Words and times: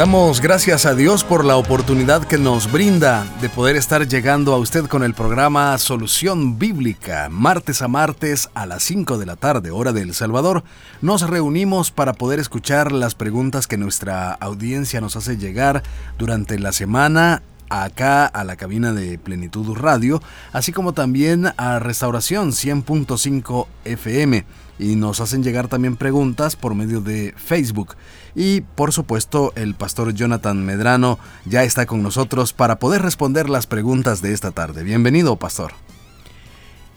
Damos 0.00 0.40
gracias 0.40 0.86
a 0.86 0.94
Dios 0.94 1.24
por 1.24 1.44
la 1.44 1.56
oportunidad 1.56 2.24
que 2.24 2.38
nos 2.38 2.72
brinda 2.72 3.26
de 3.42 3.50
poder 3.50 3.76
estar 3.76 4.08
llegando 4.08 4.54
a 4.54 4.56
usted 4.56 4.86
con 4.86 5.02
el 5.02 5.12
programa 5.12 5.76
Solución 5.76 6.58
Bíblica. 6.58 7.28
Martes 7.30 7.82
a 7.82 7.88
martes 7.88 8.48
a 8.54 8.64
las 8.64 8.82
5 8.82 9.18
de 9.18 9.26
la 9.26 9.36
tarde, 9.36 9.70
hora 9.70 9.92
de 9.92 10.00
El 10.00 10.14
Salvador, 10.14 10.64
nos 11.02 11.28
reunimos 11.28 11.90
para 11.90 12.14
poder 12.14 12.38
escuchar 12.38 12.92
las 12.92 13.14
preguntas 13.14 13.66
que 13.66 13.76
nuestra 13.76 14.32
audiencia 14.32 15.02
nos 15.02 15.16
hace 15.16 15.36
llegar 15.36 15.82
durante 16.16 16.58
la 16.58 16.72
semana 16.72 17.42
acá 17.68 18.24
a 18.24 18.42
la 18.44 18.56
cabina 18.56 18.94
de 18.94 19.18
Plenitud 19.18 19.76
Radio, 19.76 20.22
así 20.54 20.72
como 20.72 20.94
también 20.94 21.52
a 21.58 21.78
Restauración 21.78 22.52
100.5 22.52 23.66
FM 23.84 24.46
y 24.80 24.96
nos 24.96 25.20
hacen 25.20 25.42
llegar 25.42 25.68
también 25.68 25.96
preguntas 25.96 26.56
por 26.56 26.74
medio 26.74 27.02
de 27.02 27.34
Facebook. 27.36 27.96
Y 28.34 28.60
por 28.60 28.92
supuesto 28.92 29.52
el 29.56 29.74
pastor 29.74 30.14
Jonathan 30.14 30.64
Medrano 30.64 31.18
ya 31.44 31.64
está 31.64 31.86
con 31.86 32.02
nosotros 32.02 32.52
para 32.52 32.78
poder 32.78 33.02
responder 33.02 33.50
las 33.50 33.66
preguntas 33.66 34.22
de 34.22 34.32
esta 34.32 34.50
tarde. 34.52 34.84
Bienvenido, 34.84 35.36
pastor. 35.36 35.72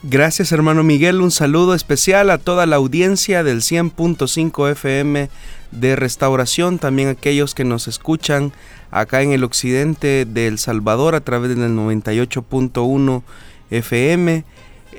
Gracias 0.05 0.51
hermano 0.51 0.83
Miguel, 0.83 1.21
un 1.21 1.31
saludo 1.31 1.73
especial 1.73 2.29
a 2.29 2.37
toda 2.37 2.65
la 2.65 2.75
audiencia 2.75 3.41
del 3.41 3.61
100.5 3.61 4.71
FM 4.71 5.29
de 5.71 5.95
Restauración, 5.95 6.77
también 6.77 7.07
aquellos 7.07 7.55
que 7.55 7.63
nos 7.63 7.87
escuchan 7.87 8.51
acá 8.91 9.21
en 9.21 9.31
el 9.31 9.45
occidente 9.45 10.25
de 10.25 10.47
El 10.47 10.59
Salvador 10.59 11.15
a 11.15 11.21
través 11.21 11.55
del 11.55 11.71
98.1 11.71 13.23
FM 13.71 14.43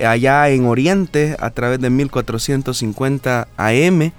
allá 0.05 0.49
en 0.51 0.67
Oriente 0.67 1.37
a 1.39 1.51
través 1.51 1.81
de 1.81 1.91
1450 1.91 3.49
AM 3.57 4.13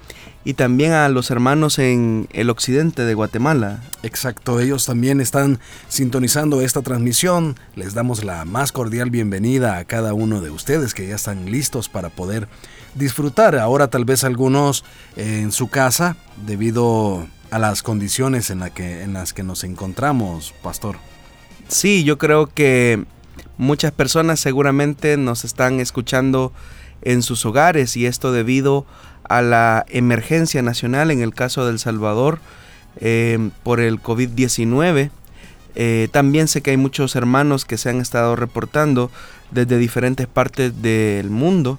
y 0.46 0.54
también 0.54 0.92
a 0.92 1.08
los 1.08 1.32
hermanos 1.32 1.80
en 1.80 2.28
el 2.32 2.50
occidente 2.50 3.04
de 3.04 3.14
Guatemala. 3.14 3.82
Exacto, 4.04 4.60
ellos 4.60 4.86
también 4.86 5.20
están 5.20 5.58
sintonizando 5.88 6.62
esta 6.62 6.82
transmisión. 6.82 7.56
Les 7.74 7.94
damos 7.94 8.22
la 8.22 8.44
más 8.44 8.70
cordial 8.70 9.10
bienvenida 9.10 9.78
a 9.78 9.84
cada 9.84 10.14
uno 10.14 10.40
de 10.40 10.50
ustedes 10.50 10.94
que 10.94 11.08
ya 11.08 11.16
están 11.16 11.50
listos 11.50 11.88
para 11.88 12.10
poder 12.10 12.46
disfrutar. 12.94 13.56
Ahora 13.56 13.88
tal 13.88 14.04
vez 14.04 14.22
algunos 14.22 14.84
en 15.16 15.50
su 15.50 15.66
casa 15.66 16.16
debido 16.46 17.26
a 17.50 17.58
las 17.58 17.82
condiciones 17.82 18.50
en, 18.50 18.60
la 18.60 18.70
que, 18.70 19.02
en 19.02 19.14
las 19.14 19.32
que 19.32 19.42
nos 19.42 19.64
encontramos, 19.64 20.54
pastor. 20.62 20.96
Sí, 21.66 22.04
yo 22.04 22.18
creo 22.18 22.46
que 22.46 23.04
Muchas 23.58 23.92
personas 23.92 24.38
seguramente 24.38 25.16
nos 25.16 25.44
están 25.44 25.80
escuchando 25.80 26.52
en 27.02 27.22
sus 27.22 27.46
hogares 27.46 27.96
y 27.96 28.04
esto 28.04 28.32
debido 28.32 28.84
a 29.24 29.40
la 29.40 29.86
emergencia 29.88 30.60
nacional 30.62 31.10
en 31.10 31.22
el 31.22 31.32
caso 31.32 31.66
del 31.66 31.78
Salvador 31.78 32.38
eh, 33.00 33.50
por 33.62 33.80
el 33.80 34.02
COVID-19. 34.02 35.10
Eh, 35.74 36.08
también 36.10 36.48
sé 36.48 36.62
que 36.62 36.70
hay 36.70 36.76
muchos 36.76 37.16
hermanos 37.16 37.64
que 37.64 37.78
se 37.78 37.88
han 37.88 38.00
estado 38.00 38.36
reportando 38.36 39.10
desde 39.50 39.78
diferentes 39.78 40.26
partes 40.26 40.82
del 40.82 41.30
mundo, 41.30 41.78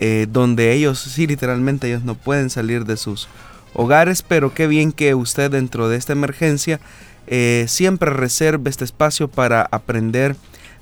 eh, 0.00 0.26
donde 0.28 0.72
ellos, 0.72 1.00
sí, 1.00 1.26
literalmente 1.26 1.88
ellos 1.88 2.04
no 2.04 2.14
pueden 2.16 2.50
salir 2.50 2.84
de 2.84 2.96
sus 2.96 3.28
hogares, 3.74 4.22
pero 4.22 4.54
qué 4.54 4.66
bien 4.66 4.90
que 4.92 5.14
usted 5.14 5.50
dentro 5.50 5.88
de 5.88 5.96
esta 5.96 6.12
emergencia 6.12 6.80
siempre 7.66 8.10
reserve 8.10 8.68
este 8.68 8.84
espacio 8.84 9.28
para 9.28 9.62
aprender 9.70 10.34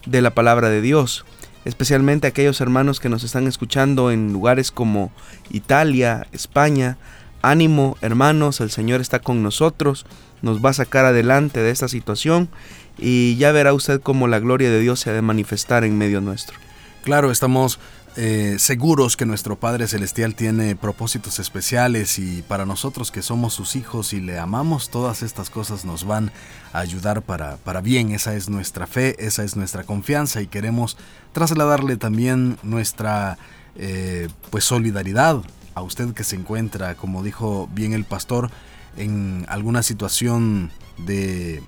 de 0.06 0.22
la 0.22 0.30
palabra 0.30 0.68
de 0.68 0.80
Dios, 0.80 1.24
especialmente 1.64 2.26
aquellos 2.26 2.60
hermanos 2.60 3.00
que 3.00 3.08
nos 3.08 3.24
están 3.24 3.46
escuchando 3.46 4.10
en 4.10 4.32
lugares 4.32 4.70
como 4.70 5.12
Italia, 5.50 6.26
España. 6.32 6.98
Ánimo, 7.42 7.96
hermanos, 8.02 8.60
el 8.60 8.70
Señor 8.70 9.00
está 9.00 9.20
con 9.20 9.42
nosotros, 9.42 10.04
nos 10.42 10.64
va 10.64 10.70
a 10.70 10.74
sacar 10.74 11.06
adelante 11.06 11.60
de 11.60 11.70
esta 11.70 11.88
situación 11.88 12.50
y 12.98 13.36
ya 13.36 13.50
verá 13.50 13.72
usted 13.72 14.00
cómo 14.00 14.28
la 14.28 14.40
gloria 14.40 14.70
de 14.70 14.80
Dios 14.80 15.00
se 15.00 15.10
ha 15.10 15.14
de 15.14 15.22
manifestar 15.22 15.84
en 15.84 15.96
medio 15.96 16.20
nuestro. 16.20 16.58
Claro, 17.02 17.30
estamos 17.30 17.78
eh, 18.16 18.56
seguros 18.58 19.16
que 19.16 19.24
nuestro 19.24 19.58
Padre 19.58 19.86
Celestial 19.86 20.34
tiene 20.34 20.74
propósitos 20.74 21.38
especiales 21.38 22.18
y 22.18 22.42
para 22.42 22.66
nosotros 22.66 23.10
que 23.12 23.22
somos 23.22 23.54
sus 23.54 23.76
hijos 23.76 24.12
y 24.12 24.20
le 24.20 24.38
amamos, 24.38 24.90
todas 24.90 25.22
estas 25.22 25.48
cosas 25.48 25.84
nos 25.84 26.04
van 26.04 26.32
a 26.72 26.80
ayudar 26.80 27.22
para, 27.22 27.56
para 27.58 27.80
bien. 27.80 28.10
Esa 28.10 28.34
es 28.34 28.48
nuestra 28.48 28.86
fe, 28.86 29.14
esa 29.24 29.44
es 29.44 29.56
nuestra 29.56 29.84
confianza 29.84 30.42
y 30.42 30.48
queremos 30.48 30.96
trasladarle 31.32 31.96
también 31.96 32.58
nuestra 32.64 33.38
eh, 33.76 34.28
pues 34.50 34.64
solidaridad 34.64 35.42
a 35.74 35.82
usted 35.82 36.12
que 36.12 36.24
se 36.24 36.34
encuentra, 36.34 36.96
como 36.96 37.22
dijo 37.22 37.68
bien 37.72 37.92
el 37.92 38.04
pastor, 38.04 38.50
en 38.96 39.46
alguna 39.48 39.84
situación 39.84 40.72
de 40.98 41.62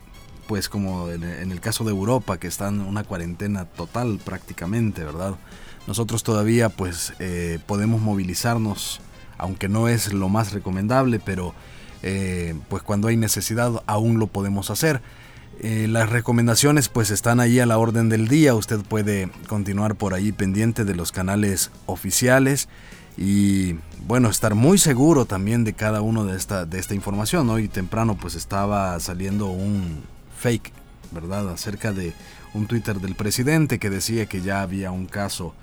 pues 0.49 0.69
como 0.69 1.09
en 1.09 1.53
el 1.53 1.61
caso 1.61 1.85
de 1.85 1.93
Europa 1.93 2.39
que 2.39 2.49
están 2.49 2.81
en 2.81 2.87
una 2.87 3.05
cuarentena 3.05 3.65
total 3.65 4.21
prácticamente, 4.23 5.05
¿verdad? 5.05 5.37
Nosotros 5.87 6.22
todavía 6.22 6.69
pues 6.69 7.12
eh, 7.19 7.59
podemos 7.66 8.00
movilizarnos, 8.00 9.00
aunque 9.38 9.69
no 9.69 9.88
es 9.88 10.12
lo 10.12 10.28
más 10.28 10.53
recomendable, 10.53 11.19
pero 11.19 11.54
eh, 12.03 12.54
pues 12.69 12.82
cuando 12.82 13.09
hay 13.09 13.16
necesidad 13.16 13.82
aún 13.87 14.19
lo 14.19 14.26
podemos 14.28 14.70
hacer. 14.70 15.00
Eh, 15.60 15.87
las 15.88 16.10
recomendaciones 16.10 16.88
pues 16.88 17.10
están 17.10 17.38
ahí 17.38 17.60
a 17.60 17.66
la 17.66 17.78
orden 17.78 18.09
del 18.09 18.28
día, 18.28 18.54
usted 18.54 18.81
puede 18.81 19.31
continuar 19.48 19.97
por 19.97 20.15
ahí 20.15 20.32
pendiente 20.32 20.84
de 20.84 20.94
los 20.94 21.12
canales 21.12 21.70
oficiales 21.87 22.69
y 23.16 23.76
bueno, 24.06 24.28
estar 24.28 24.54
muy 24.54 24.78
seguro 24.78 25.26
también 25.26 25.64
de 25.64 25.75
cada 25.75 26.00
uno 26.00 26.25
de 26.25 26.37
esta, 26.37 26.64
de 26.64 26.78
esta 26.78 26.94
información. 26.94 27.49
Hoy 27.50 27.69
temprano 27.69 28.16
pues 28.16 28.34
estaba 28.34 28.99
saliendo 29.00 29.49
un 29.49 30.03
fake, 30.38 30.72
¿verdad? 31.12 31.50
Acerca 31.50 31.93
de 31.93 32.14
un 32.55 32.67
Twitter 32.67 33.01
del 33.01 33.15
presidente 33.15 33.79
que 33.79 33.91
decía 33.91 34.27
que 34.27 34.43
ya 34.43 34.63
había 34.63 34.91
un 34.91 35.07
caso 35.07 35.55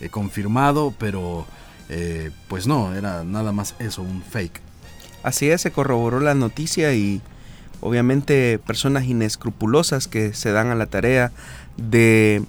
eh, 0.00 0.08
confirmado, 0.08 0.94
pero 0.98 1.46
eh, 1.88 2.30
pues 2.48 2.66
no, 2.66 2.94
era 2.94 3.24
nada 3.24 3.52
más 3.52 3.74
eso, 3.78 4.02
un 4.02 4.22
fake. 4.22 4.60
Así 5.22 5.50
es, 5.50 5.62
se 5.62 5.72
corroboró 5.72 6.20
la 6.20 6.34
noticia 6.34 6.92
y 6.94 7.20
obviamente 7.80 8.58
personas 8.58 9.04
inescrupulosas 9.04 10.08
que 10.08 10.34
se 10.34 10.52
dan 10.52 10.68
a 10.68 10.74
la 10.74 10.86
tarea 10.86 11.32
de 11.76 12.44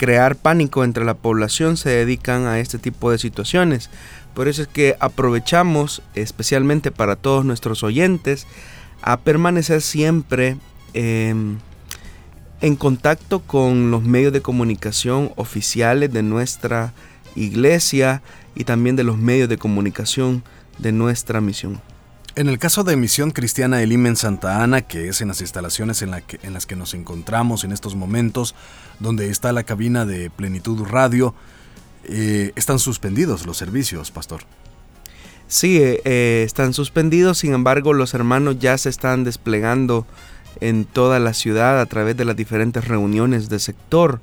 crear 0.00 0.36
pánico 0.36 0.82
entre 0.82 1.04
la 1.04 1.12
población 1.12 1.76
se 1.76 1.90
dedican 1.90 2.46
a 2.46 2.58
este 2.58 2.78
tipo 2.78 3.10
de 3.10 3.18
situaciones. 3.18 3.90
Por 4.32 4.48
eso 4.48 4.62
es 4.62 4.68
que 4.68 4.96
aprovechamos, 4.98 6.00
especialmente 6.14 6.90
para 6.90 7.16
todos 7.16 7.44
nuestros 7.44 7.82
oyentes, 7.82 8.46
a 9.02 9.18
permanecer 9.18 9.82
siempre 9.82 10.56
em, 10.94 11.58
en 12.60 12.76
contacto 12.76 13.40
con 13.40 13.90
los 13.90 14.02
medios 14.02 14.32
de 14.32 14.42
comunicación 14.42 15.32
oficiales 15.36 16.12
de 16.12 16.22
nuestra 16.22 16.92
iglesia 17.34 18.22
y 18.54 18.64
también 18.64 18.96
de 18.96 19.04
los 19.04 19.16
medios 19.16 19.48
de 19.48 19.58
comunicación 19.58 20.42
de 20.78 20.92
nuestra 20.92 21.40
misión. 21.40 21.80
En 22.36 22.48
el 22.48 22.58
caso 22.58 22.84
de 22.84 22.96
Misión 22.96 23.32
Cristiana 23.32 23.82
Elim 23.82 24.06
en 24.06 24.16
Santa 24.16 24.62
Ana, 24.62 24.82
que 24.82 25.08
es 25.08 25.20
en 25.20 25.28
las 25.28 25.40
instalaciones 25.40 26.00
en, 26.02 26.10
las 26.10 26.66
que 26.66 26.76
nos 26.76 26.94
encontramos 26.94 27.64
en 27.64 27.72
estos 27.72 27.96
momentos, 27.96 28.54
donde 29.00 29.30
está 29.30 29.52
la 29.52 29.64
cabina 29.64 30.06
de 30.06 30.30
Plenitud 30.30 30.84
Radio, 30.84 31.34
eh, 32.04 32.52
están 32.54 32.78
suspendidos 32.78 33.46
los 33.46 33.56
servicios, 33.56 34.10
pastor. 34.10 34.42
Sí, 35.48 35.78
eh, 35.78 36.00
eh, 36.04 36.44
están 36.46 36.72
suspendidos, 36.72 37.38
sin 37.38 37.52
embargo 37.52 37.92
los 37.92 38.14
hermanos 38.14 38.60
ya 38.60 38.78
se 38.78 38.88
están 38.88 39.24
desplegando 39.24 40.06
en 40.60 40.84
toda 40.84 41.18
la 41.18 41.34
ciudad 41.34 41.80
a 41.80 41.86
través 41.86 42.16
de 42.16 42.24
las 42.24 42.36
diferentes 42.36 42.86
reuniones 42.86 43.48
de 43.48 43.58
sector. 43.58 44.20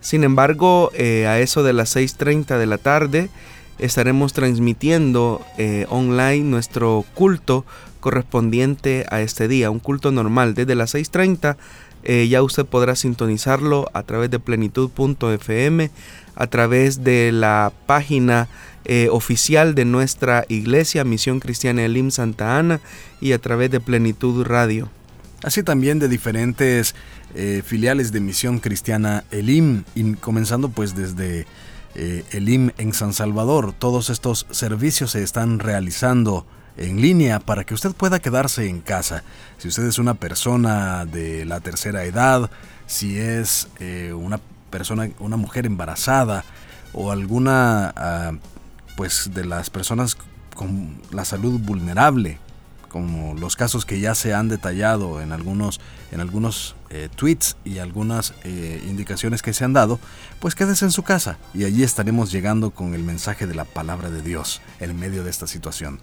Sin 0.00 0.24
embargo, 0.24 0.90
eh, 0.94 1.26
a 1.26 1.38
eso 1.40 1.62
de 1.62 1.72
las 1.72 1.94
6.30 1.94 2.58
de 2.58 2.66
la 2.66 2.78
tarde 2.78 3.30
estaremos 3.78 4.32
transmitiendo 4.32 5.40
eh, 5.58 5.86
online 5.88 6.44
nuestro 6.44 7.04
culto 7.14 7.64
correspondiente 8.00 9.06
a 9.10 9.20
este 9.20 9.48
día, 9.48 9.70
un 9.70 9.78
culto 9.78 10.10
normal. 10.10 10.54
Desde 10.54 10.74
las 10.74 10.94
6.30 10.94 11.56
eh, 12.04 12.26
ya 12.28 12.42
usted 12.42 12.66
podrá 12.66 12.96
sintonizarlo 12.96 13.88
a 13.92 14.02
través 14.02 14.28
de 14.30 14.40
plenitud.fm, 14.40 15.90
a 16.34 16.46
través 16.48 17.04
de 17.04 17.30
la 17.32 17.72
página 17.86 18.48
oficial 19.12 19.76
de 19.76 19.84
nuestra 19.84 20.44
iglesia, 20.48 21.04
Misión 21.04 21.38
Cristiana 21.38 21.84
Elim 21.84 22.10
Santa 22.10 22.58
Ana, 22.58 22.80
y 23.20 23.30
a 23.30 23.38
través 23.38 23.70
de 23.70 23.78
Plenitud 23.78 24.44
Radio 24.44 24.90
así 25.42 25.62
también 25.62 25.98
de 25.98 26.08
diferentes 26.08 26.94
eh, 27.34 27.62
filiales 27.64 28.12
de 28.12 28.20
Misión 28.20 28.58
Cristiana 28.58 29.24
Elim, 29.30 29.84
y 29.94 30.14
comenzando 30.14 30.68
pues 30.68 30.94
desde 30.94 31.46
eh, 31.94 32.24
Elim 32.30 32.70
en 32.78 32.92
San 32.92 33.12
Salvador. 33.12 33.72
Todos 33.72 34.10
estos 34.10 34.46
servicios 34.50 35.12
se 35.12 35.22
están 35.22 35.58
realizando 35.58 36.46
en 36.76 37.00
línea 37.00 37.38
para 37.38 37.64
que 37.64 37.74
usted 37.74 37.92
pueda 37.92 38.18
quedarse 38.18 38.68
en 38.68 38.80
casa. 38.80 39.24
Si 39.58 39.68
usted 39.68 39.84
es 39.84 39.98
una 39.98 40.14
persona 40.14 41.04
de 41.04 41.44
la 41.44 41.60
tercera 41.60 42.04
edad, 42.04 42.50
si 42.86 43.18
es 43.18 43.68
eh, 43.78 44.12
una 44.14 44.40
persona, 44.70 45.10
una 45.18 45.36
mujer 45.36 45.66
embarazada 45.66 46.44
o 46.92 47.10
alguna 47.10 47.92
ah, 47.96 48.32
pues 48.96 49.30
de 49.34 49.44
las 49.44 49.70
personas 49.70 50.16
con 50.54 51.00
la 51.10 51.24
salud 51.24 51.60
vulnerable, 51.60 52.38
como 52.92 53.34
los 53.34 53.56
casos 53.56 53.86
que 53.86 54.00
ya 54.00 54.14
se 54.14 54.34
han 54.34 54.48
detallado 54.48 55.22
en 55.22 55.32
algunos, 55.32 55.80
en 56.12 56.20
algunos 56.20 56.76
eh, 56.90 57.08
tweets 57.16 57.56
y 57.64 57.78
algunas 57.78 58.34
eh, 58.44 58.84
indicaciones 58.86 59.40
que 59.40 59.54
se 59.54 59.64
han 59.64 59.72
dado, 59.72 59.98
pues 60.40 60.54
quédese 60.54 60.84
en 60.84 60.90
su 60.90 61.02
casa 61.02 61.38
y 61.54 61.64
allí 61.64 61.82
estaremos 61.82 62.30
llegando 62.30 62.70
con 62.70 62.94
el 62.94 63.02
mensaje 63.02 63.46
de 63.46 63.54
la 63.54 63.64
palabra 63.64 64.10
de 64.10 64.20
Dios 64.20 64.60
en 64.78 64.98
medio 64.98 65.24
de 65.24 65.30
esta 65.30 65.46
situación. 65.46 66.00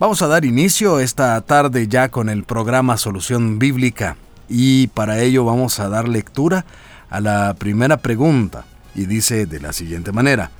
Vamos 0.00 0.22
a 0.22 0.26
dar 0.26 0.46
inicio 0.46 0.98
esta 0.98 1.38
tarde 1.42 1.86
ya 1.88 2.08
con 2.08 2.30
el 2.30 2.44
programa 2.44 2.96
Solución 2.96 3.58
Bíblica 3.58 4.16
y 4.48 4.86
para 4.88 5.20
ello 5.20 5.44
vamos 5.44 5.78
a 5.78 5.90
dar 5.90 6.08
lectura 6.08 6.64
a 7.10 7.20
la 7.20 7.54
primera 7.58 7.98
pregunta 7.98 8.64
y 8.94 9.04
dice 9.04 9.44
de 9.44 9.60
la 9.60 9.74
siguiente 9.74 10.10
manera. 10.10 10.50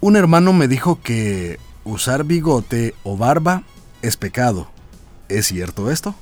Un 0.00 0.16
hermano 0.16 0.54
me 0.54 0.68
dijo 0.68 1.00
que 1.02 1.58
usar 1.84 2.24
bigote 2.24 2.94
o 3.02 3.18
barba 3.18 3.62
es 4.04 4.16
pecado. 4.16 4.68
¿Es 5.28 5.46
cierto 5.46 5.90
esto? 5.90 6.14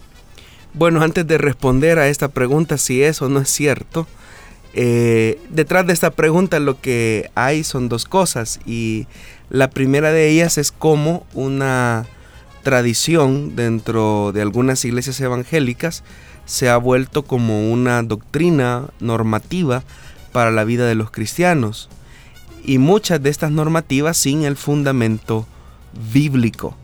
Bueno, 0.75 1.03
antes 1.03 1.27
de 1.27 1.37
responder 1.37 1.99
a 1.99 2.09
esta 2.09 2.29
pregunta 2.29 2.79
si 2.79 3.03
es 3.03 3.21
o 3.21 3.29
no 3.29 3.41
es 3.41 3.51
cierto, 3.51 4.07
eh, 4.73 5.39
detrás 5.51 5.87
de 5.87 5.93
esta 5.93 6.11
pregunta 6.11 6.59
lo 6.61 6.81
que 6.81 7.31
hay 7.35 7.63
son 7.65 7.89
dos 7.89 8.07
cosas 8.07 8.61
y 8.65 9.07
la 9.51 9.69
primera 9.69 10.13
de 10.13 10.31
ellas 10.31 10.57
es 10.57 10.73
como 10.73 11.27
una 11.35 12.07
tradición 12.63 13.55
dentro 13.55 14.31
de 14.33 14.41
algunas 14.41 14.85
iglesias 14.85 15.21
evangélicas 15.21 16.05
se 16.47 16.71
ha 16.71 16.77
vuelto 16.77 17.25
como 17.25 17.71
una 17.71 18.03
doctrina 18.03 18.89
normativa 19.01 19.83
para 20.33 20.51
la 20.51 20.65
vida 20.65 20.87
de 20.87 20.95
los 20.95 21.11
cristianos 21.11 21.91
y 22.65 22.79
muchas 22.79 23.23
de 23.23 23.31
estas 23.31 23.51
normativas 23.51 24.17
sin 24.17 24.45
el 24.45 24.57
fundamento 24.57 25.47
bíblico. 26.13 26.77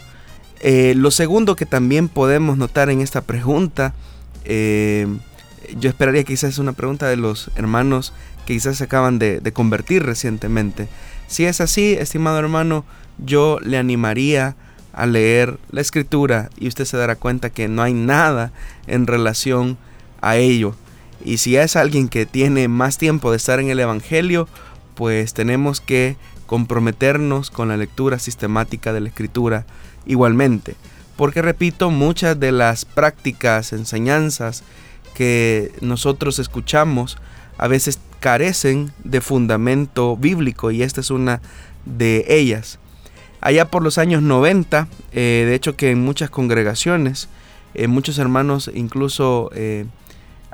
Eh, 0.61 0.95
lo 0.97 1.11
segundo 1.11 1.57
que 1.57 1.67
también 1.67 2.09
podemos 2.09 2.57
notar 2.57 2.91
en 2.91 3.01
esta 3.01 3.21
pregunta, 3.21 3.95
eh, 4.45 5.07
yo 5.79 5.89
esperaría 5.89 6.23
que 6.23 6.33
quizás 6.33 6.51
es 6.51 6.59
una 6.59 6.73
pregunta 6.73 7.07
de 7.07 7.17
los 7.17 7.51
hermanos 7.55 8.13
que 8.47 8.55
quizás 8.55 8.79
se 8.79 8.85
acaban 8.85 9.19
de, 9.19 9.41
de 9.41 9.53
convertir 9.53 10.03
recientemente. 10.03 10.89
Si 11.27 11.45
es 11.45 11.61
así, 11.61 11.93
estimado 11.93 12.39
hermano, 12.39 12.85
yo 13.19 13.59
le 13.63 13.79
animaría 13.79 14.57
a 14.93 15.07
leer 15.07 15.59
la 15.71 15.81
escritura 15.81 16.51
y 16.59 16.67
usted 16.67 16.85
se 16.85 16.97
dará 16.97 17.17
cuenta 17.17 17.51
que 17.51 17.69
no 17.69 17.83
hay 17.83 17.93
nada 17.93 18.53
en 18.87 19.07
relación 19.07 19.79
a 20.21 20.37
ello. 20.37 20.75
Y 21.25 21.39
si 21.39 21.57
es 21.57 21.77
alguien 21.77 22.09
que 22.09 22.27
tiene 22.27 22.69
más 22.69 22.99
tiempo 22.99 23.31
de 23.31 23.37
estar 23.37 23.61
en 23.61 23.71
el 23.71 23.81
Evangelio, 23.81 24.49
pues 24.95 25.35
tenemos 25.35 25.81
que 25.81 26.17
comprometernos 26.47 27.51
con 27.51 27.69
la 27.69 27.77
lectura 27.77 28.19
sistemática 28.19 28.93
de 28.93 29.01
la 29.01 29.09
escritura 29.09 29.67
igualmente. 30.09 30.75
Porque 31.17 31.43
repito, 31.43 31.91
muchas 31.91 32.39
de 32.41 32.51
las 32.51 32.85
prácticas, 32.85 33.73
enseñanzas 33.73 34.65
que 35.15 35.73
nosotros 35.81 36.39
escuchamos 36.39 37.19
a 37.59 37.67
veces 37.67 37.99
carecen 38.21 38.93
de 39.05 39.21
fundamento 39.21 40.17
bíblico 40.17 40.71
y 40.71 40.83
esta 40.83 41.01
es 41.01 41.11
una 41.11 41.41
de 41.85 42.25
ellas. 42.29 42.79
Allá 43.41 43.67
por 43.67 43.83
los 43.83 43.99
años 43.99 44.23
90, 44.23 44.89
eh, 45.13 45.45
de 45.47 45.55
hecho 45.55 45.77
que 45.77 45.91
en 45.91 46.05
muchas 46.05 46.31
congregaciones, 46.31 47.29
eh, 47.75 47.87
muchos 47.87 48.19
hermanos 48.19 48.71
incluso 48.75 49.51
eh, 49.55 49.87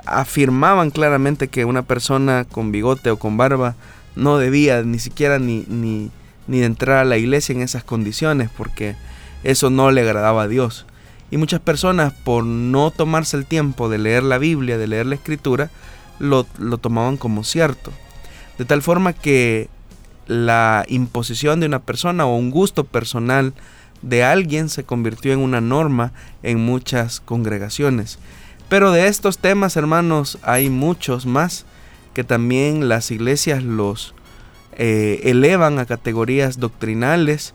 afirmaban 0.05 0.91
claramente 0.91 1.47
que 1.47 1.65
una 1.65 1.81
persona 1.81 2.45
con 2.45 2.71
bigote 2.71 3.09
o 3.09 3.17
con 3.17 3.37
barba 3.37 3.75
no 4.15 4.37
debía 4.37 4.83
ni 4.83 4.99
siquiera 4.99 5.39
ni, 5.39 5.65
ni, 5.67 6.11
ni 6.47 6.63
entrar 6.63 6.97
a 6.97 7.05
la 7.05 7.17
iglesia 7.17 7.53
en 7.53 7.61
esas 7.61 7.83
condiciones 7.83 8.49
porque 8.55 8.95
eso 9.45 9.69
no 9.69 9.91
le 9.91 10.01
agradaba 10.01 10.43
a 10.43 10.47
Dios. 10.47 10.85
Y 11.31 11.37
muchas 11.37 11.59
personas 11.59 12.13
por 12.13 12.43
no 12.43 12.91
tomarse 12.91 13.37
el 13.37 13.45
tiempo 13.45 13.89
de 13.89 13.97
leer 13.97 14.23
la 14.23 14.37
Biblia, 14.37 14.77
de 14.77 14.87
leer 14.87 15.05
la 15.05 15.15
escritura, 15.15 15.71
lo, 16.19 16.45
lo 16.59 16.77
tomaban 16.77 17.17
como 17.17 17.43
cierto. 17.43 17.91
De 18.57 18.65
tal 18.65 18.81
forma 18.81 19.13
que 19.13 19.69
la 20.27 20.85
imposición 20.87 21.59
de 21.59 21.67
una 21.67 21.79
persona 21.79 22.25
o 22.25 22.35
un 22.35 22.51
gusto 22.51 22.83
personal 22.83 23.53
de 24.01 24.23
alguien 24.23 24.69
se 24.69 24.83
convirtió 24.83 25.33
en 25.33 25.39
una 25.39 25.61
norma 25.61 26.11
en 26.43 26.59
muchas 26.59 27.19
congregaciones. 27.19 28.19
Pero 28.69 28.91
de 28.91 29.07
estos 29.07 29.37
temas, 29.37 29.77
hermanos, 29.77 30.39
hay 30.41 30.69
muchos 30.69 31.25
más 31.25 31.65
que 32.13 32.23
también 32.23 32.87
las 32.87 33.11
iglesias 33.11 33.63
los 33.63 34.15
eh, 34.77 35.21
elevan 35.25 35.79
a 35.79 35.85
categorías 35.85 36.59
doctrinales, 36.59 37.53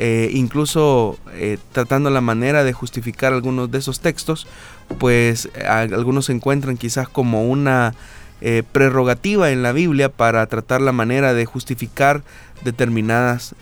eh, 0.00 0.30
incluso 0.32 1.18
eh, 1.34 1.58
tratando 1.72 2.08
la 2.08 2.20
manera 2.20 2.62
de 2.62 2.72
justificar 2.72 3.32
algunos 3.32 3.68
de 3.68 3.78
esos 3.78 3.98
textos, 3.98 4.46
pues 4.98 5.48
algunos 5.66 6.26
se 6.26 6.32
encuentran 6.32 6.76
quizás 6.76 7.08
como 7.08 7.48
una 7.48 7.94
eh, 8.40 8.62
prerrogativa 8.70 9.50
en 9.50 9.64
la 9.64 9.72
Biblia 9.72 10.08
para 10.08 10.46
tratar 10.46 10.80
la 10.82 10.92
manera 10.92 11.34
de 11.34 11.44
justificar 11.46 12.22
determinadas 12.62 13.56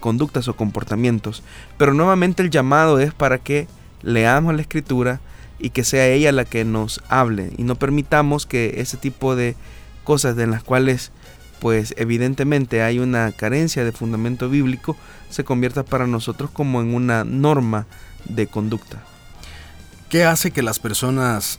conductas 0.00 0.46
o 0.48 0.56
comportamientos. 0.56 1.42
Pero 1.78 1.94
nuevamente 1.94 2.42
el 2.42 2.50
llamado 2.50 2.98
es 2.98 3.14
para 3.14 3.38
que 3.38 3.66
leamos 4.02 4.54
la 4.54 4.60
escritura 4.60 5.20
y 5.58 5.70
que 5.70 5.84
sea 5.84 6.06
ella 6.06 6.32
la 6.32 6.44
que 6.44 6.66
nos 6.66 7.00
hable 7.08 7.50
y 7.56 7.62
no 7.62 7.76
permitamos 7.76 8.44
que 8.44 8.82
ese 8.82 8.98
tipo 8.98 9.34
de 9.36 9.56
cosas 10.04 10.36
en 10.36 10.50
las 10.50 10.62
cuales 10.62 11.12
pues 11.60 11.94
evidentemente 11.96 12.82
hay 12.82 12.98
una 12.98 13.32
carencia 13.32 13.84
de 13.84 13.92
fundamento 13.92 14.48
bíblico 14.48 14.96
se 15.30 15.44
convierta 15.44 15.84
para 15.84 16.06
nosotros 16.06 16.50
como 16.50 16.80
en 16.80 16.94
una 16.94 17.24
norma 17.24 17.86
de 18.24 18.46
conducta. 18.46 19.02
¿Qué 20.08 20.24
hace 20.24 20.50
que 20.50 20.62
las 20.62 20.78
personas 20.78 21.58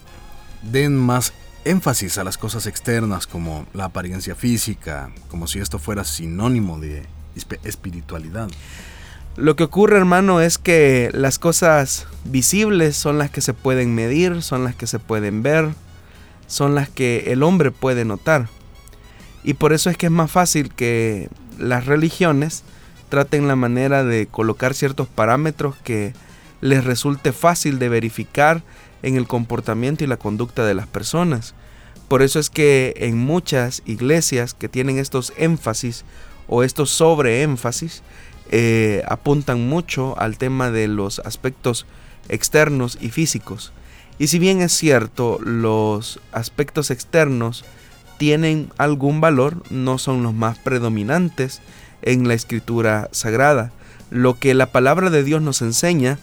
den 0.63 0.97
más 0.97 1.33
énfasis 1.65 2.17
a 2.17 2.23
las 2.23 2.37
cosas 2.37 2.65
externas 2.65 3.27
como 3.27 3.65
la 3.73 3.85
apariencia 3.85 4.35
física, 4.35 5.11
como 5.29 5.47
si 5.47 5.59
esto 5.59 5.79
fuera 5.79 6.03
sinónimo 6.03 6.79
de 6.79 7.05
espiritualidad. 7.63 8.49
Lo 9.35 9.55
que 9.55 9.63
ocurre, 9.63 9.97
hermano, 9.97 10.41
es 10.41 10.57
que 10.57 11.09
las 11.13 11.39
cosas 11.39 12.07
visibles 12.25 12.97
son 12.97 13.17
las 13.17 13.29
que 13.29 13.41
se 13.41 13.53
pueden 13.53 13.95
medir, 13.95 14.41
son 14.41 14.63
las 14.63 14.75
que 14.75 14.87
se 14.87 14.99
pueden 14.99 15.44
ver, 15.44 15.69
son 16.47 16.75
las 16.75 16.89
que 16.89 17.31
el 17.31 17.44
hombre 17.44 17.71
puede 17.71 18.03
notar. 18.03 18.49
Y 19.43 19.53
por 19.53 19.73
eso 19.73 19.89
es 19.89 19.97
que 19.97 20.07
es 20.07 20.11
más 20.11 20.31
fácil 20.31 20.73
que 20.73 21.29
las 21.57 21.85
religiones 21.85 22.63
traten 23.09 23.47
la 23.47 23.55
manera 23.55 24.03
de 24.03 24.27
colocar 24.27 24.73
ciertos 24.73 25.07
parámetros 25.07 25.75
que 25.83 26.13
les 26.61 26.83
resulte 26.83 27.31
fácil 27.31 27.79
de 27.79 27.89
verificar 27.89 28.63
en 29.01 29.15
el 29.15 29.27
comportamiento 29.27 30.03
y 30.03 30.07
la 30.07 30.17
conducta 30.17 30.65
de 30.65 30.73
las 30.73 30.87
personas. 30.87 31.55
Por 32.07 32.21
eso 32.21 32.39
es 32.39 32.49
que 32.49 32.93
en 32.97 33.17
muchas 33.17 33.81
iglesias 33.85 34.53
que 34.53 34.67
tienen 34.67 34.97
estos 34.97 35.31
énfasis 35.37 36.05
o 36.47 36.63
estos 36.63 36.89
sobreénfasis, 36.89 38.01
eh, 38.51 39.03
apuntan 39.07 39.69
mucho 39.69 40.19
al 40.19 40.39
tema 40.39 40.71
de 40.71 40.87
los 40.87 41.19
aspectos 41.19 41.85
externos 42.29 42.97
y 42.99 43.09
físicos. 43.09 43.71
Y 44.17 44.27
si 44.27 44.39
bien 44.39 44.61
es 44.61 44.73
cierto, 44.73 45.39
los 45.39 46.19
aspectos 46.31 46.89
externos 46.89 47.63
tienen 48.19 48.69
algún 48.78 49.21
valor, 49.21 49.64
no 49.69 49.97
son 49.97 50.23
los 50.23 50.33
más 50.33 50.59
predominantes 50.59 51.61
en 52.02 52.28
la 52.28 52.33
escritura 52.33 53.07
sagrada. 53.14 53.71
Lo 54.11 54.38
que 54.38 54.54
la 54.54 54.73
palabra 54.73 55.09
de 55.09 55.23
Dios 55.23 55.42
nos 55.42 55.61
enseña 55.61 56.19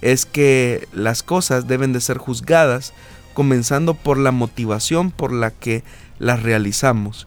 es 0.00 0.26
que 0.26 0.86
las 0.92 1.24
cosas 1.24 1.66
deben 1.66 1.92
de 1.92 2.00
ser 2.00 2.18
juzgadas 2.18 2.94
comenzando 3.34 3.94
por 3.94 4.16
la 4.16 4.30
motivación 4.30 5.10
por 5.10 5.32
la 5.32 5.50
que 5.50 5.82
las 6.20 6.40
realizamos. 6.40 7.26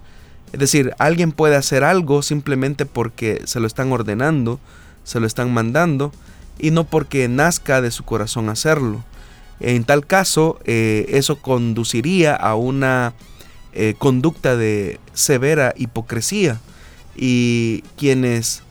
Es 0.53 0.60
decir, 0.60 0.94
alguien 1.00 1.34
puede 1.34 1.58
hacer 1.58 1.84
algo 1.84 2.22
simplemente 2.22 2.86
porque 2.86 3.42
se 3.44 3.60
lo 3.60 3.68
están 3.68 3.92
ordenando, 3.92 4.58
se 5.03 5.20
lo 5.20 5.27
están 5.27 5.53
mandando, 5.53 6.13
y 6.60 6.72
no 6.72 6.86
porque 6.86 7.27
nazca 7.27 7.82
de 7.82 7.92
su 7.92 8.06
corazón 8.06 8.48
hacerlo. 8.48 9.03
En 9.60 9.84
tal 9.84 10.08
caso, 10.08 10.60
eh, 10.63 11.08
eso 11.10 11.42
conduciría 11.42 12.36
a 12.36 12.56
una 12.56 13.13
eh, 13.75 13.96
conducta 13.98 14.56
de 14.56 15.00
severa 15.13 15.74
hipocresía. 15.75 16.60
Y 17.15 17.84
quienes 17.98 18.62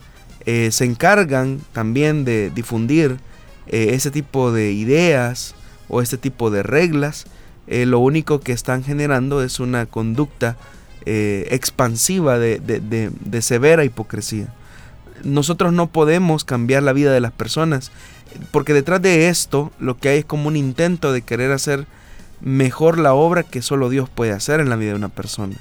eh, 0.46 0.70
se 0.70 0.84
encargan 0.84 1.60
también 1.72 2.24
de 2.24 2.50
difundir 2.50 3.18
eh, 3.66 3.90
ese 3.94 4.10
tipo 4.12 4.52
de 4.52 4.72
ideas 4.72 5.54
o 5.88 6.02
este 6.02 6.18
tipo 6.18 6.50
de 6.50 6.62
reglas, 6.62 7.26
lo 7.68 8.00
único 8.00 8.40
que 8.40 8.52
están 8.52 8.84
generando 8.84 9.42
es 9.42 9.58
una 9.58 9.86
conducta 9.86 10.58
expansiva 11.06 12.38
de, 12.38 13.40
severa 13.40 13.84
hipocresía. 13.84 14.52
nosotros 15.22 15.72
no 15.72 15.86
podemos 15.86 16.44
cambiar 16.44 16.82
la 16.82 16.92
vida 16.92 17.12
de 17.12 17.20
las 17.20 17.32
personas, 17.32 17.90
porque 18.50 18.74
detrás 18.74 19.00
de 19.00 19.28
esto 19.28 19.70
lo 19.78 19.96
que 19.96 20.10
hay 20.10 20.18
es 20.18 20.24
como 20.24 20.48
un 20.48 20.56
intento 20.56 21.12
de 21.12 21.22
querer 21.22 21.52
hacer 21.52 21.86
mejor 22.42 22.98
la 22.98 23.14
obra 23.14 23.44
que 23.44 23.62
solo 23.62 23.88
Dios 23.88 24.08
puede 24.10 24.32
hacer 24.32 24.60
en 24.60 24.68
la 24.68 24.76
vida 24.76 24.90
de 24.90 24.96
una 24.96 25.08
persona. 25.08 25.56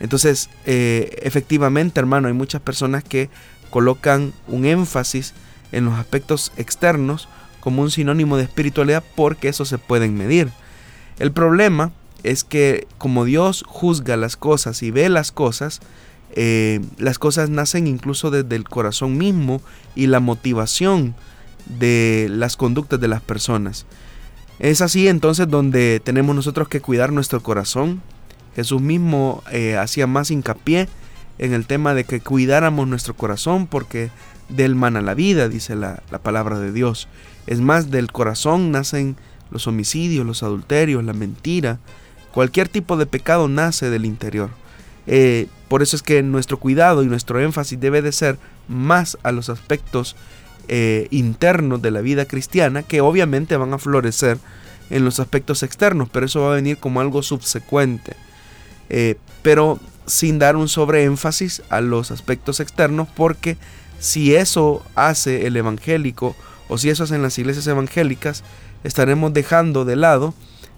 Entonces, 0.00 0.50
eh, 0.66 1.18
efectivamente, 1.22 1.98
hermano, 2.00 2.28
hay 2.28 2.34
muchas 2.34 2.60
personas 2.60 3.02
que 3.02 3.30
colocan 3.70 4.32
un 4.46 4.64
énfasis 4.64 5.34
en 5.72 5.84
los 5.84 5.94
aspectos 5.94 6.52
externos 6.56 7.28
como 7.60 7.82
un 7.82 7.90
sinónimo 7.90 8.36
de 8.36 8.44
espiritualidad 8.44 9.02
porque 9.14 9.48
eso 9.48 9.64
se 9.64 9.78
pueden 9.78 10.16
medir. 10.16 10.50
El 11.18 11.32
problema 11.32 11.92
es 12.22 12.44
que 12.44 12.86
como 12.98 13.24
Dios 13.24 13.64
juzga 13.66 14.16
las 14.16 14.36
cosas 14.36 14.82
y 14.82 14.90
ve 14.90 15.08
las 15.08 15.32
cosas, 15.32 15.80
eh, 16.32 16.80
las 16.98 17.18
cosas 17.18 17.50
nacen 17.50 17.86
incluso 17.86 18.30
desde 18.30 18.56
el 18.56 18.68
corazón 18.68 19.18
mismo 19.18 19.60
y 19.94 20.06
la 20.06 20.20
motivación 20.20 21.14
de 21.66 22.28
las 22.30 22.56
conductas 22.56 23.00
de 23.00 23.08
las 23.08 23.20
personas. 23.20 23.86
Es 24.58 24.80
así 24.80 25.08
entonces 25.08 25.48
donde 25.48 26.00
tenemos 26.00 26.34
nosotros 26.34 26.68
que 26.68 26.80
cuidar 26.80 27.12
nuestro 27.12 27.42
corazón. 27.42 28.02
Jesús 28.56 28.80
mismo 28.80 29.44
eh, 29.52 29.76
hacía 29.76 30.06
más 30.06 30.30
hincapié 30.30 30.88
en 31.38 31.52
el 31.52 31.66
tema 31.66 31.94
de 31.94 32.04
que 32.04 32.20
cuidáramos 32.20 32.88
nuestro 32.88 33.14
corazón 33.14 33.68
porque 33.68 34.10
del 34.48 34.74
mana 34.74 35.00
la 35.00 35.14
vida, 35.14 35.48
dice 35.48 35.76
la, 35.76 36.02
palabra 36.22 36.58
de 36.58 36.72
Dios. 36.72 37.08
Es 37.46 37.60
más, 37.60 37.90
del 37.90 38.10
corazón 38.10 38.72
nacen 38.72 39.16
los 39.50 39.66
homicidios, 39.66 40.26
los 40.26 40.42
adulterios, 40.42 41.04
la 41.04 41.12
mentira. 41.12 41.78
Cualquier 42.32 42.68
tipo 42.68 42.96
de 42.96 43.06
pecado 43.06 43.48
nace 43.48 43.90
del 43.90 44.04
interior. 44.04 44.50
Eh, 45.06 45.46
por 45.68 45.82
eso 45.82 45.96
es 45.96 46.02
que 46.02 46.22
nuestro 46.22 46.58
cuidado 46.58 47.02
y 47.02 47.06
nuestro 47.06 47.40
énfasis 47.40 47.78
debe 47.80 48.02
de 48.02 48.12
ser 48.12 48.38
más 48.66 49.16
a 49.22 49.32
los 49.32 49.48
aspectos 49.48 50.16
eh, 50.68 51.08
internos 51.10 51.80
de 51.82 51.90
la 51.90 52.00
vida 52.00 52.26
cristiana 52.26 52.82
que 52.82 53.00
obviamente 53.00 53.56
van 53.56 53.72
a 53.72 53.78
florecer 53.78 54.38
en 54.90 55.04
los 55.04 55.20
aspectos 55.20 55.62
externos, 55.62 56.08
pero 56.10 56.26
eso 56.26 56.42
va 56.42 56.52
a 56.52 56.56
venir 56.56 56.78
como 56.78 57.00
algo 57.00 57.22
subsecuente. 57.22 58.14
Eh, 58.90 59.16
pero 59.42 59.78
sin 60.06 60.38
dar 60.38 60.56
un 60.56 60.68
sobreénfasis 60.68 61.62
a 61.68 61.80
los 61.80 62.10
aspectos 62.10 62.60
externos, 62.60 63.08
porque 63.14 63.56
si 63.98 64.34
eso 64.34 64.82
hace 64.94 65.46
el 65.46 65.56
evangélico 65.56 66.36
o 66.68 66.78
si 66.78 66.90
eso 66.90 67.04
hacen 67.04 67.22
las 67.22 67.38
iglesias 67.38 67.66
evangélicas, 67.66 68.44
estaremos 68.84 69.32
dejando 69.32 69.84
de 69.84 69.96
lado 69.96 70.34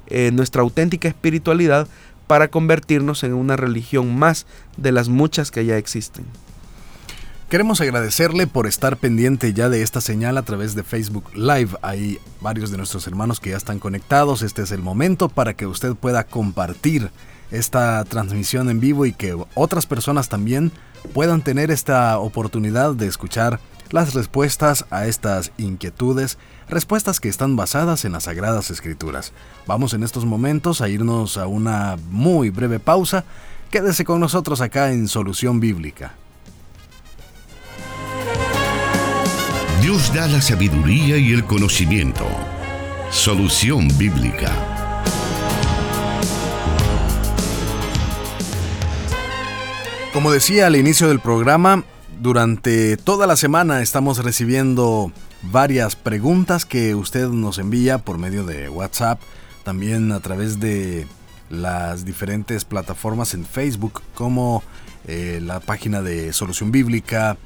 eh, 0.07 0.31
nuestra 0.33 0.63
auténtica 0.63 1.09
espiritualidad 1.09 1.87
para 2.27 2.49
convertirnos 2.49 3.25
en 3.25 3.35
una 3.35 3.57
religión 3.57 4.17
más 4.17 4.47
de 4.77 4.93
las 4.93 5.09
muchas 5.09 5.51
que 5.51 5.65
ya 5.65 5.77
existen. 5.77 6.25
Queremos 7.51 7.81
agradecerle 7.81 8.47
por 8.47 8.69
estar 8.69 8.97
pendiente 8.97 9.53
ya 9.53 9.69
de 9.69 9.83
esta 9.83 10.01
señal 10.01 10.39
a 10.39 10.43
través 10.43 10.77
de 10.77 10.85
Facebook 10.85 11.25
Live. 11.35 11.71
Hay 11.83 12.21
varios 12.41 12.71
de 12.71 12.77
nuestros 12.77 13.09
hermanos 13.09 13.41
que 13.41 13.51
ya 13.51 13.57
están 13.57 13.81
conectados. 13.81 14.43
Este 14.43 14.63
es 14.63 14.71
el 14.71 14.83
momento 14.83 15.29
para 15.29 15.55
que 15.55 15.67
usted 15.67 15.97
pueda 15.97 16.23
compartir 16.23 17.11
esta 17.51 18.05
transmisión 18.05 18.71
en 18.71 18.79
vivo 18.79 19.05
y 19.05 19.13
que 19.13 19.37
otras 19.57 19.87
personas 19.87 20.29
también 20.29 20.71
puedan 21.13 21.43
tener 21.43 21.73
esta 21.73 22.21
oportunidad 22.21 22.95
de 22.95 23.09
escuchar 23.09 23.59
las 23.91 24.15
respuestas 24.15 24.85
a 24.91 25.09
estas 25.09 25.51
inquietudes, 25.59 26.39
respuestas 26.69 27.19
que 27.19 27.29
están 27.29 27.57
basadas 27.57 28.05
en 28.05 28.13
las 28.13 28.23
Sagradas 28.25 28.71
Escrituras. 28.71 29.33
Vamos 29.67 29.93
en 29.93 30.05
estos 30.05 30.25
momentos 30.25 30.83
a 30.83 30.89
irnos 30.89 31.37
a 31.37 31.49
una 31.49 31.99
muy 32.11 32.51
breve 32.51 32.79
pausa. 32.79 33.25
Quédese 33.73 34.05
con 34.05 34.21
nosotros 34.21 34.61
acá 34.61 34.93
en 34.93 35.09
Solución 35.09 35.59
Bíblica. 35.59 36.15
Dios 39.83 40.13
da 40.13 40.29
la 40.29 40.43
sabiduría 40.43 41.17
y 41.17 41.33
el 41.33 41.47
conocimiento. 41.47 42.27
Solución 43.11 43.89
bíblica. 43.97 44.53
Como 50.13 50.33
decía 50.33 50.67
al 50.67 50.77
inicio 50.77 51.09
del 51.09 51.19
programa, 51.19 51.85
durante 52.21 52.99
toda 52.99 53.27
la 53.27 53.37
semana 53.37 53.81
estamos 53.81 54.23
recibiendo 54.23 55.13
varias 55.45 55.97
preguntas 55.97 56.67
que 56.67 56.95
usted 56.95 57.29
nos 57.29 57.59
envía 57.59 57.97
por 57.97 58.19
medio 58.19 58.45
de 58.45 58.69
WhatsApp, 58.69 59.19
también 59.65 60.13
a 60.13 60.21
través 60.21 60.61
de 60.61 61.07
las 61.49 62.05
diferentes 62.05 62.67
plataformas 62.67 63.33
en 63.33 63.47
Facebook 63.47 64.03
como 64.15 64.63
eh, 65.07 65.41
la 65.43 65.61
página 65.61 66.03
de 66.03 66.35
Solución 66.35 66.71
Bíblica, 66.71 67.39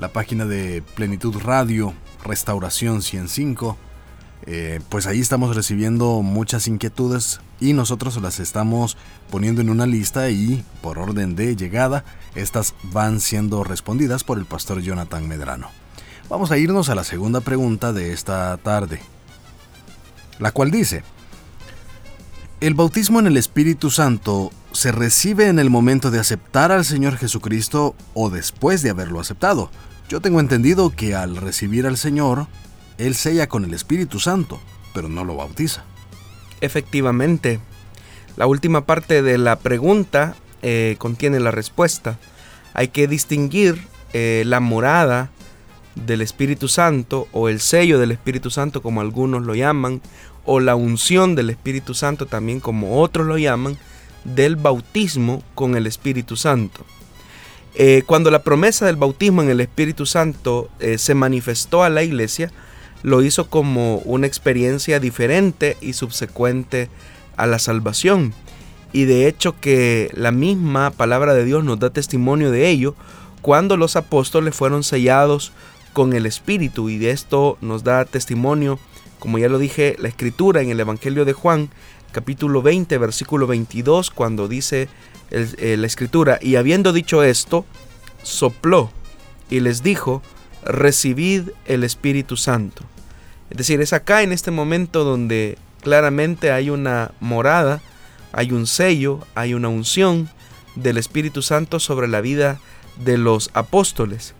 la 0.00 0.08
página 0.08 0.46
de 0.46 0.82
Plenitud 0.94 1.36
Radio, 1.42 1.92
Restauración 2.24 3.02
105. 3.02 3.76
Eh, 4.46 4.80
pues 4.88 5.06
ahí 5.06 5.20
estamos 5.20 5.54
recibiendo 5.54 6.22
muchas 6.22 6.66
inquietudes 6.68 7.40
y 7.60 7.74
nosotros 7.74 8.16
las 8.22 8.40
estamos 8.40 8.96
poniendo 9.30 9.60
en 9.60 9.68
una 9.68 9.84
lista 9.84 10.30
y 10.30 10.64
por 10.80 10.98
orden 10.98 11.36
de 11.36 11.54
llegada 11.54 12.04
estas 12.34 12.74
van 12.84 13.20
siendo 13.20 13.62
respondidas 13.62 14.24
por 14.24 14.38
el 14.38 14.46
pastor 14.46 14.80
Jonathan 14.80 15.28
Medrano. 15.28 15.68
Vamos 16.30 16.50
a 16.50 16.56
irnos 16.56 16.88
a 16.88 16.94
la 16.94 17.04
segunda 17.04 17.42
pregunta 17.42 17.92
de 17.92 18.14
esta 18.14 18.56
tarde, 18.56 19.00
la 20.38 20.52
cual 20.52 20.70
dice, 20.70 21.02
¿el 22.62 22.72
bautismo 22.72 23.20
en 23.20 23.26
el 23.26 23.36
Espíritu 23.36 23.90
Santo 23.90 24.50
se 24.72 24.92
recibe 24.92 25.48
en 25.48 25.58
el 25.58 25.68
momento 25.68 26.10
de 26.10 26.20
aceptar 26.20 26.72
al 26.72 26.86
Señor 26.86 27.18
Jesucristo 27.18 27.94
o 28.14 28.30
después 28.30 28.80
de 28.80 28.88
haberlo 28.88 29.20
aceptado? 29.20 29.70
Yo 30.10 30.20
tengo 30.20 30.40
entendido 30.40 30.90
que 30.90 31.14
al 31.14 31.36
recibir 31.36 31.86
al 31.86 31.96
Señor, 31.96 32.48
Él 32.98 33.14
sella 33.14 33.48
con 33.48 33.64
el 33.64 33.72
Espíritu 33.72 34.18
Santo, 34.18 34.60
pero 34.92 35.08
no 35.08 35.24
lo 35.24 35.36
bautiza. 35.36 35.84
Efectivamente, 36.60 37.60
la 38.36 38.48
última 38.48 38.86
parte 38.86 39.22
de 39.22 39.38
la 39.38 39.60
pregunta 39.60 40.34
eh, 40.62 40.96
contiene 40.98 41.38
la 41.38 41.52
respuesta. 41.52 42.18
Hay 42.74 42.88
que 42.88 43.06
distinguir 43.06 43.86
eh, 44.12 44.42
la 44.46 44.58
morada 44.58 45.30
del 45.94 46.22
Espíritu 46.22 46.66
Santo 46.66 47.28
o 47.30 47.48
el 47.48 47.60
sello 47.60 48.00
del 48.00 48.10
Espíritu 48.10 48.50
Santo 48.50 48.82
como 48.82 49.02
algunos 49.02 49.44
lo 49.44 49.54
llaman, 49.54 50.02
o 50.44 50.58
la 50.58 50.74
unción 50.74 51.36
del 51.36 51.50
Espíritu 51.50 51.94
Santo 51.94 52.26
también 52.26 52.58
como 52.58 53.00
otros 53.00 53.28
lo 53.28 53.38
llaman, 53.38 53.78
del 54.24 54.56
bautismo 54.56 55.44
con 55.54 55.76
el 55.76 55.86
Espíritu 55.86 56.34
Santo. 56.34 56.84
Eh, 57.74 58.02
cuando 58.06 58.30
la 58.30 58.42
promesa 58.42 58.86
del 58.86 58.96
bautismo 58.96 59.42
en 59.42 59.50
el 59.50 59.60
Espíritu 59.60 60.06
Santo 60.06 60.68
eh, 60.80 60.98
se 60.98 61.14
manifestó 61.14 61.82
a 61.82 61.90
la 61.90 62.02
iglesia, 62.02 62.50
lo 63.02 63.22
hizo 63.22 63.48
como 63.48 63.98
una 63.98 64.26
experiencia 64.26 65.00
diferente 65.00 65.76
y 65.80 65.92
subsecuente 65.92 66.88
a 67.36 67.46
la 67.46 67.58
salvación. 67.58 68.34
Y 68.92 69.04
de 69.04 69.28
hecho 69.28 69.58
que 69.60 70.10
la 70.14 70.32
misma 70.32 70.90
palabra 70.90 71.32
de 71.32 71.44
Dios 71.44 71.64
nos 71.64 71.78
da 71.78 71.90
testimonio 71.90 72.50
de 72.50 72.68
ello 72.68 72.96
cuando 73.40 73.76
los 73.76 73.96
apóstoles 73.96 74.54
fueron 74.54 74.82
sellados 74.82 75.52
con 75.92 76.12
el 76.12 76.26
Espíritu. 76.26 76.90
Y 76.90 76.98
de 76.98 77.10
esto 77.10 77.56
nos 77.60 77.84
da 77.84 78.04
testimonio, 78.04 78.78
como 79.18 79.38
ya 79.38 79.48
lo 79.48 79.58
dije, 79.58 79.96
la 79.98 80.08
escritura 80.08 80.60
en 80.60 80.70
el 80.70 80.80
Evangelio 80.80 81.24
de 81.24 81.32
Juan, 81.32 81.70
capítulo 82.12 82.62
20, 82.62 82.98
versículo 82.98 83.46
22, 83.46 84.10
cuando 84.10 84.48
dice 84.48 84.88
eh, 85.30 85.76
la 85.78 85.86
escritura, 85.86 86.38
y 86.40 86.56
habiendo 86.56 86.92
dicho 86.92 87.22
esto, 87.22 87.64
sopló 88.22 88.90
y 89.48 89.60
les 89.60 89.82
dijo, 89.82 90.22
recibid 90.64 91.50
el 91.66 91.84
Espíritu 91.84 92.36
Santo. 92.36 92.84
Es 93.50 93.56
decir, 93.56 93.80
es 93.80 93.92
acá 93.92 94.22
en 94.22 94.32
este 94.32 94.50
momento 94.50 95.04
donde 95.04 95.58
claramente 95.82 96.52
hay 96.52 96.70
una 96.70 97.12
morada, 97.20 97.80
hay 98.32 98.52
un 98.52 98.66
sello, 98.66 99.20
hay 99.34 99.54
una 99.54 99.68
unción 99.68 100.28
del 100.76 100.98
Espíritu 100.98 101.42
Santo 101.42 101.80
sobre 101.80 102.08
la 102.08 102.20
vida 102.20 102.60
de 103.04 103.18
los 103.18 103.50
apóstoles. 103.54 104.34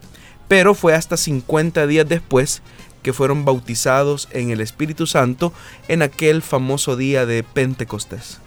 Pero 0.49 0.75
fue 0.75 0.95
hasta 0.95 1.17
50 1.17 1.87
días 1.87 2.09
después 2.09 2.63
que 3.03 3.13
fueron 3.13 3.45
bautizados 3.45 4.29
en 4.33 4.51
el 4.51 4.61
Espíritu 4.61 5.07
Santo 5.07 5.53
en 5.89 6.03
aquel 6.03 6.43
famoso 6.43 6.97
día 6.97 7.27
de 7.27 7.43
Pentecostés. 7.43 8.41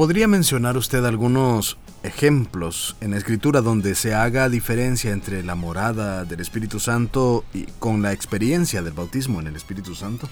¿Podría 0.00 0.28
mencionar 0.28 0.78
usted 0.78 1.04
algunos 1.04 1.76
ejemplos 2.02 2.96
en 3.02 3.10
la 3.10 3.18
escritura 3.18 3.60
donde 3.60 3.94
se 3.94 4.14
haga 4.14 4.48
diferencia 4.48 5.10
entre 5.10 5.42
la 5.42 5.54
morada 5.54 6.24
del 6.24 6.40
Espíritu 6.40 6.80
Santo 6.80 7.44
y 7.52 7.64
con 7.78 8.00
la 8.00 8.14
experiencia 8.14 8.80
del 8.80 8.94
bautismo 8.94 9.40
en 9.40 9.48
el 9.48 9.56
Espíritu 9.56 9.94
Santo? 9.94 10.26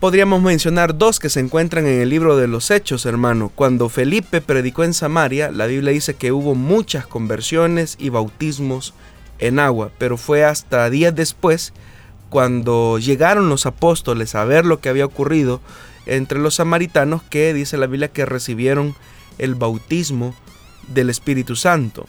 Podríamos 0.00 0.42
mencionar 0.42 0.98
dos 0.98 1.20
que 1.20 1.30
se 1.30 1.38
encuentran 1.38 1.86
en 1.86 2.00
el 2.00 2.08
libro 2.08 2.36
de 2.36 2.48
los 2.48 2.72
Hechos, 2.72 3.06
hermano. 3.06 3.48
Cuando 3.54 3.88
Felipe 3.88 4.40
predicó 4.40 4.82
en 4.82 4.92
Samaria, 4.92 5.52
la 5.52 5.66
Biblia 5.66 5.92
dice 5.92 6.14
que 6.14 6.32
hubo 6.32 6.56
muchas 6.56 7.06
conversiones 7.06 7.94
y 8.00 8.08
bautismos 8.08 8.92
en 9.38 9.60
agua, 9.60 9.92
pero 9.98 10.16
fue 10.16 10.44
hasta 10.44 10.90
días 10.90 11.14
después, 11.14 11.72
cuando 12.28 12.98
llegaron 12.98 13.48
los 13.48 13.66
apóstoles 13.66 14.34
a 14.34 14.44
ver 14.44 14.66
lo 14.66 14.80
que 14.80 14.88
había 14.88 15.06
ocurrido, 15.06 15.60
entre 16.06 16.38
los 16.38 16.56
samaritanos 16.56 17.22
que 17.22 17.54
dice 17.54 17.76
la 17.76 17.86
Biblia 17.86 18.08
que 18.08 18.26
recibieron 18.26 18.94
el 19.38 19.54
bautismo 19.54 20.34
del 20.88 21.10
Espíritu 21.10 21.56
Santo. 21.56 22.06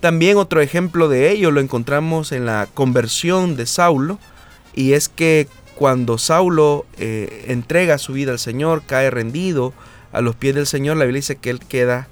También 0.00 0.36
otro 0.36 0.60
ejemplo 0.60 1.08
de 1.08 1.30
ello 1.30 1.50
lo 1.50 1.60
encontramos 1.60 2.32
en 2.32 2.44
la 2.44 2.68
conversión 2.74 3.56
de 3.56 3.66
Saulo, 3.66 4.18
y 4.74 4.92
es 4.92 5.08
que 5.08 5.48
cuando 5.74 6.18
Saulo 6.18 6.84
eh, 6.98 7.46
entrega 7.48 7.98
su 7.98 8.12
vida 8.12 8.32
al 8.32 8.38
Señor, 8.38 8.82
cae 8.86 9.10
rendido 9.10 9.72
a 10.12 10.20
los 10.20 10.36
pies 10.36 10.54
del 10.54 10.66
Señor, 10.66 10.96
la 10.96 11.04
Biblia 11.04 11.20
dice 11.20 11.36
que 11.36 11.50
él 11.50 11.60
queda, 11.60 12.08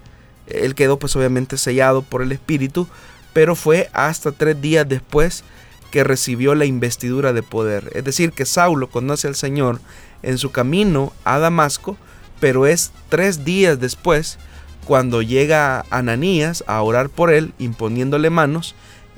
él 0.47 0.75
quedó 0.75 0.99
pues 0.99 1.15
obviamente 1.17 1.59
sellado 1.59 2.03
por 2.03 2.23
el 2.23 2.33
Espíritu, 2.33 2.89
pero 3.33 3.55
fue 3.57 3.91
hasta 3.93 4.33
tres 4.33 4.61
días 4.61 4.89
después 4.89 5.45
que 5.91 6.03
recibió 6.03 6.55
la 6.55 6.65
investidura 6.65 7.33
de 7.33 7.43
poder. 7.43 7.91
Es 7.95 8.05
decir, 8.05 8.33
que 8.33 8.47
Saulo 8.47 8.89
conoce 8.89 9.29
al 9.29 9.35
Señor 9.35 9.81
en 10.23 10.39
su 10.39 10.51
camino 10.51 11.13
a 11.25 11.39
Damasco, 11.39 11.97
pero 12.41 12.67
es 12.67 12.93
tres 13.09 13.45
días 13.45 13.81
después 13.81 14.39
cuando 14.85 15.23
llega 15.23 15.85
Ananías 15.91 16.65
a 16.67 16.83
orar 16.83 17.09
por 17.09 17.33
él, 17.33 17.53
imponiéndole 17.59 18.31
manos, 18.31 18.75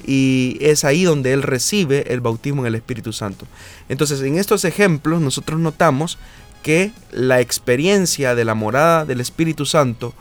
y 0.07 0.59
es 0.61 0.85
ahí 0.85 1.05
donde 1.05 1.33
él 1.33 1.43
recibe 1.43 2.13
el 2.13 2.21
bautismo 2.21 2.63
en 2.63 2.67
el 2.67 2.75
Espíritu 2.75 3.13
Santo. 3.13 3.47
Entonces, 3.89 4.21
en 4.21 4.37
estos 4.37 4.65
ejemplos 4.65 5.21
nosotros 5.21 5.59
notamos 5.61 6.19
que 6.63 6.93
la 7.13 7.41
experiencia 7.41 8.35
de 8.35 8.45
la 8.45 8.55
morada 8.55 9.05
del 9.05 9.21
Espíritu 9.21 9.67
Santo 9.67 10.15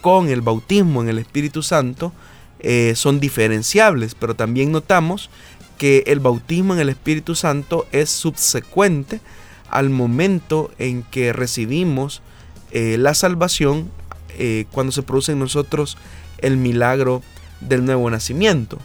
con 0.00 0.28
el 0.28 0.40
bautismo 0.40 1.02
en 1.02 1.08
el 1.08 1.18
Espíritu 1.18 1.62
Santo 1.62 2.12
eh, 2.58 2.94
son 2.96 3.20
diferenciables, 3.20 4.14
pero 4.14 4.34
también 4.34 4.72
notamos 4.72 5.30
que 5.78 6.04
el 6.06 6.20
bautismo 6.20 6.74
en 6.74 6.80
el 6.80 6.88
Espíritu 6.90 7.34
Santo 7.34 7.86
es 7.92 8.10
subsecuente 8.10 9.20
al 9.70 9.90
momento 9.90 10.70
en 10.78 11.02
que 11.02 11.32
recibimos 11.32 12.22
eh, 12.72 12.96
la 12.98 13.14
salvación 13.14 13.90
eh, 14.38 14.66
cuando 14.70 14.92
se 14.92 15.02
produce 15.02 15.32
en 15.32 15.38
nosotros 15.38 15.96
el 16.38 16.56
milagro 16.56 17.22
del 17.60 17.84
nuevo 17.84 18.10
nacimiento. 18.10 18.78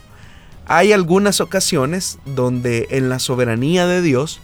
Hay 0.67 0.91
algunas 0.91 1.41
ocasiones 1.41 2.17
donde 2.25 2.87
en 2.91 3.09
la 3.09 3.19
soberanía 3.19 3.85
de 3.85 4.01
Dios 4.01 4.39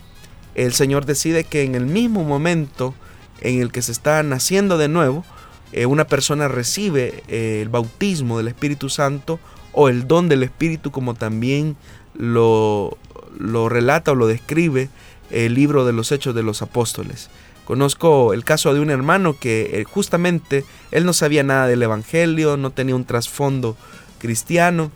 el 0.53 0.73
Señor 0.73 1.05
decide 1.05 1.43
que 1.43 1.63
en 1.63 1.75
el 1.75 1.85
mismo 1.85 2.23
momento 2.23 2.93
en 3.39 3.61
el 3.61 3.71
que 3.71 3.81
se 3.81 3.91
está 3.91 4.21
naciendo 4.21 4.77
de 4.77 4.87
nuevo, 4.87 5.25
eh, 5.71 5.85
una 5.85 6.05
persona 6.05 6.47
recibe 6.47 7.23
el 7.27 7.69
bautismo 7.69 8.37
del 8.37 8.49
Espíritu 8.49 8.89
Santo 8.89 9.39
o 9.71 9.89
el 9.89 10.07
don 10.07 10.29
del 10.29 10.43
Espíritu 10.43 10.91
como 10.91 11.15
también 11.15 11.75
lo, 12.13 12.97
lo 13.37 13.69
relata 13.69 14.11
o 14.11 14.15
lo 14.15 14.27
describe 14.27 14.89
el 15.31 15.53
libro 15.53 15.85
de 15.85 15.93
los 15.93 16.11
Hechos 16.11 16.35
de 16.35 16.43
los 16.43 16.61
Apóstoles. 16.61 17.29
Conozco 17.65 18.33
el 18.33 18.43
caso 18.43 18.73
de 18.73 18.79
un 18.79 18.89
hermano 18.89 19.37
que 19.37 19.79
eh, 19.79 19.83
justamente 19.83 20.65
él 20.91 21.05
no 21.05 21.13
sabía 21.13 21.43
nada 21.43 21.67
del 21.67 21.83
Evangelio, 21.83 22.57
no 22.57 22.71
tenía 22.71 22.95
un 22.95 23.05
trasfondo 23.05 23.77
cristiano, 24.19 24.91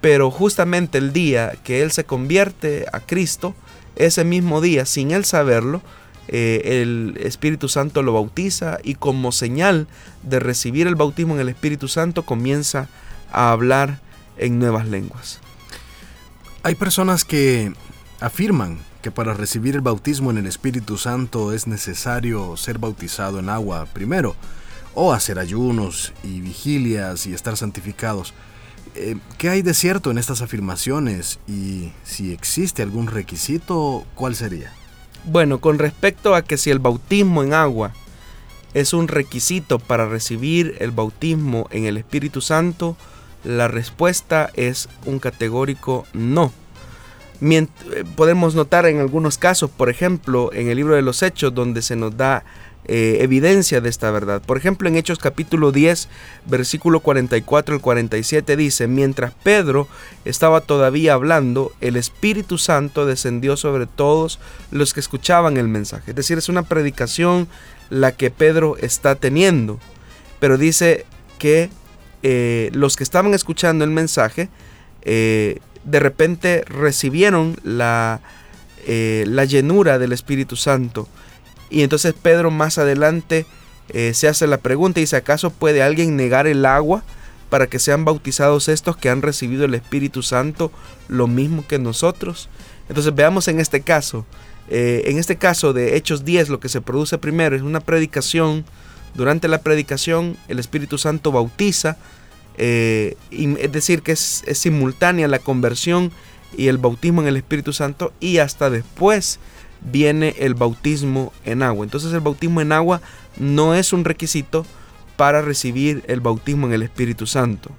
pero 0.00 0.30
justamente 0.30 0.98
el 0.98 1.12
día 1.12 1.52
que 1.64 1.82
él 1.82 1.90
se 1.90 2.04
convierte 2.04 2.86
a 2.92 3.00
Cristo, 3.00 3.54
ese 3.96 4.24
mismo 4.24 4.60
día, 4.60 4.86
sin 4.86 5.10
él 5.10 5.24
saberlo, 5.24 5.82
eh, 6.28 6.80
el 6.80 7.18
Espíritu 7.20 7.68
Santo 7.68 8.02
lo 8.02 8.14
bautiza 8.14 8.78
y 8.82 8.94
como 8.94 9.30
señal 9.30 9.86
de 10.22 10.40
recibir 10.40 10.86
el 10.86 10.94
bautismo 10.94 11.34
en 11.34 11.40
el 11.40 11.48
Espíritu 11.50 11.88
Santo 11.88 12.24
comienza 12.24 12.88
a 13.30 13.50
hablar 13.50 14.00
en 14.38 14.58
nuevas 14.58 14.88
lenguas. 14.88 15.40
Hay 16.62 16.74
personas 16.76 17.24
que 17.24 17.72
afirman 18.20 18.78
que 19.04 19.10
para 19.10 19.34
recibir 19.34 19.74
el 19.74 19.82
bautismo 19.82 20.30
en 20.30 20.38
el 20.38 20.46
Espíritu 20.46 20.96
Santo 20.96 21.52
es 21.52 21.66
necesario 21.66 22.56
ser 22.56 22.78
bautizado 22.78 23.38
en 23.38 23.50
agua 23.50 23.84
primero, 23.92 24.34
o 24.94 25.12
hacer 25.12 25.38
ayunos 25.38 26.14
y 26.22 26.40
vigilias 26.40 27.26
y 27.26 27.34
estar 27.34 27.58
santificados. 27.58 28.32
Eh, 28.94 29.18
¿Qué 29.36 29.50
hay 29.50 29.60
de 29.60 29.74
cierto 29.74 30.10
en 30.10 30.16
estas 30.16 30.40
afirmaciones? 30.40 31.38
Y 31.46 31.92
si 32.02 32.32
existe 32.32 32.80
algún 32.80 33.08
requisito, 33.08 34.06
¿cuál 34.14 34.36
sería? 34.36 34.72
Bueno, 35.26 35.60
con 35.60 35.78
respecto 35.78 36.34
a 36.34 36.40
que 36.40 36.56
si 36.56 36.70
el 36.70 36.78
bautismo 36.78 37.42
en 37.42 37.52
agua 37.52 37.92
es 38.72 38.94
un 38.94 39.06
requisito 39.06 39.80
para 39.80 40.08
recibir 40.08 40.76
el 40.80 40.92
bautismo 40.92 41.68
en 41.72 41.84
el 41.84 41.98
Espíritu 41.98 42.40
Santo, 42.40 42.96
la 43.44 43.68
respuesta 43.68 44.48
es 44.54 44.88
un 45.04 45.18
categórico 45.18 46.06
no. 46.14 46.52
Podemos 48.16 48.54
notar 48.54 48.86
en 48.86 49.00
algunos 49.00 49.38
casos, 49.38 49.70
por 49.70 49.90
ejemplo, 49.90 50.52
en 50.52 50.68
el 50.68 50.76
libro 50.76 50.94
de 50.94 51.02
los 51.02 51.22
Hechos, 51.22 51.54
donde 51.54 51.82
se 51.82 51.96
nos 51.96 52.16
da 52.16 52.44
eh, 52.86 53.18
evidencia 53.20 53.80
de 53.80 53.88
esta 53.88 54.10
verdad. 54.10 54.42
Por 54.42 54.58
ejemplo, 54.58 54.88
en 54.88 54.96
Hechos 54.96 55.18
capítulo 55.18 55.72
10, 55.72 56.08
versículo 56.44 57.00
44 57.00 57.76
al 57.76 57.80
47 57.80 58.56
dice, 58.56 58.88
mientras 58.88 59.32
Pedro 59.32 59.88
estaba 60.26 60.60
todavía 60.60 61.14
hablando, 61.14 61.72
el 61.80 61.96
Espíritu 61.96 62.58
Santo 62.58 63.06
descendió 63.06 63.56
sobre 63.56 63.86
todos 63.86 64.38
los 64.70 64.92
que 64.92 65.00
escuchaban 65.00 65.56
el 65.56 65.66
mensaje. 65.66 66.10
Es 66.10 66.16
decir, 66.16 66.36
es 66.36 66.50
una 66.50 66.64
predicación 66.64 67.48
la 67.88 68.12
que 68.12 68.30
Pedro 68.30 68.76
está 68.76 69.14
teniendo. 69.14 69.78
Pero 70.38 70.58
dice 70.58 71.06
que 71.38 71.70
eh, 72.22 72.68
los 72.74 72.96
que 72.96 73.04
estaban 73.04 73.32
escuchando 73.32 73.84
el 73.86 73.92
mensaje, 73.92 74.50
eh, 75.02 75.60
de 75.84 76.00
repente 76.00 76.64
recibieron 76.66 77.56
la, 77.62 78.20
eh, 78.86 79.24
la, 79.26 79.44
llenura 79.44 79.98
del 79.98 80.12
Espíritu 80.12 80.56
Santo. 80.56 81.08
Y 81.70 81.82
entonces 81.82 82.14
Pedro 82.14 82.50
más 82.50 82.78
adelante 82.78 83.46
se 84.14 84.28
hace 84.28 84.46
la 84.46 84.56
pregunta 84.56 84.98
y 84.98 85.02
dice, 85.02 85.16
¿acaso 85.16 85.50
puede 85.50 85.82
alguien 85.82 86.16
negar 86.16 86.46
el 86.46 86.64
agua 86.64 87.04
para 87.50 87.66
que 87.66 87.78
sean 87.78 88.06
bautizados 88.06 88.68
estos 88.68 88.96
que 88.96 89.10
han 89.10 89.20
recibido 89.20 89.66
el 89.66 89.74
Espíritu 89.74 90.22
Santo 90.22 90.72
lo 91.08 91.26
mismo 91.26 91.66
que 91.66 91.78
nosotros? 91.78 92.48
Entonces 92.88 93.14
veamos 93.14 93.46
en 93.48 93.60
este 93.60 93.82
caso, 93.82 94.24
en 94.68 95.18
este 95.18 95.36
caso 95.36 95.74
de 95.74 95.96
Hechos 95.96 96.24
10 96.24 96.48
lo 96.48 96.60
que 96.60 96.70
se 96.70 96.80
produce 96.80 97.18
primero 97.18 97.56
es 97.56 97.62
una 97.62 97.80
predicación 97.80 98.64
durante 99.14 99.46
la 99.46 99.58
predicación 99.58 100.36
el 100.48 100.58
Espíritu 100.58 100.98
Santo 100.98 101.30
bautiza, 101.30 101.96
eh, 102.56 103.16
es 103.30 103.72
decir, 103.72 104.02
que 104.02 104.12
es, 104.12 104.44
simultánea 104.52 105.28
la 105.28 105.38
conversión 105.38 106.12
y 106.56 106.68
el 106.68 106.78
bautismo 106.78 107.22
en 107.22 107.28
el 107.28 107.36
Espíritu 107.36 107.72
Santo 107.72 108.12
y 108.20 108.38
hasta 108.38 108.70
después 108.70 109.40
viene 109.80 110.34
el 110.38 110.54
bautismo 110.54 111.32
en 111.44 111.62
agua. 111.62 111.84
Entonces 111.84 112.12
el 112.12 112.20
bautismo 112.20 112.60
en 112.60 112.72
agua 112.72 113.00
no 113.36 113.74
es 113.74 113.92
un 113.92 114.04
requisito 114.04 114.64
para 115.16 115.42
recibir 115.42 116.04
el 116.06 116.20
bautismo 116.20 116.66
en 116.66 116.72
el 116.72 116.82
Espíritu 116.82 117.26
Santo. 117.26 117.70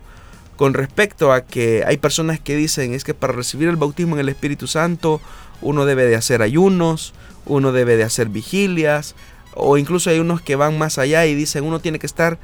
Con 0.56 0.74
respecto 0.74 1.34
a 1.34 1.42
que 1.42 1.84
hay 1.86 1.98
personas 1.98 2.40
que 2.40 2.56
dicen 2.56 2.94
es 2.94 3.04
que 3.04 3.14
para 3.14 3.34
recibir 3.34 3.68
el 3.68 3.76
bautismo 3.76 4.16
en 4.16 4.22
el 4.22 4.30
Espíritu 4.30 4.68
Santo 4.68 5.22
uno 5.62 5.86
debe 5.86 6.06
de 6.06 6.16
hacer 6.16 6.42
ayunos, 6.42 7.14
uno 7.46 7.72
debe 7.72 7.98
de 7.98 8.04
hacer 8.04 8.30
vigilias, 8.30 9.16
o 9.54 9.78
incluso 9.78 10.10
hay 10.10 10.20
unos 10.20 10.42
que 10.42 10.56
van 10.56 10.78
más 10.78 10.98
allá 10.98 11.26
y 11.26 11.34
dicen 11.34 11.64
uno 11.64 11.80
tiene 11.80 12.00
que 12.00 12.06
estar 12.06 12.38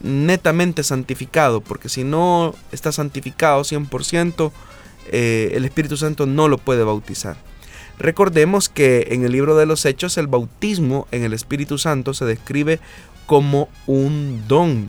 netamente 0.00 0.82
santificado, 0.82 1.60
porque 1.60 1.88
si 1.88 2.04
no 2.04 2.54
está 2.72 2.92
santificado 2.92 3.62
100%, 3.62 4.52
eh, 5.08 5.52
el 5.54 5.64
Espíritu 5.64 5.96
Santo 5.96 6.26
no 6.26 6.48
lo 6.48 6.58
puede 6.58 6.84
bautizar. 6.84 7.36
Recordemos 7.98 8.68
que 8.68 9.08
en 9.10 9.24
el 9.24 9.32
libro 9.32 9.56
de 9.56 9.66
los 9.66 9.84
Hechos 9.84 10.18
el 10.18 10.26
bautismo 10.26 11.08
en 11.12 11.22
el 11.22 11.32
Espíritu 11.32 11.78
Santo 11.78 12.12
se 12.12 12.24
describe 12.24 12.78
como 13.26 13.68
un 13.86 14.44
don. 14.46 14.88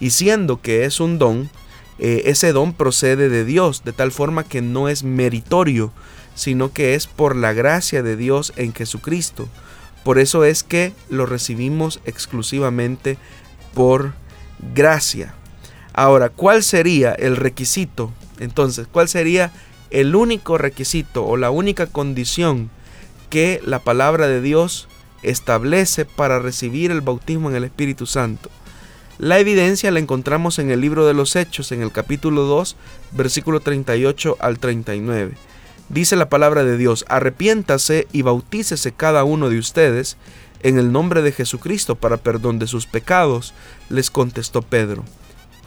Y 0.00 0.10
siendo 0.10 0.60
que 0.62 0.84
es 0.84 1.00
un 1.00 1.18
don, 1.18 1.50
eh, 1.98 2.22
ese 2.26 2.52
don 2.52 2.72
procede 2.72 3.28
de 3.28 3.44
Dios, 3.44 3.84
de 3.84 3.92
tal 3.92 4.12
forma 4.12 4.44
que 4.44 4.62
no 4.62 4.88
es 4.88 5.02
meritorio, 5.04 5.92
sino 6.34 6.72
que 6.72 6.94
es 6.94 7.06
por 7.06 7.36
la 7.36 7.52
gracia 7.52 8.02
de 8.02 8.16
Dios 8.16 8.52
en 8.56 8.72
Jesucristo. 8.72 9.48
Por 10.04 10.18
eso 10.18 10.44
es 10.44 10.62
que 10.62 10.92
lo 11.10 11.26
recibimos 11.26 12.00
exclusivamente 12.04 13.18
por 13.74 14.14
gracia. 14.74 15.34
Ahora, 15.92 16.28
¿cuál 16.28 16.62
sería 16.62 17.12
el 17.12 17.36
requisito? 17.36 18.12
Entonces, 18.38 18.86
¿cuál 18.90 19.08
sería 19.08 19.52
el 19.90 20.14
único 20.14 20.58
requisito 20.58 21.26
o 21.26 21.36
la 21.36 21.50
única 21.50 21.86
condición 21.86 22.70
que 23.30 23.60
la 23.64 23.80
palabra 23.80 24.28
de 24.28 24.40
Dios 24.40 24.88
establece 25.22 26.04
para 26.04 26.38
recibir 26.38 26.90
el 26.90 27.00
bautismo 27.00 27.50
en 27.50 27.56
el 27.56 27.64
Espíritu 27.64 28.06
Santo? 28.06 28.50
La 29.18 29.40
evidencia 29.40 29.90
la 29.90 29.98
encontramos 29.98 30.60
en 30.60 30.70
el 30.70 30.80
libro 30.80 31.04
de 31.04 31.14
los 31.14 31.34
Hechos, 31.34 31.72
en 31.72 31.82
el 31.82 31.90
capítulo 31.90 32.42
2, 32.42 32.76
versículo 33.10 33.58
38 33.58 34.36
al 34.38 34.60
39. 34.60 35.34
Dice 35.88 36.14
la 36.14 36.28
palabra 36.28 36.62
de 36.62 36.76
Dios, 36.76 37.04
arrepiéntase 37.08 38.06
y 38.12 38.22
bautícese 38.22 38.92
cada 38.92 39.24
uno 39.24 39.50
de 39.50 39.58
ustedes 39.58 40.16
en 40.62 40.78
el 40.78 40.92
nombre 40.92 41.22
de 41.22 41.32
Jesucristo 41.32 41.94
para 41.94 42.16
perdón 42.16 42.58
de 42.58 42.66
sus 42.66 42.86
pecados, 42.86 43.54
les 43.88 44.10
contestó 44.10 44.62
Pedro, 44.62 45.04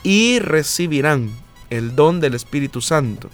y 0.03 0.39
recibirán 0.39 1.31
el 1.69 1.95
don 1.95 2.19
del 2.19 2.33
Espíritu 2.33 2.81
Santo. 2.81 3.29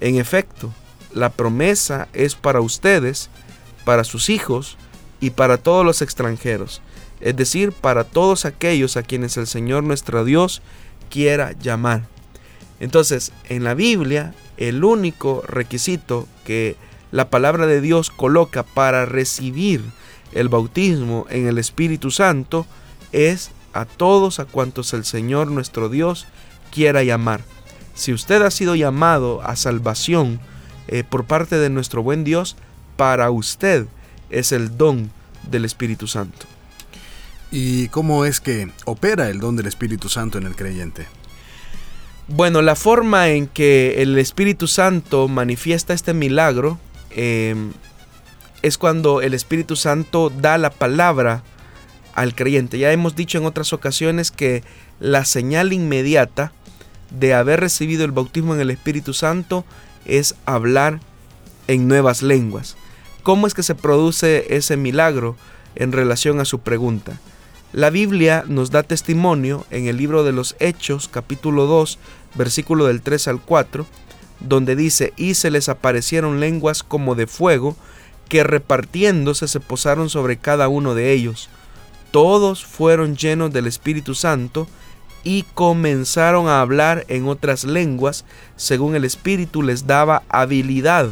En 0.00 0.16
efecto, 0.16 0.72
la 1.12 1.30
promesa 1.30 2.08
es 2.12 2.34
para 2.34 2.60
ustedes, 2.60 3.30
para 3.84 4.04
sus 4.04 4.28
hijos 4.28 4.76
y 5.20 5.30
para 5.30 5.58
todos 5.58 5.84
los 5.84 6.02
extranjeros, 6.02 6.80
es 7.20 7.36
decir, 7.36 7.72
para 7.72 8.04
todos 8.04 8.44
aquellos 8.44 8.96
a 8.96 9.02
quienes 9.02 9.36
el 9.36 9.46
Señor 9.46 9.82
nuestro 9.82 10.24
Dios 10.24 10.62
quiera 11.10 11.52
llamar. 11.52 12.02
Entonces, 12.80 13.32
en 13.48 13.64
la 13.64 13.74
Biblia, 13.74 14.34
el 14.56 14.84
único 14.84 15.42
requisito 15.46 16.28
que 16.44 16.76
la 17.10 17.30
palabra 17.30 17.66
de 17.66 17.80
Dios 17.80 18.10
coloca 18.10 18.62
para 18.62 19.06
recibir 19.06 19.82
el 20.32 20.48
bautismo 20.48 21.26
en 21.30 21.46
el 21.46 21.58
Espíritu 21.58 22.10
Santo 22.10 22.66
es 23.12 23.50
a 23.72 23.84
todos 23.84 24.40
a 24.40 24.44
cuantos 24.44 24.92
el 24.92 25.04
Señor 25.04 25.50
nuestro 25.50 25.88
Dios 25.88 26.26
quiera 26.70 27.02
llamar. 27.02 27.42
Si 27.94 28.12
usted 28.12 28.42
ha 28.42 28.50
sido 28.50 28.74
llamado 28.74 29.42
a 29.42 29.56
salvación 29.56 30.40
eh, 30.88 31.04
por 31.08 31.24
parte 31.24 31.56
de 31.56 31.70
nuestro 31.70 32.02
buen 32.02 32.24
Dios, 32.24 32.56
para 32.96 33.30
usted 33.30 33.86
es 34.30 34.52
el 34.52 34.76
don 34.76 35.10
del 35.50 35.64
Espíritu 35.64 36.06
Santo. 36.06 36.46
¿Y 37.50 37.88
cómo 37.88 38.24
es 38.24 38.40
que 38.40 38.70
opera 38.84 39.30
el 39.30 39.40
don 39.40 39.56
del 39.56 39.66
Espíritu 39.66 40.08
Santo 40.08 40.38
en 40.38 40.44
el 40.44 40.54
creyente? 40.54 41.06
Bueno, 42.28 42.60
la 42.60 42.74
forma 42.74 43.28
en 43.28 43.46
que 43.46 44.02
el 44.02 44.18
Espíritu 44.18 44.66
Santo 44.66 45.28
manifiesta 45.28 45.94
este 45.94 46.12
milagro 46.12 46.78
em, 47.10 47.72
es 48.62 48.78
cuando 48.78 49.20
el 49.22 49.34
Espíritu 49.34 49.76
Santo 49.76 50.30
da 50.30 50.58
la 50.58 50.70
palabra 50.70 51.42
al 52.14 52.34
creyente. 52.34 52.78
Ya 52.78 52.92
hemos 52.92 53.14
dicho 53.14 53.38
en 53.38 53.46
otras 53.46 53.72
ocasiones 53.72 54.30
que 54.30 54.62
la 55.00 55.24
señal 55.24 55.72
inmediata 55.72 56.52
de 57.10 57.34
haber 57.34 57.60
recibido 57.60 58.04
el 58.04 58.12
bautismo 58.12 58.54
en 58.54 58.60
el 58.60 58.70
Espíritu 58.70 59.14
Santo 59.14 59.64
es 60.04 60.34
hablar 60.46 61.00
en 61.66 61.86
nuevas 61.86 62.22
lenguas. 62.22 62.76
¿Cómo 63.22 63.46
es 63.46 63.54
que 63.54 63.62
se 63.62 63.74
produce 63.74 64.56
ese 64.56 64.76
milagro 64.76 65.36
en 65.74 65.92
relación 65.92 66.40
a 66.40 66.44
su 66.44 66.60
pregunta? 66.60 67.20
La 67.72 67.90
Biblia 67.90 68.44
nos 68.46 68.70
da 68.70 68.82
testimonio 68.82 69.66
en 69.70 69.86
el 69.86 69.98
libro 69.98 70.24
de 70.24 70.32
los 70.32 70.56
Hechos, 70.58 71.08
capítulo 71.08 71.66
2, 71.66 71.98
versículo 72.34 72.86
del 72.86 73.02
3 73.02 73.28
al 73.28 73.40
4, 73.42 73.86
donde 74.40 74.74
dice, 74.74 75.12
y 75.16 75.34
se 75.34 75.50
les 75.50 75.68
aparecieron 75.68 76.40
lenguas 76.40 76.82
como 76.82 77.14
de 77.14 77.26
fuego, 77.26 77.76
que 78.28 78.44
repartiéndose 78.44 79.48
se 79.48 79.60
posaron 79.60 80.10
sobre 80.10 80.36
cada 80.36 80.68
uno 80.68 80.94
de 80.94 81.12
ellos. 81.12 81.48
Todos 82.10 82.64
fueron 82.64 83.16
llenos 83.16 83.52
del 83.52 83.66
Espíritu 83.66 84.14
Santo 84.14 84.66
y 85.24 85.42
comenzaron 85.54 86.48
a 86.48 86.60
hablar 86.60 87.04
en 87.08 87.26
otras 87.26 87.64
lenguas, 87.64 88.24
según 88.56 88.94
el 88.94 89.04
Espíritu 89.04 89.62
les 89.62 89.86
daba 89.86 90.22
habilidad 90.28 91.08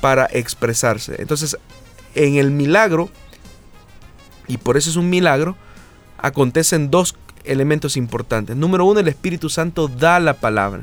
para 0.00 0.26
expresarse. 0.26 1.16
Entonces, 1.18 1.56
en 2.14 2.36
el 2.36 2.50
milagro, 2.50 3.10
y 4.48 4.56
por 4.56 4.76
eso 4.76 4.90
es 4.90 4.96
un 4.96 5.10
milagro, 5.10 5.56
acontecen 6.18 6.90
dos 6.90 7.14
elementos 7.44 7.96
importantes. 7.96 8.56
Número 8.56 8.84
uno, 8.84 9.00
el 9.00 9.08
Espíritu 9.08 9.48
Santo 9.48 9.88
da 9.88 10.18
la 10.20 10.34
palabra. 10.34 10.82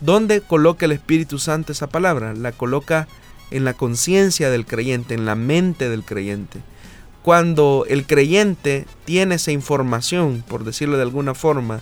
¿Dónde 0.00 0.40
coloca 0.40 0.86
el 0.86 0.92
Espíritu 0.92 1.38
Santo 1.38 1.72
esa 1.72 1.88
palabra? 1.88 2.34
La 2.34 2.52
coloca 2.52 3.08
en 3.50 3.64
la 3.64 3.74
conciencia 3.74 4.50
del 4.50 4.66
creyente, 4.66 5.14
en 5.14 5.24
la 5.24 5.34
mente 5.34 5.88
del 5.88 6.04
creyente. 6.04 6.60
Cuando 7.22 7.84
el 7.88 8.06
creyente 8.06 8.86
tiene 9.04 9.36
esa 9.36 9.52
información, 9.52 10.44
por 10.46 10.64
decirlo 10.64 10.96
de 10.96 11.02
alguna 11.02 11.34
forma, 11.34 11.80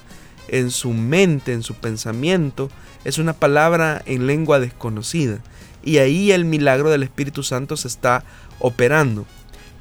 en 0.48 0.70
su 0.70 0.92
mente, 0.92 1.52
en 1.52 1.62
su 1.62 1.74
pensamiento, 1.74 2.70
es 3.04 3.18
una 3.18 3.32
palabra 3.32 4.02
en 4.06 4.26
lengua 4.26 4.60
desconocida. 4.60 5.38
Y 5.84 5.98
ahí 5.98 6.32
el 6.32 6.44
milagro 6.44 6.90
del 6.90 7.02
Espíritu 7.02 7.42
Santo 7.42 7.76
se 7.76 7.88
está 7.88 8.24
operando. 8.58 9.26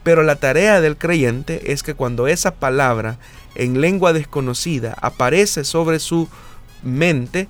Pero 0.03 0.21
la 0.21 0.35
tarea 0.35 0.81
del 0.81 0.97
creyente 0.97 1.71
es 1.71 1.81
que 1.81 1.95
cuando 1.95 2.27
esa 2.27 2.53
palabra 2.53 3.17
en 3.55 3.81
lengua 3.81 4.13
desconocida 4.13 4.95
aparece 5.01 5.63
sobre 5.63 5.99
su 5.99 6.27
mente, 6.83 7.47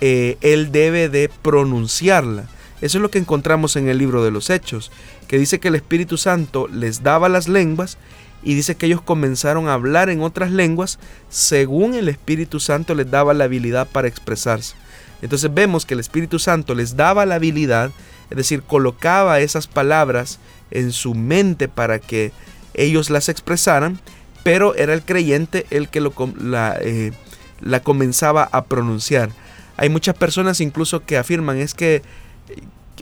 eh, 0.00 0.38
él 0.40 0.70
debe 0.70 1.08
de 1.08 1.28
pronunciarla. 1.42 2.48
Eso 2.80 2.98
es 2.98 3.02
lo 3.02 3.10
que 3.10 3.18
encontramos 3.18 3.76
en 3.76 3.88
el 3.88 3.98
libro 3.98 4.22
de 4.22 4.30
los 4.30 4.50
Hechos, 4.50 4.90
que 5.28 5.38
dice 5.38 5.60
que 5.60 5.68
el 5.68 5.74
Espíritu 5.74 6.18
Santo 6.18 6.68
les 6.68 7.02
daba 7.02 7.28
las 7.28 7.48
lenguas 7.48 7.96
y 8.42 8.54
dice 8.54 8.76
que 8.76 8.86
ellos 8.86 9.00
comenzaron 9.00 9.68
a 9.68 9.74
hablar 9.74 10.10
en 10.10 10.20
otras 10.20 10.50
lenguas 10.50 10.98
según 11.30 11.94
el 11.94 12.08
Espíritu 12.08 12.60
Santo 12.60 12.94
les 12.94 13.10
daba 13.10 13.34
la 13.34 13.44
habilidad 13.44 13.88
para 13.88 14.08
expresarse. 14.08 14.74
Entonces 15.22 15.52
vemos 15.52 15.86
que 15.86 15.94
el 15.94 16.00
Espíritu 16.00 16.38
Santo 16.38 16.74
les 16.74 16.96
daba 16.96 17.26
la 17.26 17.36
habilidad, 17.36 17.90
es 18.30 18.36
decir, 18.36 18.62
colocaba 18.62 19.40
esas 19.40 19.66
palabras 19.66 20.38
en 20.70 20.92
su 20.92 21.14
mente 21.14 21.68
para 21.68 21.98
que 21.98 22.32
ellos 22.74 23.08
las 23.08 23.28
expresaran, 23.28 23.98
pero 24.44 24.74
era 24.74 24.92
el 24.92 25.02
creyente 25.02 25.66
el 25.70 25.88
que 25.88 26.00
lo, 26.00 26.12
la, 26.38 26.76
eh, 26.80 27.12
la 27.60 27.80
comenzaba 27.80 28.48
a 28.52 28.66
pronunciar. 28.66 29.30
Hay 29.76 29.88
muchas 29.88 30.14
personas 30.14 30.60
incluso 30.60 31.04
que 31.04 31.16
afirman 31.16 31.56
es 31.56 31.74
que 31.74 32.02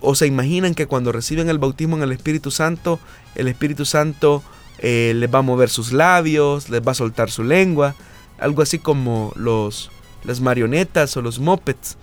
o 0.05 0.15
se 0.15 0.27
imaginan 0.27 0.75
que 0.75 0.87
cuando 0.87 1.13
reciben 1.13 1.49
el 1.49 1.59
bautismo 1.59 1.97
en 1.97 2.03
el 2.03 2.13
Espíritu 2.13 2.51
Santo, 2.51 3.01
el 3.35 3.49
Espíritu 3.49 3.85
Santo 3.85 4.43
eh, 4.79 5.13
les 5.17 5.33
va 5.33 5.39
a 5.39 5.43
mover 5.43 5.71
sus 5.71 5.93
labios, 5.93 6.69
les 6.69 6.87
va 6.87 6.93
a 6.93 6.95
soltar 6.95 7.31
su 7.31 7.43
lengua, 7.43 7.95
algo 8.39 8.63
así 8.63 8.79
como 8.79 9.33
los, 9.35 9.91
las 10.25 10.41
marionetas 10.41 11.17
o 11.17 11.23
los 11.23 11.39
mopeds, 11.39 11.97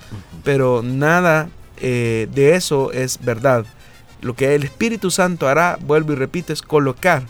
pero 0.44 0.82
nada 0.84 1.50
eh, 1.78 2.28
de 2.34 2.56
eso 2.56 2.92
es 2.92 3.20
verdad. 3.24 3.66
Lo 4.22 4.36
que 4.36 4.56
el 4.56 4.64
Espíritu 4.64 5.12
Santo 5.12 5.48
hará, 5.48 5.78
vuelvo 5.82 6.14
y 6.14 6.16
repito, 6.16 6.54
es 6.54 6.62
colocar 6.62 7.24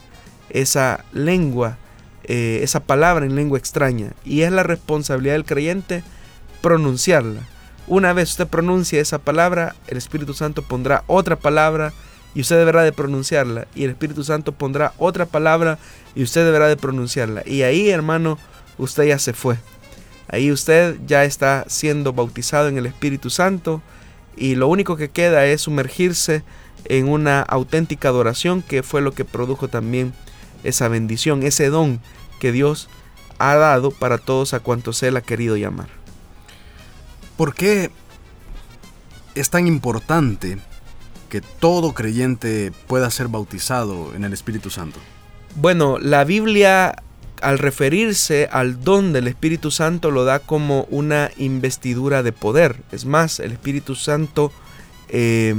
esa 0.50 1.06
lengua, 1.14 1.78
eh, 2.26 2.60
esa 2.64 2.82
palabra 2.82 3.26
en 3.26 3.36
lengua 3.36 3.58
extraña. 3.58 4.12
Y 4.26 4.42
es 4.42 4.52
la 4.52 4.64
responsabilidad 4.64 5.36
del 5.36 5.46
creyente 5.46 6.04
pronunciarla. 6.62 7.42
Una 7.88 8.14
vez 8.14 8.32
usted 8.32 8.48
pronuncia 8.48 9.02
esa 9.02 9.20
palabra, 9.20 9.76
el 9.88 9.98
Espíritu 9.98 10.34
Santo 10.34 10.62
pondrá 10.62 11.04
otra 11.08 11.36
palabra 11.36 11.94
y 12.34 12.42
usted 12.42 12.58
deberá 12.58 12.84
de 12.84 12.94
pronunciarla. 12.94 13.68
Y 13.76 13.84
el 13.84 13.92
Espíritu 13.92 14.24
Santo 14.24 14.52
pondrá 14.52 14.94
otra 14.98 15.26
palabra 15.26 15.80
y 16.16 16.24
usted 16.24 16.46
deberá 16.46 16.68
de 16.68 16.78
pronunciarla. 16.78 17.44
Y 17.46 17.64
ahí, 17.64 17.90
hermano, 17.90 18.38
usted 18.78 19.04
ya 19.06 19.20
se 19.20 19.34
fue. 19.34 19.58
Ahí 20.28 20.52
usted 20.52 20.98
ya 21.06 21.26
está 21.26 21.66
siendo 21.68 22.14
bautizado 22.14 22.70
en 22.70 22.78
el 22.78 22.86
Espíritu 22.86 23.30
Santo 23.30 23.82
y 24.38 24.56
lo 24.56 24.70
único 24.70 24.96
que 24.96 25.10
queda 25.10 25.46
es 25.46 25.62
sumergirse 25.62 26.44
en 26.86 27.10
una 27.10 27.42
auténtica 27.42 28.08
adoración 28.08 28.62
que 28.62 28.82
fue 28.82 29.02
lo 29.02 29.12
que 29.12 29.26
produjo 29.26 29.68
también 29.68 30.14
esa 30.64 30.88
bendición, 30.88 31.44
ese 31.44 31.70
don 31.70 32.00
que 32.40 32.52
Dios 32.52 32.90
ha 33.40 33.56
dado 33.56 33.92
para 33.92 34.18
todos 34.18 34.54
a 34.54 34.62
cuantos 34.62 35.04
Él 35.04 35.18
ha 35.18 35.22
querido 35.22 35.58
llamar. 35.58 36.01
¿Por 37.38 37.54
qué 37.54 37.92
es 39.36 39.50
tan 39.50 39.68
importante 39.68 40.58
que 41.30 41.42
todo 41.42 41.94
creyente 41.94 42.72
pueda 42.88 43.10
ser 43.10 43.28
bautizado 43.28 44.14
en 44.14 44.26
el 44.26 44.34
Espíritu 44.34 44.70
Santo? 44.70 45.00
Bueno, 45.56 45.98
la 45.98 46.24
Biblia 46.24 46.96
al 47.42 47.58
referirse 47.58 48.48
al 48.52 48.84
don 48.84 49.14
del 49.14 49.28
Espíritu 49.28 49.72
Santo 49.72 50.12
lo 50.12 50.26
da 50.26 50.40
como 50.40 50.86
una 50.92 51.32
investidura 51.38 52.22
de 52.24 52.32
poder. 52.32 52.78
Es 52.92 53.06
más, 53.06 53.40
el 53.40 53.52
Espíritu 53.52 53.96
Santo 53.96 54.52
eh, 55.10 55.56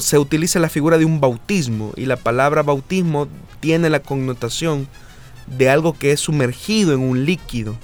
se 0.00 0.18
utiliza 0.18 0.60
la 0.60 0.68
figura 0.68 0.98
de 0.98 1.04
un 1.04 1.20
bautismo 1.20 1.92
y 1.96 2.06
la 2.06 2.16
palabra 2.16 2.62
bautismo 2.62 3.28
tiene 3.60 3.90
la 3.90 4.00
connotación 4.00 4.86
de 5.46 5.68
algo 5.68 5.94
que 5.98 6.12
es 6.12 6.20
sumergido 6.20 6.92
en 6.92 7.00
un 7.00 7.24
líquido 7.24 7.76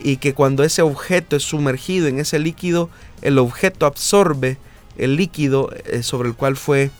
y 0.00 0.18
que 0.18 0.34
cuando 0.34 0.64
ese 0.64 0.82
objeto 0.82 1.36
es 1.36 1.42
sumergido 1.42 2.06
en 2.06 2.18
ese 2.18 2.38
líquido, 2.38 2.90
el 3.22 3.38
objeto 3.38 3.86
absorbe 3.86 4.58
el 4.96 5.16
líquido 5.16 5.70
eh, 5.84 6.02
sobre 6.02 6.28
el 6.28 6.34
cual 6.34 6.56
fue 6.56 6.90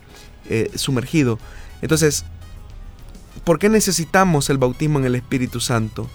eh, 0.49 0.71
sumergido. 0.75 1.39
Entonces, 1.83 2.25
¿por 3.45 3.59
qué 3.59 3.69
necesitamos 3.69 4.51
el 4.51 4.59
bautismo 4.59 4.99
en 4.99 5.05
el 5.05 5.15
Espíritu 5.15 5.61
Santo? 5.61 6.09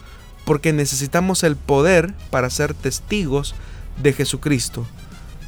Porque 0.46 0.74
necesitamos 0.74 1.44
el 1.44 1.56
poder 1.56 2.14
para 2.30 2.50
ser 2.50 2.74
testigos 2.74 3.56
de 4.02 4.14
Jesucristo 4.14 4.86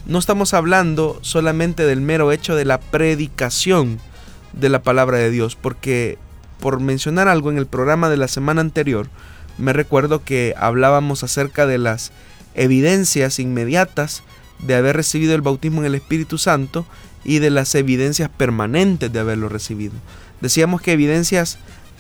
no 0.06 0.20
estamos 0.20 0.54
hablando 0.54 1.18
solamente 1.22 1.84
del 1.84 2.02
mero 2.02 2.32
hecho 2.32 2.56
de 2.56 2.66
la 2.66 2.80
predicación 2.80 4.00
de 4.54 4.70
la 4.70 4.84
palabra 4.84 5.18
de 5.18 5.32
Dios, 5.32 5.56
porque 5.56 6.18
por 6.60 6.80
mencionar 6.80 7.28
algo 7.28 7.52
en 7.52 7.58
el 7.58 7.66
programa 7.66 8.10
de 8.10 8.18
la 8.18 8.28
semana 8.28 8.62
anterior, 8.62 9.08
me 9.58 9.74
recuerdo 9.74 10.24
que 10.24 10.54
hablábamos 10.58 11.24
acerca 11.24 11.66
de 11.66 11.78
las 11.78 12.12
evidencias 12.56 13.40
inmediatas 13.40 14.24
de 14.60 14.76
haber 14.76 14.96
recibido 14.96 15.36
el 15.36 15.42
bautismo 15.42 15.82
en 15.82 15.88
el 15.88 15.96
Espíritu 15.96 16.38
Santo 16.38 16.86
y 17.24 17.40
de 17.40 17.50
las 17.50 17.74
evidencias 17.76 18.30
permanentes 18.30 19.12
de 19.12 19.20
haberlo 19.20 19.50
recibido. 19.50 19.94
Decíamos 20.42 20.82
que 20.82 20.94
evidencias 20.94 21.58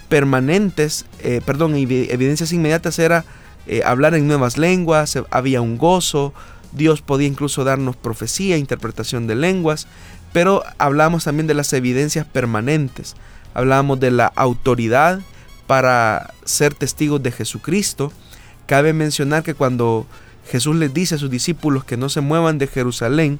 permanentes, 0.09 1.05
eh, 1.19 1.41
perdón, 1.45 1.75
evidencias 1.75 2.51
inmediatas 2.51 2.99
era 2.99 3.25
eh, 3.67 3.81
hablar 3.83 4.13
en 4.13 4.27
nuevas 4.27 4.57
lenguas, 4.57 5.17
había 5.31 5.61
un 5.61 5.77
gozo, 5.77 6.33
Dios 6.71 7.01
podía 7.01 7.27
incluso 7.27 7.63
darnos 7.63 7.95
profecía, 7.95 8.57
interpretación 8.57 9.27
de 9.27 9.35
lenguas, 9.35 9.87
pero 10.33 10.63
hablamos 10.77 11.23
también 11.23 11.47
de 11.47 11.53
las 11.53 11.71
evidencias 11.73 12.25
permanentes. 12.25 13.15
Hablamos 13.53 13.99
de 13.99 14.11
la 14.11 14.27
autoridad 14.35 15.21
para 15.67 16.34
ser 16.43 16.73
testigos 16.73 17.21
de 17.23 17.32
Jesucristo. 17.32 18.12
Cabe 18.65 18.93
mencionar 18.93 19.43
que 19.43 19.54
cuando 19.54 20.06
Jesús 20.47 20.75
les 20.75 20.93
dice 20.93 21.15
a 21.15 21.17
sus 21.17 21.30
discípulos 21.30 21.84
que 21.84 21.97
no 21.97 22.10
se 22.10 22.21
muevan 22.21 22.58
de 22.58 22.67
Jerusalén 22.67 23.39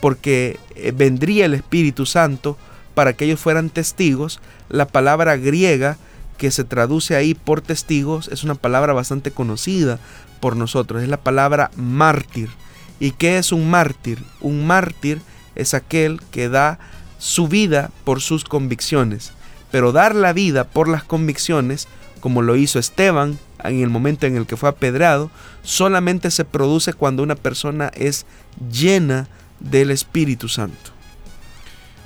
porque 0.00 0.58
eh, 0.74 0.92
vendría 0.92 1.46
el 1.46 1.54
Espíritu 1.54 2.06
Santo 2.06 2.58
para 2.94 3.12
que 3.14 3.24
ellos 3.24 3.40
fueran 3.40 3.70
testigos. 3.70 4.40
La 4.68 4.86
palabra 4.86 5.36
griega 5.36 5.96
que 6.38 6.50
se 6.50 6.64
traduce 6.64 7.14
ahí 7.14 7.34
por 7.34 7.60
testigos 7.60 8.28
es 8.28 8.42
una 8.42 8.54
palabra 8.54 8.92
bastante 8.92 9.30
conocida 9.30 9.98
por 10.40 10.56
nosotros, 10.56 11.02
es 11.02 11.08
la 11.08 11.18
palabra 11.18 11.70
mártir. 11.76 12.50
¿Y 12.98 13.12
qué 13.12 13.38
es 13.38 13.52
un 13.52 13.70
mártir? 13.70 14.22
Un 14.40 14.66
mártir 14.66 15.22
es 15.54 15.72
aquel 15.74 16.20
que 16.30 16.48
da 16.48 16.78
su 17.18 17.46
vida 17.46 17.90
por 18.04 18.20
sus 18.20 18.42
convicciones, 18.44 19.32
pero 19.72 19.90
dar 19.90 20.14
la 20.14 20.32
vida 20.32 20.64
por 20.64 20.86
las 20.86 21.02
convicciones, 21.02 21.88
como 22.20 22.42
lo 22.42 22.54
hizo 22.54 22.78
Esteban 22.78 23.40
en 23.64 23.80
el 23.80 23.88
momento 23.90 24.26
en 24.26 24.36
el 24.36 24.46
que 24.46 24.56
fue 24.56 24.68
apedrado, 24.68 25.30
solamente 25.64 26.30
se 26.30 26.44
produce 26.44 26.92
cuando 26.92 27.24
una 27.24 27.34
persona 27.34 27.90
es 27.94 28.26
llena 28.70 29.26
del 29.58 29.90
Espíritu 29.90 30.48
Santo. 30.48 30.92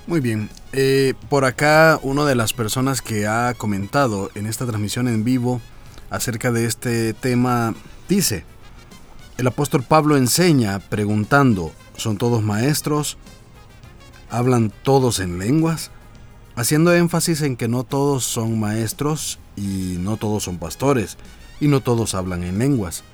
Muy 0.06 0.20
bien, 0.20 0.48
eh, 0.72 1.14
por 1.28 1.44
acá 1.44 1.98
una 2.02 2.24
de 2.24 2.36
las 2.36 2.52
personas 2.52 3.02
que 3.02 3.26
ha 3.26 3.52
comentado 3.54 4.30
en 4.36 4.46
esta 4.46 4.64
transmisión 4.64 5.08
en 5.08 5.24
vivo 5.24 5.60
acerca 6.08 6.52
de 6.52 6.66
este 6.66 7.12
tema 7.12 7.74
dice, 8.08 8.44
el 9.38 9.46
apóstol 9.48 9.82
Pablo 9.82 10.16
enseña 10.16 10.78
preguntando, 10.78 11.72
¿son 11.96 12.16
todos 12.16 12.44
maestros? 12.44 13.18
¿Hablan 14.30 14.72
todos 14.84 15.18
en 15.18 15.38
lenguas? 15.40 15.90
Haciendo 16.56 16.94
énfasis 16.94 17.42
en 17.42 17.54
que 17.54 17.68
no 17.68 17.84
todos 17.84 18.24
son 18.24 18.58
maestros 18.58 19.38
y 19.56 19.98
no 20.00 20.16
todos 20.16 20.44
son 20.44 20.56
pastores 20.56 21.18
y 21.60 21.68
no 21.68 21.82
todos 21.82 22.14
hablan 22.14 22.44
en 22.44 22.58
lenguas. 22.58 23.04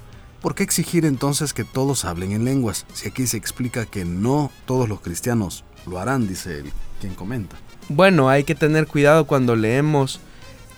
¿Por 0.40 0.54
qué 0.54 0.62
exigir 0.62 1.04
entonces 1.04 1.52
que 1.52 1.64
todos 1.64 2.04
hablen 2.04 2.30
en 2.30 2.44
lenguas 2.44 2.86
si 2.94 3.08
aquí 3.08 3.26
se 3.26 3.36
explica 3.36 3.84
que 3.84 4.04
no 4.04 4.52
todos 4.64 4.88
los 4.88 5.00
cristianos 5.00 5.64
lo 5.88 5.98
harán, 5.98 6.28
dice 6.28 6.62
quien 7.00 7.14
comenta? 7.14 7.56
Bueno, 7.88 8.28
hay 8.28 8.44
que 8.44 8.54
tener 8.54 8.86
cuidado 8.86 9.26
cuando 9.26 9.56
leemos 9.56 10.20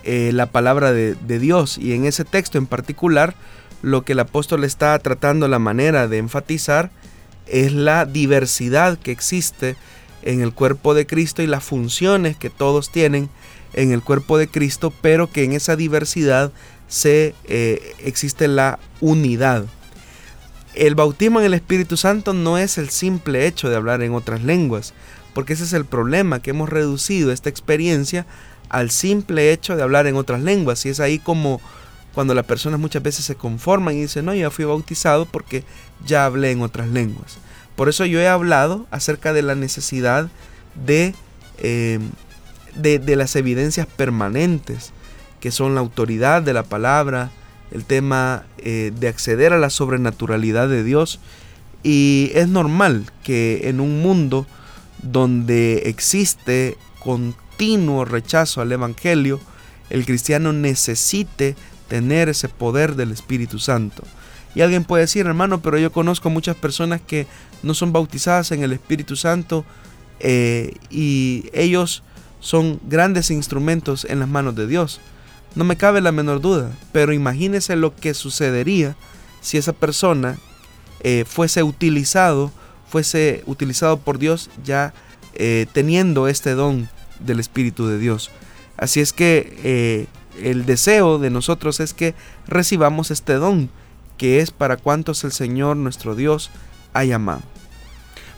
eh, 0.02 0.30
la 0.32 0.46
palabra 0.46 0.92
de, 0.92 1.16
de 1.16 1.38
Dios 1.38 1.76
y 1.76 1.92
en 1.92 2.06
ese 2.06 2.24
texto 2.24 2.56
en 2.56 2.66
particular 2.66 3.34
lo 3.82 4.06
que 4.06 4.12
el 4.12 4.20
apóstol 4.20 4.64
está 4.64 4.98
tratando 5.00 5.48
la 5.48 5.58
manera 5.58 6.08
de 6.08 6.16
enfatizar 6.16 6.90
es 7.46 7.74
la 7.74 8.06
diversidad 8.06 8.98
que 8.98 9.12
existe 9.12 9.76
en 10.24 10.40
el 10.40 10.52
cuerpo 10.52 10.94
de 10.94 11.06
Cristo 11.06 11.42
y 11.42 11.46
las 11.46 11.62
funciones 11.62 12.36
que 12.36 12.50
todos 12.50 12.90
tienen 12.90 13.28
en 13.74 13.92
el 13.92 14.02
cuerpo 14.02 14.38
de 14.38 14.48
Cristo, 14.48 14.92
pero 15.02 15.30
que 15.30 15.44
en 15.44 15.52
esa 15.52 15.76
diversidad 15.76 16.52
se 16.88 17.34
eh, 17.44 17.94
existe 17.98 18.48
la 18.48 18.78
unidad. 19.00 19.66
El 20.74 20.94
bautismo 20.94 21.40
en 21.40 21.46
el 21.46 21.54
Espíritu 21.54 21.96
Santo 21.96 22.32
no 22.32 22.58
es 22.58 22.78
el 22.78 22.88
simple 22.90 23.46
hecho 23.46 23.68
de 23.68 23.76
hablar 23.76 24.02
en 24.02 24.14
otras 24.14 24.42
lenguas, 24.42 24.94
porque 25.34 25.52
ese 25.52 25.64
es 25.64 25.72
el 25.72 25.84
problema, 25.84 26.40
que 26.40 26.50
hemos 26.50 26.68
reducido 26.68 27.30
esta 27.30 27.50
experiencia 27.50 28.26
al 28.70 28.90
simple 28.90 29.52
hecho 29.52 29.76
de 29.76 29.82
hablar 29.82 30.06
en 30.06 30.16
otras 30.16 30.40
lenguas. 30.40 30.84
Y 30.86 30.88
es 30.88 31.00
ahí 31.00 31.18
como 31.18 31.60
cuando 32.14 32.34
las 32.34 32.46
personas 32.46 32.80
muchas 32.80 33.02
veces 33.02 33.24
se 33.24 33.34
conforman 33.34 33.96
y 33.96 34.02
dicen, 34.02 34.24
no, 34.24 34.34
ya 34.34 34.50
fui 34.50 34.64
bautizado 34.64 35.26
porque 35.26 35.64
ya 36.06 36.24
hablé 36.24 36.52
en 36.52 36.62
otras 36.62 36.88
lenguas. 36.88 37.38
Por 37.76 37.88
eso 37.88 38.04
yo 38.04 38.20
he 38.20 38.28
hablado 38.28 38.86
acerca 38.90 39.32
de 39.32 39.42
la 39.42 39.54
necesidad 39.54 40.28
de, 40.86 41.14
eh, 41.58 41.98
de, 42.76 42.98
de 42.98 43.16
las 43.16 43.34
evidencias 43.36 43.86
permanentes 43.86 44.92
que 45.44 45.50
son 45.50 45.74
la 45.74 45.82
autoridad 45.82 46.40
de 46.40 46.54
la 46.54 46.62
palabra, 46.62 47.30
el 47.70 47.84
tema 47.84 48.46
eh, 48.56 48.92
de 48.98 49.08
acceder 49.08 49.52
a 49.52 49.58
la 49.58 49.68
sobrenaturalidad 49.68 50.70
de 50.70 50.82
Dios. 50.82 51.20
Y 51.82 52.30
es 52.32 52.48
normal 52.48 53.04
que 53.22 53.68
en 53.68 53.80
un 53.80 54.00
mundo 54.00 54.46
donde 55.02 55.82
existe 55.84 56.78
continuo 56.98 58.06
rechazo 58.06 58.62
al 58.62 58.72
Evangelio, 58.72 59.38
el 59.90 60.06
cristiano 60.06 60.54
necesite 60.54 61.56
tener 61.88 62.30
ese 62.30 62.48
poder 62.48 62.94
del 62.96 63.10
Espíritu 63.10 63.58
Santo. 63.58 64.02
Y 64.54 64.62
alguien 64.62 64.84
puede 64.84 65.02
decir, 65.02 65.26
hermano, 65.26 65.60
pero 65.60 65.78
yo 65.78 65.90
conozco 65.90 66.30
muchas 66.30 66.56
personas 66.56 67.00
que 67.00 67.26
no 67.62 67.74
son 67.74 67.92
bautizadas 67.92 68.52
en 68.52 68.62
el 68.62 68.72
Espíritu 68.72 69.16
Santo 69.16 69.64
eh, 70.20 70.74
y 70.90 71.50
ellos 71.52 72.02
son 72.40 72.78
grandes 72.86 73.30
instrumentos 73.30 74.04
en 74.04 74.20
las 74.20 74.28
manos 74.28 74.54
de 74.54 74.66
Dios. 74.66 75.00
No 75.54 75.64
me 75.64 75.76
cabe 75.76 76.00
la 76.00 76.12
menor 76.12 76.40
duda, 76.40 76.70
pero 76.92 77.12
imagínese 77.12 77.74
lo 77.76 77.96
que 77.96 78.14
sucedería 78.14 78.96
si 79.40 79.58
esa 79.58 79.72
persona 79.72 80.38
eh, 81.00 81.24
fuese 81.26 81.62
utilizado, 81.62 82.52
fuese 82.88 83.42
utilizado 83.46 83.98
por 83.98 84.18
Dios 84.18 84.50
ya 84.64 84.94
eh, 85.34 85.66
teniendo 85.72 86.28
este 86.28 86.54
don 86.54 86.88
del 87.18 87.40
Espíritu 87.40 87.88
de 87.88 87.98
Dios. 87.98 88.30
Así 88.76 89.00
es 89.00 89.12
que 89.12 90.08
el 90.42 90.66
deseo 90.66 91.18
de 91.18 91.30
nosotros 91.30 91.78
es 91.80 91.94
que 91.94 92.14
recibamos 92.46 93.10
este 93.12 93.34
don, 93.34 93.70
que 94.16 94.40
es 94.40 94.50
para 94.50 94.76
cuantos 94.76 95.24
el 95.24 95.32
Señor 95.32 95.76
nuestro 95.76 96.14
Dios 96.14 96.50
ha 96.92 97.04
llamado. 97.04 97.42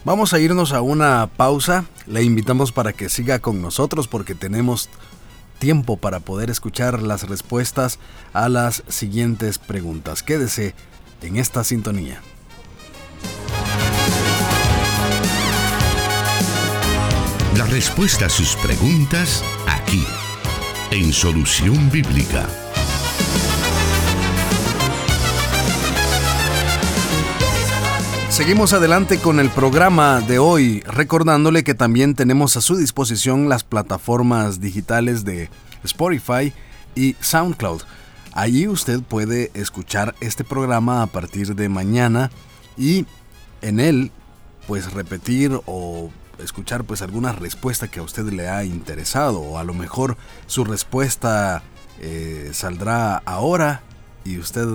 Vamos 0.04 0.32
a 0.32 0.38
irnos 0.38 0.72
a 0.72 0.82
una 0.82 1.28
pausa. 1.36 1.84
Le 2.06 2.22
invitamos 2.22 2.70
para 2.70 2.92
que 2.92 3.08
siga 3.08 3.40
con 3.40 3.60
nosotros 3.60 4.06
porque 4.06 4.36
tenemos 4.36 4.88
tiempo 5.58 5.96
para 5.96 6.20
poder 6.20 6.50
escuchar 6.50 7.02
las 7.02 7.28
respuestas 7.28 7.98
a 8.32 8.48
las 8.48 8.84
siguientes 8.88 9.58
preguntas. 9.58 10.22
Quédese 10.22 10.74
en 11.22 11.36
esta 11.36 11.64
sintonía. 11.64 12.20
La 17.56 17.64
respuesta 17.64 18.26
a 18.26 18.30
sus 18.30 18.54
preguntas 18.56 19.42
aquí, 19.66 20.04
en 20.90 21.12
Solución 21.12 21.90
Bíblica. 21.90 22.46
Seguimos 28.37 28.75
adelante 28.75 29.18
con 29.18 29.40
el 29.40 29.49
programa 29.49 30.20
de 30.20 30.38
hoy, 30.38 30.81
recordándole 30.81 31.64
que 31.64 31.72
también 31.72 32.14
tenemos 32.14 32.59
a 32.59 32.61
su 32.61 32.77
disposición 32.77 33.49
las 33.49 33.64
plataformas 33.64 34.61
digitales 34.61 35.25
de 35.25 35.49
Spotify 35.85 36.53
y 36.94 37.16
SoundCloud. 37.18 37.81
Allí 38.35 38.68
usted 38.68 39.01
puede 39.01 39.51
escuchar 39.55 40.14
este 40.20 40.44
programa 40.44 41.01
a 41.01 41.07
partir 41.07 41.55
de 41.55 41.70
mañana 41.70 42.31
y 42.77 43.07
en 43.62 43.81
él 43.81 44.12
pues 44.66 44.92
repetir 44.92 45.59
o 45.64 46.11
escuchar 46.38 46.85
pues 46.85 47.01
alguna 47.01 47.33
respuesta 47.33 47.88
que 47.88 48.01
a 48.01 48.03
usted 48.03 48.25
le 48.25 48.51
ha 48.51 48.64
interesado 48.64 49.40
o 49.40 49.57
a 49.57 49.64
lo 49.64 49.72
mejor 49.72 50.18
su 50.46 50.62
respuesta 50.64 51.62
eh, 52.03 52.51
saldrá 52.53 53.16
ahora 53.16 53.81
y 54.27 54.37
usted 54.37 54.68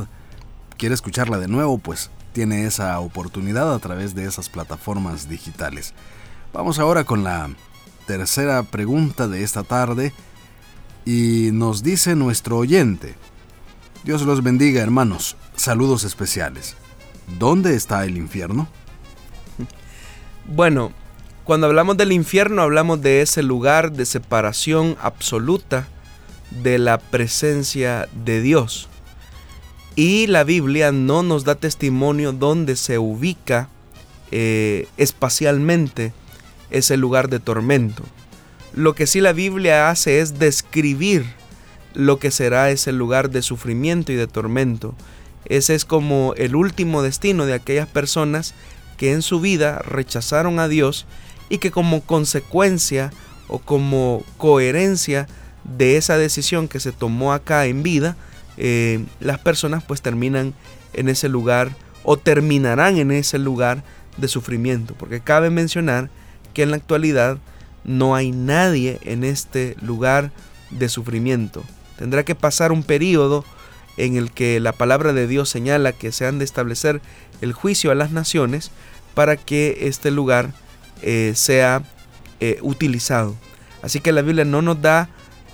quiere 0.77 0.95
escucharla 0.95 1.37
de 1.37 1.47
nuevo 1.47 1.77
pues 1.77 2.09
tiene 2.33 2.65
esa 2.65 2.99
oportunidad 2.99 3.73
a 3.73 3.79
través 3.79 4.15
de 4.15 4.25
esas 4.25 4.49
plataformas 4.49 5.29
digitales. 5.29 5.93
Vamos 6.53 6.79
ahora 6.79 7.03
con 7.03 7.23
la 7.23 7.49
tercera 8.05 8.63
pregunta 8.63 9.27
de 9.27 9.43
esta 9.43 9.63
tarde 9.63 10.13
y 11.05 11.49
nos 11.53 11.83
dice 11.83 12.15
nuestro 12.15 12.57
oyente, 12.57 13.15
Dios 14.03 14.23
los 14.23 14.43
bendiga 14.43 14.81
hermanos, 14.81 15.37
saludos 15.55 16.03
especiales. 16.03 16.75
¿Dónde 17.39 17.75
está 17.75 18.05
el 18.05 18.17
infierno? 18.17 18.67
Bueno, 20.43 20.91
cuando 21.43 21.67
hablamos 21.67 21.97
del 21.97 22.11
infierno 22.11 22.63
hablamos 22.63 23.01
de 23.01 23.21
ese 23.21 23.43
lugar 23.43 23.91
de 23.91 24.07
separación 24.07 24.97
absoluta 24.99 25.87
de 26.49 26.79
la 26.79 26.97
presencia 26.97 28.09
de 28.25 28.41
Dios. 28.41 28.89
Y 29.95 30.27
la 30.27 30.43
Biblia 30.43 30.91
no 30.91 31.21
nos 31.21 31.43
da 31.43 31.55
testimonio 31.55 32.31
dónde 32.31 32.75
se 32.75 32.97
ubica 32.97 33.69
eh, 34.31 34.87
espacialmente 34.97 36.13
ese 36.69 36.95
lugar 36.95 37.29
de 37.29 37.39
tormento. 37.39 38.03
Lo 38.73 38.95
que 38.95 39.05
sí 39.05 39.19
la 39.19 39.33
Biblia 39.33 39.89
hace 39.89 40.21
es 40.21 40.39
describir 40.39 41.25
lo 41.93 42.19
que 42.19 42.31
será 42.31 42.71
ese 42.71 42.93
lugar 42.93 43.29
de 43.29 43.41
sufrimiento 43.41 44.13
y 44.13 44.15
de 44.15 44.27
tormento. 44.27 44.95
Ese 45.45 45.75
es 45.75 45.83
como 45.83 46.33
el 46.37 46.55
último 46.55 47.01
destino 47.01 47.45
de 47.45 47.53
aquellas 47.53 47.87
personas 47.87 48.53
que 48.95 49.11
en 49.11 49.21
su 49.21 49.41
vida 49.41 49.79
rechazaron 49.79 50.59
a 50.59 50.69
Dios 50.69 51.05
y 51.49 51.57
que 51.57 51.71
como 51.71 52.01
consecuencia 52.01 53.11
o 53.49 53.59
como 53.59 54.23
coherencia 54.37 55.27
de 55.65 55.97
esa 55.97 56.17
decisión 56.17 56.69
que 56.69 56.79
se 56.79 56.93
tomó 56.93 57.33
acá 57.33 57.65
en 57.65 57.83
vida, 57.83 58.15
eh, 58.57 59.03
las 59.19 59.39
personas 59.39 59.83
pues 59.83 60.01
terminan 60.01 60.53
en 60.93 61.09
ese 61.09 61.29
lugar 61.29 61.71
o 62.03 62.17
terminarán 62.17 62.97
en 62.97 63.11
ese 63.11 63.39
lugar 63.39 63.83
de 64.17 64.27
sufrimiento. 64.27 64.95
Porque 64.95 65.21
cabe 65.21 65.49
mencionar 65.49 66.09
que 66.53 66.63
en 66.63 66.71
la 66.71 66.77
actualidad 66.77 67.37
no 67.83 68.15
hay 68.15 68.31
nadie 68.31 68.99
en 69.03 69.23
este 69.23 69.75
lugar 69.81 70.31
de 70.69 70.89
sufrimiento. 70.89 71.63
Tendrá 71.97 72.23
que 72.23 72.35
pasar 72.35 72.71
un 72.71 72.83
periodo 72.83 73.45
en 73.97 74.15
el 74.15 74.31
que 74.31 74.59
la 74.59 74.71
palabra 74.71 75.13
de 75.13 75.27
Dios 75.27 75.49
señala 75.49 75.91
que 75.91 76.11
se 76.11 76.25
han 76.25 76.39
de 76.39 76.45
establecer 76.45 77.01
el 77.41 77.53
juicio 77.53 77.91
a 77.91 77.95
las 77.95 78.11
naciones 78.11 78.71
para 79.13 79.35
que 79.35 79.79
este 79.81 80.11
lugar 80.11 80.53
eh, 81.01 81.33
sea 81.35 81.83
eh, 82.39 82.59
utilizado. 82.61 83.35
Así 83.81 83.99
que 83.99 84.11
la 84.11 84.21
Biblia 84.21 84.45
no 84.45 84.61
nos 84.61 84.81
da 84.81 85.09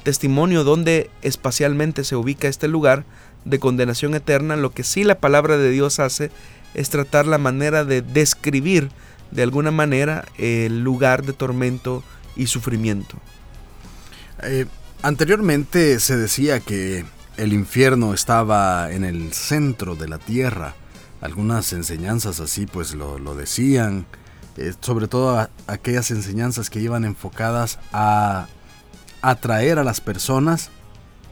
testimonio 0.07 0.63
dónde 0.63 1.09
espacialmente 1.21 2.05
se 2.05 2.15
ubica 2.15 2.47
este 2.47 2.69
lugar 2.69 3.03
de 3.43 3.59
condenación 3.59 4.15
eterna. 4.15 4.55
Lo 4.55 4.71
que 4.71 4.85
sí 4.85 5.03
la 5.03 5.19
palabra 5.19 5.57
de 5.57 5.69
Dios 5.69 5.99
hace 5.99 6.31
es 6.75 6.89
tratar 6.89 7.27
la 7.27 7.37
manera 7.37 7.83
de 7.83 8.01
describir 8.01 8.89
de 9.31 9.43
alguna 9.43 9.69
manera 9.71 10.23
el 10.37 10.81
lugar 10.81 11.25
de 11.25 11.33
tormento 11.33 12.05
y 12.37 12.47
sufrimiento. 12.47 13.17
Eh, 14.43 14.65
anteriormente 15.01 15.99
se 15.99 16.15
decía 16.15 16.61
que 16.61 17.03
el 17.35 17.51
infierno 17.51 18.13
estaba 18.13 18.89
en 18.89 19.03
el 19.03 19.33
centro 19.33 19.97
de 19.97 20.07
la 20.07 20.19
tierra. 20.19 20.73
Algunas 21.19 21.73
enseñanzas 21.73 22.39
así 22.39 22.65
pues 22.65 22.93
lo, 22.93 23.35
decían, 23.35 24.05
eh, 24.55 24.71
sobre 24.79 25.09
todo 25.09 25.49
aquellas 25.67 26.11
enseñanzas 26.11 26.69
que 26.69 26.79
iban 26.79 27.03
enfocadas 27.03 27.77
a 27.91 28.47
atraer 29.21 29.79
a 29.79 29.83
las 29.83 30.01
personas 30.01 30.69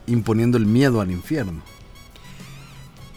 imponiendo 0.08 0.58
el 0.58 0.66
miedo 0.66 1.02
al 1.02 1.12
infierno. 1.12 1.62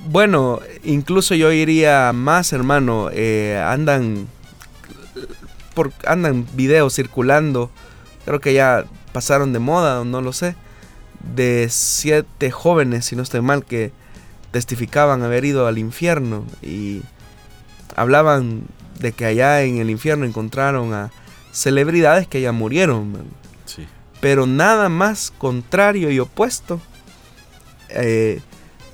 Bueno, 0.06 0.60
incluso 0.84 1.34
yo 1.34 1.52
iría 1.52 2.12
más, 2.12 2.52
hermano. 2.52 3.10
Eh, 3.12 3.62
andan, 3.64 4.28
por, 5.74 5.92
andan 6.06 6.46
videos 6.54 6.94
circulando. 6.94 7.70
Creo 8.24 8.40
que 8.40 8.54
ya 8.54 8.84
pasaron 9.12 9.52
de 9.52 9.58
moda, 9.58 10.04
no 10.04 10.20
lo 10.20 10.32
sé. 10.32 10.54
De 11.34 11.68
siete 11.70 12.50
jóvenes, 12.50 13.06
si 13.06 13.16
no 13.16 13.22
estoy 13.22 13.40
mal, 13.40 13.64
que 13.64 13.92
testificaban 14.50 15.22
haber 15.22 15.44
ido 15.44 15.66
al 15.66 15.78
infierno 15.78 16.44
y 16.62 17.02
hablaban 17.96 18.62
de 18.98 19.12
que 19.12 19.26
allá 19.26 19.62
en 19.62 19.78
el 19.78 19.90
infierno 19.90 20.24
encontraron 20.24 20.94
a 20.94 21.10
celebridades 21.52 22.26
que 22.26 22.40
ya 22.40 22.52
murieron. 22.52 23.14
Pero 24.20 24.46
nada 24.46 24.88
más 24.88 25.32
contrario 25.36 26.10
y 26.10 26.18
opuesto 26.18 26.80
eh, 27.90 28.40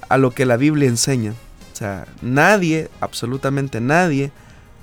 a 0.09 0.19
lo 0.19 0.31
que 0.31 0.47
la 0.47 0.57
Biblia 0.57 0.89
enseña. 0.89 1.33
O 1.73 1.77
sea, 1.77 2.07
nadie, 2.23 2.89
absolutamente 3.01 3.81
nadie, 3.81 4.31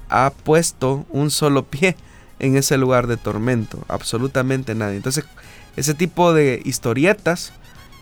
ha 0.10 0.32
puesto 0.44 1.06
un 1.10 1.32
solo 1.32 1.64
pie 1.64 1.96
en 2.40 2.58
ese 2.58 2.78
lugar 2.78 3.08
de 3.08 3.18
tormento. 3.18 3.86
Absolutamente 3.88 4.76
nadie. 4.76 4.98
Entonces, 4.98 5.26
ese 5.78 5.94
tipo 5.94 6.34
de 6.34 6.62
historietas, 6.66 7.54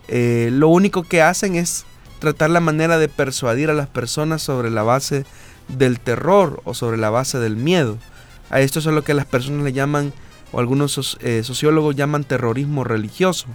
eh, 0.07 0.49
lo 0.51 0.69
único 0.69 1.03
que 1.03 1.21
hacen 1.21 1.55
es 1.55 1.85
tratar 2.19 2.49
la 2.49 2.59
manera 2.59 2.97
de 2.97 3.09
persuadir 3.09 3.69
a 3.69 3.73
las 3.73 3.87
personas 3.87 4.41
sobre 4.41 4.71
la 4.71 4.83
base 4.83 5.25
del 5.67 5.99
terror 5.99 6.61
o 6.65 6.73
sobre 6.73 6.97
la 6.97 7.09
base 7.09 7.37
del 7.39 7.55
miedo. 7.55 7.97
A 8.49 8.59
esto 8.61 8.79
es 8.79 8.85
lo 8.85 9.03
que 9.03 9.13
las 9.13 9.25
personas 9.25 9.63
le 9.63 9.73
llaman, 9.73 10.13
o 10.51 10.59
algunos 10.59 11.17
eh, 11.21 11.43
sociólogos 11.43 11.95
llaman 11.95 12.23
terrorismo 12.23 12.83
religioso. 12.83 13.47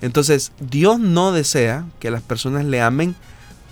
Entonces, 0.00 0.52
Dios 0.60 0.98
no 0.98 1.32
desea 1.32 1.86
que 2.00 2.10
las 2.10 2.22
personas 2.22 2.64
le 2.64 2.80
amen 2.80 3.14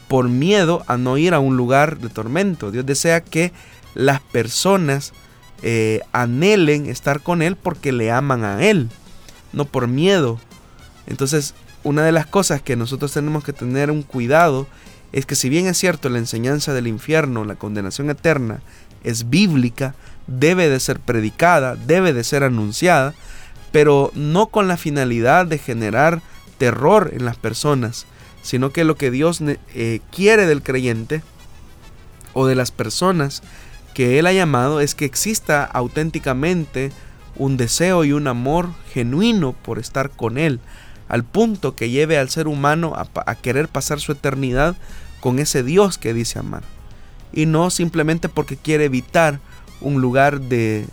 por 0.09 0.29
miedo 0.29 0.85
a 0.87 0.97
no 0.97 1.19
ir 1.19 1.35
a 1.35 1.40
un 1.40 1.57
lugar 1.57 1.99
de 1.99 2.09
tormento. 2.09 2.71
Dios 2.71 2.87
desea 2.87 3.21
que 3.21 3.53
las 3.95 4.21
personas 4.21 5.12
eh, 5.62 6.01
anhelen 6.12 6.87
estar 6.87 7.21
con 7.21 7.43
Él 7.43 7.57
porque 7.57 7.93
le 7.93 8.11
aman 8.11 8.45
a 8.45 8.64
Él, 8.64 8.88
no 9.53 9.64
por 9.64 9.87
miedo. 9.87 10.38
Entonces, 11.07 11.55
una 11.83 12.03
de 12.03 12.12
las 12.12 12.27
cosas 12.27 12.62
que 12.62 12.77
nosotros 12.77 13.12
tenemos 13.12 13.45
que 13.45 13.53
tener 13.53 13.90
un 13.90 14.03
cuidado 14.03 14.67
es 15.12 15.27
que 15.27 15.37
si 15.37 15.49
bien 15.49 15.67
es 15.67 15.79
cierto 15.79 16.09
la 16.09 16.19
enseñanza 16.19 16.73
del 16.73 16.88
infierno, 16.88 17.45
la 17.45 17.55
condenación 17.55 18.11
eterna, 18.11 18.61
es 19.05 19.31
bíblica, 19.31 19.95
debe 20.26 20.68
de 20.68 20.80
ser 20.80 21.00
predicada, 21.00 21.76
debe 21.76 22.12
de 22.12 22.24
ser 22.24 22.42
anunciada, 22.42 23.14
pero 23.72 24.10
no 24.14 24.46
con 24.46 24.68
la 24.68 24.76
finalidad 24.76 25.46
de 25.46 25.58
generar 25.58 26.22
terror 26.58 27.10
en 27.12 27.24
las 27.24 27.37
personas, 27.37 28.06
sino 28.42 28.70
que 28.70 28.84
lo 28.84 28.96
que 28.96 29.10
Dios 29.10 29.40
eh, 29.42 30.00
quiere 30.12 30.46
del 30.46 30.62
creyente 30.62 31.22
o 32.34 32.46
de 32.46 32.54
las 32.54 32.70
personas 32.70 33.42
que 33.94 34.18
Él 34.18 34.26
ha 34.26 34.32
llamado 34.32 34.80
es 34.80 34.94
que 34.94 35.04
exista 35.04 35.64
auténticamente 35.64 36.92
un 37.37 37.56
deseo 37.56 38.04
y 38.04 38.12
un 38.12 38.26
amor 38.28 38.70
genuino 38.92 39.52
por 39.52 39.78
estar 39.78 40.10
con 40.10 40.38
Él, 40.38 40.60
al 41.08 41.24
punto 41.24 41.74
que 41.74 41.90
lleve 41.90 42.18
al 42.18 42.30
ser 42.30 42.48
humano 42.48 42.94
a, 42.94 43.08
a 43.26 43.34
querer 43.34 43.68
pasar 43.68 44.00
su 44.00 44.12
eternidad 44.12 44.76
con 45.20 45.38
ese 45.38 45.62
Dios 45.62 45.98
que 45.98 46.14
dice 46.14 46.38
amar, 46.38 46.62
y 47.32 47.46
no 47.46 47.70
simplemente 47.70 48.28
porque 48.28 48.56
quiere 48.56 48.84
evitar 48.84 49.40
un 49.85 50.01
lugar 50.01 50.40
de 50.40 50.87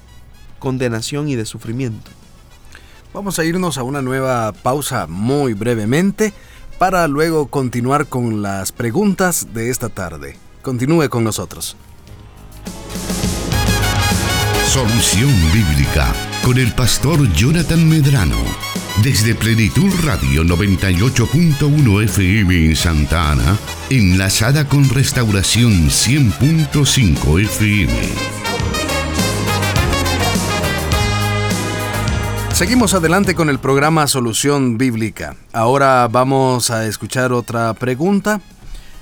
condenación 0.60 1.27
y 1.27 1.36
de 1.36 1.45
sufrimiento. 1.45 2.12
Vamos 3.13 3.39
a 3.39 3.43
irnos 3.43 3.77
a 3.77 3.84
una 3.84 4.01
nueva 4.01 4.51
pausa 4.54 5.08
muy 5.08 5.54
brevemente 5.54 6.34
para 6.77 7.08
luego 7.08 7.47
continuar 7.47 8.08
con 8.08 8.41
las 8.41 8.71
preguntas 8.71 9.47
de 9.54 9.69
esta 9.69 9.89
tarde. 9.89 10.38
Continúe 10.62 11.10
con 11.10 11.23
nosotros. 11.23 11.75
Solución 14.65 15.30
Bíblica 15.51 16.13
con 16.43 16.58
el 16.58 16.73
pastor 16.73 17.32
Jonathan 17.34 17.89
Medrano. 17.89 18.38
Desde 19.04 19.36
Plenitud 19.36 19.91
Radio 20.04 20.43
98.1 20.43 22.04
FM 22.04 22.65
en 22.67 22.75
Santa 22.75 23.32
Ana, 23.32 23.58
enlazada 23.89 24.67
con 24.67 24.88
Restauración 24.89 25.89
100.5 25.89 27.41
FM. 27.41 28.40
Seguimos 32.62 32.93
adelante 32.93 33.34
con 33.34 33.50
el 33.50 33.58
programa 33.58 34.06
Solución 34.06 34.78
Bíblica. 34.78 35.36
Ahora 35.52 36.08
vamos 36.08 36.69
a 36.69 36.86
escuchar 36.86 37.34
otra 37.34 37.74
pregunta 37.74 38.39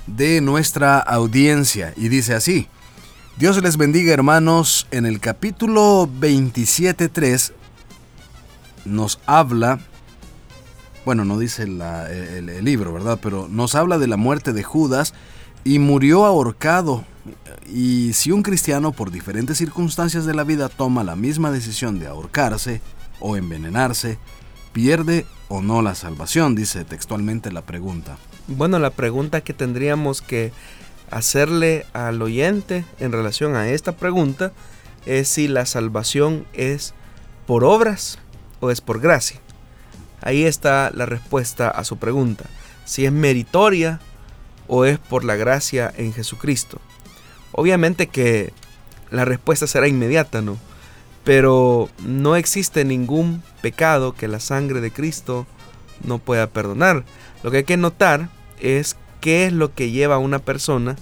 de 0.06 0.40
nuestra 0.40 0.98
audiencia 0.98 1.92
y 1.94 2.08
dice 2.08 2.32
así. 2.32 2.68
Dios 3.36 3.62
les 3.62 3.76
bendiga 3.76 4.14
hermanos, 4.14 4.86
en 4.92 5.04
el 5.04 5.20
capítulo 5.20 6.08
27.3 6.08 7.52
nos 8.86 9.20
habla, 9.26 9.78
bueno, 11.04 11.26
no 11.26 11.38
dice 11.38 11.64
el, 11.64 11.82
el 11.82 12.64
libro, 12.64 12.94
¿verdad? 12.94 13.18
Pero 13.22 13.46
nos 13.46 13.74
habla 13.74 13.98
de 13.98 14.06
la 14.06 14.16
muerte 14.16 14.54
de 14.54 14.62
Judas 14.62 15.12
y 15.64 15.80
murió 15.80 16.24
ahorcado. 16.24 17.04
Y 17.70 18.14
si 18.14 18.32
un 18.32 18.42
cristiano 18.42 18.92
por 18.92 19.10
diferentes 19.10 19.58
circunstancias 19.58 20.24
de 20.24 20.32
la 20.32 20.44
vida 20.44 20.70
toma 20.70 21.04
la 21.04 21.14
misma 21.14 21.50
decisión 21.50 21.98
de 21.98 22.06
ahorcarse, 22.06 22.80
o 23.20 23.36
envenenarse, 23.36 24.18
pierde 24.72 25.26
o 25.48 25.62
no 25.62 25.82
la 25.82 25.94
salvación, 25.94 26.54
dice 26.54 26.84
textualmente 26.84 27.52
la 27.52 27.62
pregunta. 27.62 28.18
Bueno, 28.46 28.78
la 28.78 28.90
pregunta 28.90 29.42
que 29.42 29.52
tendríamos 29.52 30.22
que 30.22 30.52
hacerle 31.10 31.86
al 31.92 32.22
oyente 32.22 32.84
en 32.98 33.12
relación 33.12 33.56
a 33.56 33.68
esta 33.68 33.92
pregunta 33.92 34.52
es 35.06 35.28
si 35.28 35.48
la 35.48 35.66
salvación 35.66 36.46
es 36.52 36.94
por 37.46 37.64
obras 37.64 38.18
o 38.60 38.70
es 38.70 38.80
por 38.80 39.00
gracia. 39.00 39.40
Ahí 40.22 40.44
está 40.44 40.90
la 40.94 41.06
respuesta 41.06 41.68
a 41.68 41.84
su 41.84 41.96
pregunta. 41.96 42.44
Si 42.84 43.06
es 43.06 43.12
meritoria 43.12 44.00
o 44.68 44.84
es 44.84 44.98
por 44.98 45.24
la 45.24 45.36
gracia 45.36 45.92
en 45.96 46.12
Jesucristo. 46.12 46.78
Obviamente 47.52 48.06
que 48.06 48.52
la 49.10 49.24
respuesta 49.24 49.66
será 49.66 49.88
inmediata, 49.88 50.42
¿no? 50.42 50.58
Pero 51.24 51.88
no 52.04 52.36
existe 52.36 52.84
ningún 52.84 53.42
pecado 53.60 54.14
que 54.14 54.28
la 54.28 54.40
sangre 54.40 54.80
de 54.80 54.90
Cristo 54.90 55.46
no 56.04 56.18
pueda 56.18 56.46
perdonar. 56.46 57.04
Lo 57.42 57.50
que 57.50 57.58
hay 57.58 57.64
que 57.64 57.76
notar 57.76 58.28
es 58.58 58.96
qué 59.20 59.46
es 59.46 59.52
lo 59.52 59.74
que 59.74 59.90
lleva 59.90 60.16
a 60.16 60.18
una 60.18 60.38
persona 60.38 60.96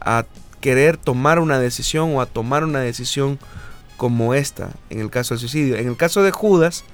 a 0.00 0.24
querer 0.60 0.96
tomar 0.96 1.38
una 1.38 1.58
decisión 1.58 2.14
o 2.14 2.20
a 2.20 2.26
tomar 2.26 2.64
una 2.64 2.80
decisión 2.80 3.38
como 3.96 4.34
esta, 4.34 4.70
en 4.90 5.00
el 5.00 5.10
caso 5.10 5.34
del 5.34 5.40
suicidio. 5.40 5.76
En 5.76 5.88
el 5.88 5.96
caso 5.96 6.22
de 6.22 6.30
Judas, 6.30 6.84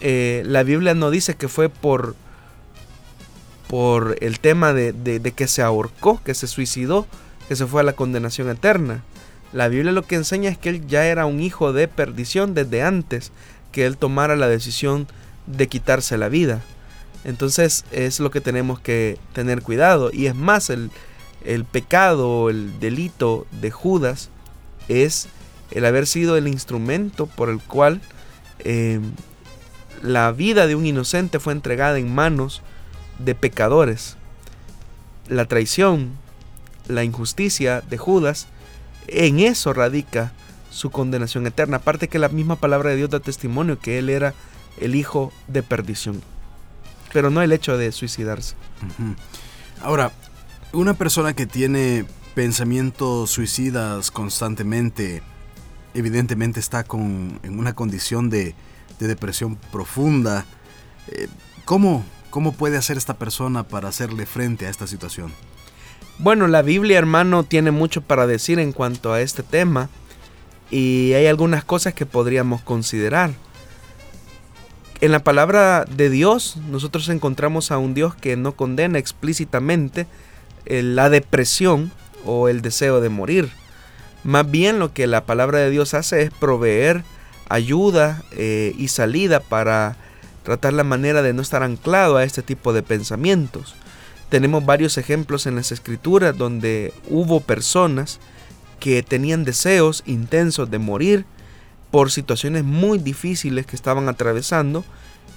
eh, 0.00 0.42
la 0.46 0.62
Biblia 0.62 0.94
no 0.94 1.10
dice 1.10 1.34
que 1.34 1.48
fue 1.48 1.68
por, 1.68 2.14
por 3.68 4.16
el 4.20 4.38
tema 4.38 4.72
de, 4.72 4.92
de 4.92 5.32
que 5.32 5.48
se 5.48 5.62
ahorcó, 5.62 6.22
que 6.22 6.34
se 6.34 6.46
suicidó, 6.46 7.06
que 7.48 7.56
se 7.56 7.66
fue 7.66 7.80
a 7.80 7.84
la 7.84 7.94
condenación 7.94 8.48
eterna. 8.50 9.02
La 9.52 9.68
Biblia 9.68 9.92
lo 9.92 10.02
que 10.02 10.16
enseña 10.16 10.50
es 10.50 10.58
que 10.58 10.68
él 10.68 10.86
ya 10.86 11.06
era 11.06 11.26
un 11.26 11.40
hijo 11.40 11.72
de 11.72 11.88
perdición 11.88 12.54
desde 12.54 12.82
antes 12.82 13.32
que 13.72 13.86
él 13.86 13.96
tomara 13.96 14.36
la 14.36 14.48
decisión 14.48 15.06
de 15.46 15.68
quitarse 15.68 16.18
la 16.18 16.28
vida. 16.28 16.60
Entonces 17.24 17.84
es 17.90 18.20
lo 18.20 18.30
que 18.30 18.40
tenemos 18.40 18.80
que 18.80 19.18
tener 19.32 19.62
cuidado. 19.62 20.10
Y 20.12 20.26
es 20.26 20.34
más, 20.34 20.70
el, 20.70 20.90
el 21.44 21.64
pecado, 21.64 22.50
el 22.50 22.78
delito 22.80 23.46
de 23.60 23.70
Judas 23.70 24.30
es 24.88 25.28
el 25.70 25.84
haber 25.84 26.06
sido 26.06 26.36
el 26.36 26.48
instrumento 26.48 27.26
por 27.26 27.48
el 27.50 27.60
cual 27.60 28.00
em, 28.60 29.12
la 30.02 30.32
vida 30.32 30.66
de 30.66 30.74
un 30.74 30.86
inocente 30.86 31.38
fue 31.38 31.52
entregada 31.52 31.98
en 31.98 32.14
manos 32.14 32.62
de 33.18 33.34
pecadores. 33.34 34.16
la 35.28 35.44
traición, 35.44 36.12
la 36.86 37.04
injusticia 37.04 37.82
de 37.82 37.98
Judas, 37.98 38.46
en 39.08 39.40
eso 39.40 39.72
radica 39.72 40.32
su 40.70 40.90
condenación 40.90 41.46
eterna. 41.46 41.78
Aparte 41.78 42.08
que 42.08 42.18
la 42.18 42.28
misma 42.28 42.56
palabra 42.56 42.90
de 42.90 42.96
Dios 42.96 43.10
da 43.10 43.20
testimonio 43.20 43.78
que 43.78 43.98
él 43.98 44.10
era 44.10 44.34
el 44.80 44.94
hijo 44.94 45.32
de 45.46 45.62
perdición. 45.62 46.22
Pero 47.12 47.30
no 47.30 47.42
el 47.42 47.52
hecho 47.52 47.76
de 47.76 47.90
suicidarse. 47.92 48.54
Ahora, 49.82 50.12
una 50.72 50.94
persona 50.94 51.34
que 51.34 51.46
tiene 51.46 52.04
pensamientos 52.34 53.30
suicidas 53.30 54.10
constantemente, 54.10 55.22
evidentemente 55.94 56.60
está 56.60 56.84
con, 56.84 57.40
en 57.42 57.58
una 57.58 57.74
condición 57.74 58.30
de, 58.30 58.54
depresión 58.98 59.56
profunda. 59.72 60.44
Eh, 61.08 61.28
¿cómo, 61.64 62.04
¿Cómo 62.30 62.52
puede 62.52 62.76
hacer 62.76 62.98
esta 62.98 63.14
persona 63.14 63.62
para 63.62 63.88
hacerle 63.88 64.26
frente 64.26 64.66
a 64.66 64.70
esta 64.70 64.86
situación? 64.86 65.32
Bueno, 66.20 66.48
la 66.48 66.62
Biblia, 66.62 66.98
hermano, 66.98 67.44
tiene 67.44 67.70
mucho 67.70 68.00
para 68.00 68.26
decir 68.26 68.58
en 68.58 68.72
cuanto 68.72 69.12
a 69.12 69.20
este 69.20 69.44
tema 69.44 69.88
y 70.68 71.12
hay 71.12 71.26
algunas 71.26 71.62
cosas 71.62 71.94
que 71.94 72.06
podríamos 72.06 72.60
considerar. 72.60 73.30
En 75.00 75.12
la 75.12 75.20
palabra 75.20 75.84
de 75.84 76.10
Dios 76.10 76.56
nosotros 76.68 77.08
encontramos 77.08 77.70
a 77.70 77.78
un 77.78 77.94
Dios 77.94 78.16
que 78.16 78.36
no 78.36 78.56
condena 78.56 78.98
explícitamente 78.98 80.08
eh, 80.66 80.82
la 80.82 81.08
depresión 81.08 81.92
o 82.24 82.48
el 82.48 82.62
deseo 82.62 83.00
de 83.00 83.10
morir. 83.10 83.48
Más 84.24 84.50
bien 84.50 84.80
lo 84.80 84.92
que 84.92 85.06
la 85.06 85.24
palabra 85.24 85.60
de 85.60 85.70
Dios 85.70 85.94
hace 85.94 86.22
es 86.22 86.30
proveer 86.32 87.04
ayuda 87.48 88.24
eh, 88.32 88.74
y 88.76 88.88
salida 88.88 89.38
para 89.38 89.96
tratar 90.42 90.72
la 90.72 90.82
manera 90.82 91.22
de 91.22 91.32
no 91.32 91.42
estar 91.42 91.62
anclado 91.62 92.16
a 92.16 92.24
este 92.24 92.42
tipo 92.42 92.72
de 92.72 92.82
pensamientos. 92.82 93.76
Tenemos 94.28 94.64
varios 94.64 94.98
ejemplos 94.98 95.46
en 95.46 95.56
las 95.56 95.72
escrituras 95.72 96.36
donde 96.36 96.92
hubo 97.08 97.40
personas 97.40 98.20
que 98.78 99.02
tenían 99.02 99.44
deseos 99.44 100.02
intensos 100.06 100.70
de 100.70 100.78
morir 100.78 101.24
por 101.90 102.10
situaciones 102.10 102.64
muy 102.64 102.98
difíciles 102.98 103.66
que 103.66 103.76
estaban 103.76 104.08
atravesando 104.08 104.84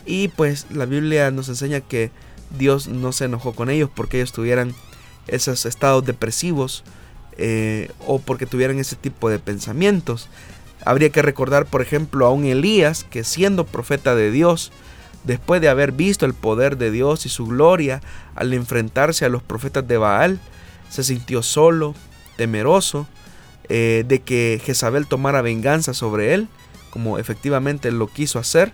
y 0.06 0.28
pues 0.30 0.68
la 0.72 0.86
Biblia 0.86 1.32
nos 1.32 1.48
enseña 1.50 1.80
que 1.80 2.12
Dios 2.58 2.88
no 2.88 3.12
se 3.14 3.26
enojó 3.26 3.54
con 3.54 3.70
ellos 3.70 3.90
porque 3.94 4.18
ellos 4.18 4.34
tuvieran 4.34 4.74
esos 5.28 5.66
estados 5.66 6.06
depresivos 6.06 6.84
eh, 7.38 7.90
o 8.06 8.20
porque 8.20 8.46
tuvieran 8.46 8.80
ese 8.80 8.96
tipo 8.96 9.30
de 9.30 9.40
pensamientos. 9.40 10.28
Habría 10.84 11.10
que 11.10 11.22
recordar, 11.22 11.66
por 11.66 11.82
ejemplo, 11.82 12.26
a 12.26 12.32
un 12.32 12.46
Elías 12.46 13.04
que 13.04 13.24
siendo 13.24 13.66
profeta 13.66 14.16
de 14.16 14.32
Dios, 14.32 14.72
después 15.24 15.62
de 15.62 15.70
haber 15.70 15.92
visto 15.92 16.26
el 16.26 16.34
poder 16.34 16.78
de 16.78 16.92
Dios 16.92 17.26
y 17.26 17.30
su 17.30 17.46
gloria 17.48 18.02
al 18.36 18.54
enfrentarse 18.54 19.26
a 19.26 19.30
los 19.30 19.44
profetas 19.44 19.88
de 19.88 19.98
Baal, 19.98 20.40
se 20.90 21.04
sintió 21.04 21.44
solo, 21.44 21.96
temeroso, 22.38 23.08
eh, 23.70 24.04
de 24.08 24.20
que 24.20 24.62
Jezabel 24.64 25.08
tomara 25.08 25.42
venganza 25.42 25.94
sobre 25.94 26.34
él, 26.34 26.48
como 26.90 27.18
efectivamente 27.18 27.92
lo 27.92 28.08
quiso 28.08 28.40
hacer, 28.40 28.74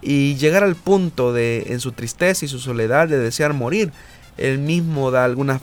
y 0.00 0.36
llegar 0.36 0.62
al 0.62 0.76
punto 0.76 1.32
de, 1.32 1.64
en 1.68 1.80
su 1.80 1.92
tristeza 1.92 2.44
y 2.44 2.48
su 2.48 2.60
soledad, 2.60 3.08
de 3.08 3.18
desear 3.18 3.52
morir. 3.52 3.92
Él 4.36 4.58
mismo 4.58 5.10
da 5.10 5.24
alguna 5.24 5.60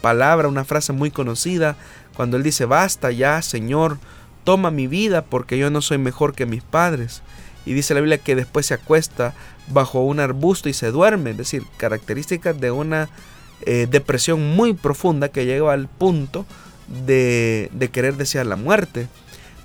palabra, 0.00 0.48
una 0.48 0.64
frase 0.64 0.92
muy 0.92 1.10
conocida, 1.10 1.76
cuando 2.16 2.36
él 2.36 2.42
dice, 2.42 2.64
basta 2.64 3.12
ya, 3.12 3.40
Señor, 3.42 3.98
toma 4.44 4.70
mi 4.70 4.86
vida 4.86 5.22
porque 5.22 5.58
yo 5.58 5.70
no 5.70 5.80
soy 5.80 5.98
mejor 5.98 6.34
que 6.34 6.46
mis 6.46 6.62
padres. 6.62 7.22
Y 7.66 7.74
dice 7.74 7.94
la 7.94 8.00
Biblia 8.00 8.18
que 8.18 8.36
después 8.36 8.66
se 8.66 8.74
acuesta 8.74 9.34
bajo 9.68 10.02
un 10.02 10.20
arbusto 10.20 10.68
y 10.68 10.72
se 10.72 10.90
duerme, 10.90 11.30
es 11.30 11.36
decir, 11.36 11.62
características 11.76 12.60
de 12.60 12.70
una 12.70 13.08
eh, 13.62 13.86
depresión 13.90 14.56
muy 14.56 14.72
profunda 14.74 15.28
que 15.28 15.44
llega 15.44 15.72
al 15.72 15.88
punto 15.88 16.46
de, 17.04 17.70
querer 17.92 18.16
desear 18.16 18.46
la 18.46 18.56
muerte. 18.56 19.08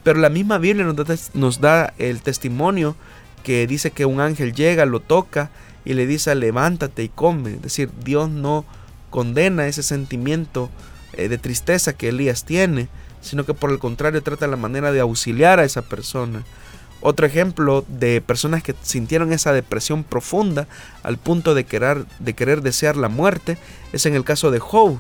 Pero 0.04 0.20
la 0.20 0.30
misma 0.30 0.58
Biblia 0.58 0.86
nos 0.86 0.96
da, 0.96 1.16
nos 1.34 1.62
da 1.62 1.94
el 1.98 2.22
testimonio 2.22 2.96
que 3.44 3.68
dice 3.68 3.92
que 3.92 4.06
un 4.06 4.20
ángel 4.20 4.54
llega, 4.54 4.86
lo 4.86 5.00
toca 5.00 5.50
y 5.86 5.94
le 5.94 6.06
dice 6.08 6.36
levántate 6.36 7.04
y 7.04 7.10
come. 7.10 7.54
Es 7.54 7.62
decir, 7.62 7.90
Dios 8.04 8.30
no 8.30 8.66
condena 9.10 9.68
ese 9.68 9.84
sentimiento 9.84 10.70
eh, 11.14 11.30
de 11.30 11.38
tristeza 11.38 11.94
que 11.94 12.10
Elías 12.10 12.44
tiene, 12.44 12.90
sino 13.22 13.46
que 13.46 13.54
por 13.54 13.72
el 13.72 13.80
contrario 13.80 14.22
trata 14.22 14.48
la 14.48 14.58
manera 14.58 14.92
de 14.92 15.00
auxiliar 15.00 15.60
a 15.60 15.64
esa 15.64 15.84
persona. 15.84 16.44
Otro 17.08 17.28
ejemplo 17.28 17.86
de 17.88 18.20
personas 18.20 18.64
que 18.64 18.74
sintieron 18.82 19.32
esa 19.32 19.54
depresión 19.54 20.04
profunda 20.04 20.68
al 21.04 21.20
punto 21.20 21.54
de 21.54 21.64
querer, 21.64 22.04
de 22.18 22.34
querer 22.34 22.64
desear 22.64 22.98
la 22.98 23.10
muerte 23.10 23.60
es 23.94 24.08
en 24.08 24.16
el 24.16 24.24
caso 24.24 24.50
de 24.50 24.58
Job, 24.58 24.98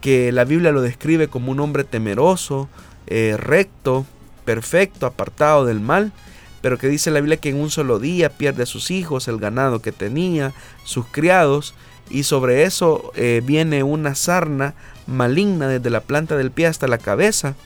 que 0.00 0.30
la 0.30 0.44
Biblia 0.44 0.70
lo 0.70 0.80
describe 0.80 1.26
como 1.26 1.50
un 1.50 1.58
hombre 1.58 1.82
temeroso, 1.82 2.68
eh, 3.08 3.34
recto, 3.36 4.06
perfecto, 4.44 5.06
apartado 5.06 5.64
del 5.64 5.80
mal, 5.80 6.12
pero 6.60 6.78
que 6.78 6.86
dice 6.86 7.10
la 7.10 7.18
Biblia 7.18 7.38
que 7.38 7.48
en 7.48 7.56
un 7.56 7.70
solo 7.70 7.98
día 7.98 8.30
pierde 8.30 8.62
a 8.62 8.66
sus 8.66 8.92
hijos, 8.92 9.26
el 9.26 9.38
ganado 9.38 9.82
que 9.82 9.90
tenía, 9.90 10.52
sus 10.84 11.04
criados, 11.06 11.74
y 12.10 12.22
sobre 12.22 12.62
eso 12.62 13.10
eh, 13.16 13.42
viene 13.44 13.82
una 13.82 14.14
sarna 14.14 14.74
maligna 15.08 15.66
desde 15.66 15.90
la 15.90 16.02
planta 16.02 16.36
del 16.36 16.52
pie 16.52 16.68
hasta 16.68 16.86
la 16.86 16.98
cabeza, 16.98 17.56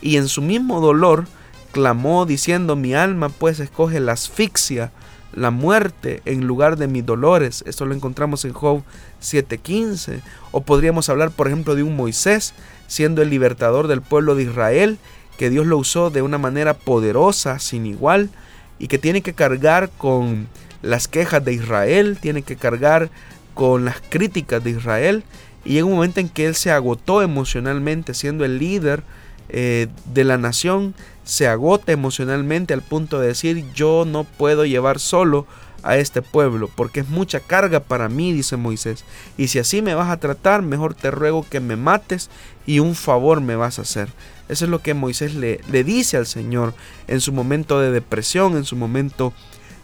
y 0.00 0.16
en 0.16 0.28
su 0.28 0.40
mismo 0.40 0.80
dolor 0.80 1.26
clamó 1.74 2.24
diciendo, 2.24 2.76
mi 2.76 2.94
alma 2.94 3.28
pues 3.30 3.58
escoge 3.58 3.98
la 3.98 4.12
asfixia, 4.12 4.92
la 5.34 5.50
muerte 5.50 6.22
en 6.24 6.46
lugar 6.46 6.78
de 6.78 6.86
mis 6.86 7.04
dolores. 7.04 7.64
Esto 7.66 7.84
lo 7.84 7.96
encontramos 7.96 8.44
en 8.44 8.52
Job 8.52 8.84
7:15. 9.20 10.20
O 10.52 10.60
podríamos 10.60 11.08
hablar, 11.08 11.32
por 11.32 11.48
ejemplo, 11.48 11.74
de 11.74 11.82
un 11.82 11.96
Moisés 11.96 12.54
siendo 12.86 13.22
el 13.22 13.30
libertador 13.30 13.88
del 13.88 14.02
pueblo 14.02 14.36
de 14.36 14.44
Israel, 14.44 14.98
que 15.36 15.50
Dios 15.50 15.66
lo 15.66 15.76
usó 15.76 16.10
de 16.10 16.22
una 16.22 16.38
manera 16.38 16.74
poderosa, 16.74 17.58
sin 17.58 17.86
igual, 17.86 18.30
y 18.78 18.86
que 18.86 18.98
tiene 18.98 19.20
que 19.20 19.34
cargar 19.34 19.90
con 19.98 20.46
las 20.80 21.08
quejas 21.08 21.44
de 21.44 21.54
Israel, 21.54 22.18
tiene 22.20 22.42
que 22.42 22.54
cargar 22.54 23.10
con 23.54 23.84
las 23.84 24.00
críticas 24.08 24.62
de 24.62 24.70
Israel, 24.70 25.24
y 25.64 25.78
en 25.78 25.86
un 25.86 25.94
momento 25.94 26.20
en 26.20 26.28
que 26.28 26.46
él 26.46 26.54
se 26.54 26.70
agotó 26.70 27.20
emocionalmente 27.20 28.14
siendo 28.14 28.44
el 28.44 28.58
líder 28.58 29.02
eh, 29.48 29.88
de 30.12 30.24
la 30.24 30.38
nación 30.38 30.94
se 31.24 31.48
agota 31.48 31.92
emocionalmente 31.92 32.74
al 32.74 32.82
punto 32.82 33.18
de 33.18 33.28
decir 33.28 33.64
yo 33.74 34.04
no 34.06 34.24
puedo 34.24 34.64
llevar 34.64 35.00
solo 35.00 35.46
a 35.82 35.96
este 35.96 36.22
pueblo 36.22 36.70
porque 36.74 37.00
es 37.00 37.08
mucha 37.08 37.40
carga 37.40 37.80
para 37.80 38.08
mí, 38.08 38.32
dice 38.32 38.56
Moisés. 38.56 39.04
Y 39.36 39.48
si 39.48 39.58
así 39.58 39.82
me 39.82 39.94
vas 39.94 40.10
a 40.10 40.18
tratar, 40.18 40.62
mejor 40.62 40.94
te 40.94 41.10
ruego 41.10 41.46
que 41.48 41.60
me 41.60 41.76
mates 41.76 42.30
y 42.66 42.78
un 42.78 42.94
favor 42.94 43.40
me 43.40 43.56
vas 43.56 43.78
a 43.78 43.82
hacer. 43.82 44.08
Eso 44.48 44.64
es 44.64 44.70
lo 44.70 44.80
que 44.80 44.94
Moisés 44.94 45.34
le, 45.34 45.60
le 45.70 45.84
dice 45.84 46.16
al 46.16 46.26
Señor 46.26 46.74
en 47.06 47.20
su 47.20 47.32
momento 47.32 47.80
de 47.80 47.90
depresión, 47.90 48.56
en 48.56 48.64
su 48.64 48.76
momento 48.76 49.32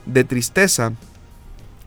de 0.07 0.25
tristeza 0.25 0.93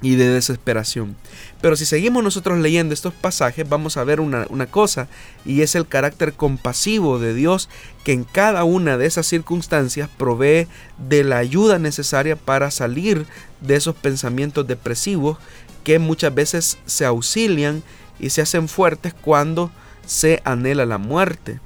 y 0.01 0.15
de 0.15 0.29
desesperación. 0.29 1.15
Pero 1.63 1.77
si 1.77 1.85
seguimos 1.85 2.21
nosotros 2.25 2.59
leyendo 2.59 2.93
estos 2.93 3.13
pasajes, 3.13 3.69
vamos 3.69 3.95
a 3.95 4.03
ver 4.03 4.19
una, 4.19 4.65
cosa, 4.65 5.07
y 5.45 5.61
es 5.61 5.75
el 5.75 5.87
carácter 5.87 6.33
compasivo 6.33 7.19
de 7.19 7.33
Dios 7.33 7.69
que 8.03 8.11
en 8.11 8.25
cada 8.25 8.65
una 8.65 8.97
de 8.97 9.05
esas 9.05 9.27
circunstancias 9.27 10.09
provee 10.17 10.67
de 10.97 11.23
la 11.23 11.37
ayuda 11.37 11.79
necesaria 11.79 12.35
para 12.35 12.69
salir 12.69 13.25
de 13.61 13.77
esos 13.77 13.95
pensamientos 13.95 14.67
depresivos 14.67 15.37
que 15.85 15.99
muchas 15.99 16.35
veces 16.35 16.79
se 16.85 17.05
auxilian 17.05 17.81
y 18.19 18.31
se 18.31 18.41
hacen 18.41 18.67
fuertes 18.67 19.13
cuando 19.13 19.71
se 20.05 20.41
anhela 20.43 20.85
la 20.85 20.97
muerte. 20.97 21.61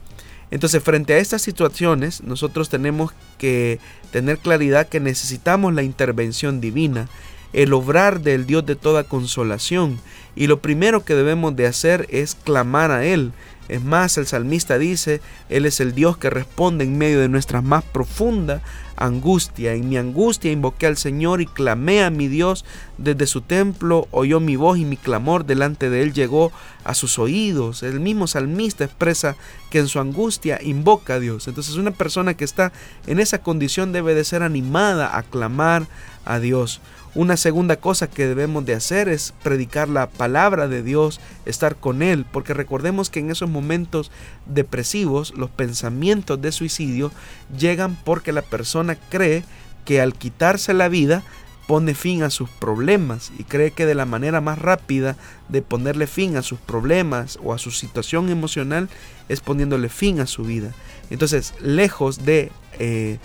Entonces, 0.52 0.84
frente 0.84 1.16
a 1.16 1.18
estas 1.18 1.42
situaciones, 1.42 2.22
nosotros 2.22 2.70
tenemos 2.70 3.14
que 3.40 3.80
tener 4.12 4.38
claridad 4.38 4.90
que 4.90 5.00
necesitamos 5.00 5.74
la 5.74 5.82
intervención 5.82 6.62
divina 6.62 7.10
el 7.54 7.74
obrar 7.74 8.22
del 8.22 8.46
Dios 8.46 8.66
de 8.66 8.76
toda 8.76 9.04
consolación. 9.04 10.00
Y 10.36 10.48
lo 10.48 10.62
primero 10.62 11.04
que 11.04 11.16
debemos 11.16 11.56
de 11.56 11.68
hacer 11.68 12.08
es 12.10 12.36
clamar 12.36 12.92
a 12.92 13.06
Él. 13.06 13.32
Es 13.70 13.84
más, 13.84 14.18
el 14.18 14.28
salmista 14.28 14.78
dice, 14.78 15.22
Él 15.50 15.66
es 15.66 15.80
el 15.80 15.94
Dios 15.94 16.18
que 16.18 16.30
responde 16.30 16.86
en 16.86 16.98
medio 16.98 17.20
de 17.20 17.30
nuestra 17.30 17.62
más 17.62 17.84
profunda 17.84 18.62
angustia. 18.98 19.74
En 19.74 19.88
mi 19.88 19.98
angustia 19.98 20.52
invoqué 20.52 20.88
al 20.88 20.98
Señor 20.98 21.42
y 21.42 21.46
clamé 21.46 22.04
a 22.04 22.10
mi 22.10 22.28
Dios 22.28 22.66
desde 22.98 23.28
su 23.28 23.42
templo, 23.42 24.08
oyó 24.12 24.40
mi 24.40 24.56
voz 24.56 24.78
y 24.78 24.86
mi 24.86 24.98
clamor 24.98 25.46
delante 25.46 25.90
de 25.90 26.02
Él 26.02 26.14
llegó 26.14 26.52
a 26.84 26.94
sus 26.94 27.20
oídos. 27.20 27.84
El 27.84 28.00
mismo 28.00 28.28
salmista 28.28 28.84
expresa 28.84 29.36
que 29.70 29.80
en 29.80 29.88
su 29.88 30.00
angustia 30.00 30.60
invoca 30.62 31.16
a 31.16 31.20
Dios. 31.20 31.48
Entonces 31.48 31.76
una 31.76 31.92
persona 31.92 32.34
que 32.34 32.44
está 32.44 32.74
en 33.06 33.20
esa 33.20 33.40
condición 33.40 33.92
debe 33.92 34.16
de 34.16 34.24
ser 34.24 34.44
animada 34.44 35.18
a 35.18 35.24
clamar 35.24 35.88
a 36.26 36.40
Dios. 36.40 36.82
Una 37.18 37.36
segunda 37.36 37.78
cosa 37.78 38.06
que 38.06 38.28
debemos 38.28 38.64
de 38.66 38.76
hacer 38.76 39.10
es 39.10 39.34
predicar 39.42 39.90
la 39.90 40.08
palabra 40.08 40.68
de 40.68 40.84
Dios, 40.84 41.20
estar 41.48 41.76
con 41.76 42.04
Él, 42.04 42.28
porque 42.32 42.54
recordemos 42.54 43.10
que 43.10 43.22
en 43.22 43.32
esos 43.32 43.50
momentos 43.50 44.12
depresivos 44.46 45.34
los 45.36 45.50
pensamientos 45.50 46.40
de 46.40 46.52
suicidio 46.52 47.12
llegan 47.58 47.98
porque 48.04 48.32
la 48.32 48.44
persona 48.44 48.87
cree 48.96 49.44
que 49.86 50.02
al 50.02 50.14
quitarse 50.14 50.74
la 50.74 50.90
vida 50.90 51.24
pone 51.68 51.94
fin 51.94 52.24
a 52.24 52.30
sus 52.30 52.50
problemas 52.50 53.32
y 53.38 53.44
cree 53.44 53.72
que 53.72 53.86
de 53.86 53.94
la 53.94 54.06
manera 54.06 54.40
más 54.40 54.58
rápida 54.58 55.18
de 55.50 55.62
ponerle 55.62 56.08
fin 56.08 56.38
a 56.38 56.42
sus 56.42 56.60
problemas 56.60 57.38
o 57.44 57.54
a 57.54 57.58
su 57.58 57.72
situación 57.72 58.30
emocional 58.30 58.90
es 59.28 59.42
poniéndole 59.42 59.90
fin 59.90 60.22
a 60.22 60.28
su 60.28 60.44
vida. 60.44 60.72
Entonces, 61.10 61.54
lejos 61.62 62.26
de 62.26 62.52
eh, 62.80 63.20